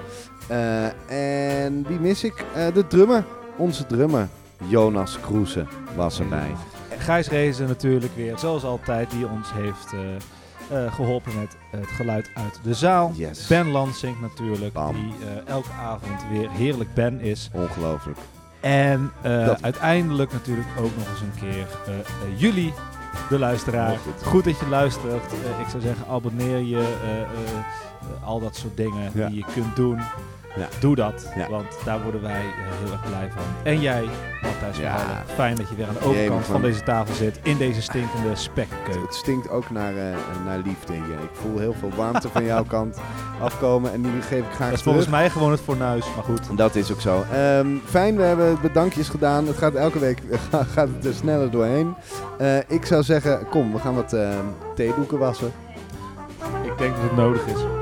Eh, 0.48 1.64
en 1.64 1.84
wie 1.88 1.98
mis 2.00 2.24
ik? 2.24 2.44
Eh, 2.54 2.74
de 2.74 2.86
drummer. 2.86 3.24
Onze 3.56 3.86
drummer. 3.86 4.28
Jonas 4.66 5.20
Kroese 5.20 5.66
was 5.96 6.20
erbij. 6.20 6.50
Gijs 6.98 7.28
Rezen 7.28 7.66
natuurlijk 7.66 8.12
weer, 8.16 8.38
zoals 8.38 8.64
altijd, 8.64 9.10
die 9.10 9.28
ons 9.28 9.52
heeft 9.52 9.92
eh, 10.70 10.84
eh, 10.84 10.92
geholpen 10.94 11.32
met 11.38 11.56
het 11.70 11.90
geluid 11.90 12.30
uit 12.34 12.60
de 12.62 12.74
zaal. 12.74 13.12
Yes. 13.14 13.46
Ben 13.46 13.70
Lansing 13.70 14.20
natuurlijk, 14.20 14.72
Bam. 14.72 14.92
die 14.94 15.12
eh, 15.28 15.48
elke 15.52 15.72
avond 15.72 16.20
weer 16.30 16.50
heerlijk 16.50 16.94
Ben 16.94 17.20
is. 17.20 17.50
Ongelooflijk. 17.52 18.18
En 18.60 19.12
eh, 19.22 19.46
Dat- 19.46 19.62
uiteindelijk 19.62 20.32
natuurlijk 20.32 20.68
ook 20.78 20.96
nog 20.96 21.08
eens 21.10 21.20
een 21.20 21.40
keer 21.40 21.66
jullie, 22.36 22.72
de 23.28 23.38
luisteraar. 23.38 23.96
Goed. 23.98 24.22
Goed 24.26 24.44
dat 24.44 24.58
je 24.58 24.68
luistert. 24.68 25.32
Ik 25.60 25.68
zou 25.68 25.82
zeggen, 25.82 26.04
abonneer 26.08 26.58
je. 26.58 26.94
al 28.24 28.40
dat 28.40 28.56
soort 28.56 28.76
dingen 28.76 29.10
Ja. 29.14 29.26
die 29.28 29.36
je 29.36 29.44
kunt 29.54 29.76
doen. 29.76 29.98
Ja. 30.56 30.68
Doe 30.80 30.94
dat, 30.96 31.32
Ja. 31.36 31.48
want 31.48 31.78
daar 31.84 32.02
worden 32.02 32.22
wij 32.22 32.30
eh, 32.40 32.84
heel 32.84 32.92
erg 32.92 33.06
blij 33.06 33.30
van. 33.34 33.42
En 33.62 33.80
jij, 33.80 34.04
Matthijs 34.42 34.74
van 34.76 34.84
Ja. 34.84 34.90
Halen, 34.90 35.22
fijn 35.34 35.54
dat 35.56 35.68
je 35.68 35.74
weer 35.74 35.86
aan 35.88 35.94
de 35.94 36.04
overkant 36.04 36.46
van 36.46 36.62
deze 36.62 36.82
tafel 36.82 37.14
zit. 37.14 37.38
In 37.42 37.56
deze 37.56 37.82
stinkende 37.82 38.36
spekkeukeu. 38.36 39.00
Het 39.02 39.14
stinkt 39.14 39.50
ook 39.50 39.70
naar, 39.70 39.96
eh, 39.96 40.04
naar 40.44 40.58
liefde 40.64 40.92
hier. 40.92 41.02
Ik 41.22 41.30
voel 41.32 41.58
heel 41.58 41.74
veel 41.78 41.90
warmte 41.96 42.28
van 42.28 42.44
jouw 42.44 42.64
kant 42.76 42.98
afkomen 43.40 43.92
en 43.92 44.02
die 44.02 44.10
geef 44.22 44.38
ik 44.38 44.52
graag 44.54 44.68
Dat 44.68 44.78
is 44.78 44.84
volgens 44.84 45.08
mij 45.08 45.30
gewoon 45.30 45.50
het 45.50 45.60
fornuis, 45.60 46.04
maar 46.14 46.24
goed. 46.24 46.56
Dat 46.56 46.74
is 46.74 46.92
ook 46.92 47.00
zo. 47.00 47.24
Ehm, 47.32 47.66
fijn, 47.84 48.16
we 48.16 48.22
hebben 48.22 48.58
bedankjes 48.62 49.08
gedaan. 49.08 49.46
Het 49.46 49.56
gaat 49.58 49.74
elke 49.74 49.98
week 49.98 50.22
gaat 50.74 50.88
het 50.96 51.04
er 51.06 51.14
sneller 51.14 51.50
doorheen. 51.50 51.94
Eh, 52.38 52.56
ik 52.68 52.86
zou 52.86 53.02
zeggen, 53.02 53.48
kom, 53.48 53.72
we 53.72 53.78
gaan 53.78 53.94
wat 53.94 54.12
ehm, 54.12 54.44
theedoeken 54.74 55.18
wassen. 55.18 55.52
Ik 56.64 56.78
denk 56.78 56.94
dat 56.94 57.02
het 57.02 57.16
nodig 57.16 57.46
is. 57.46 57.79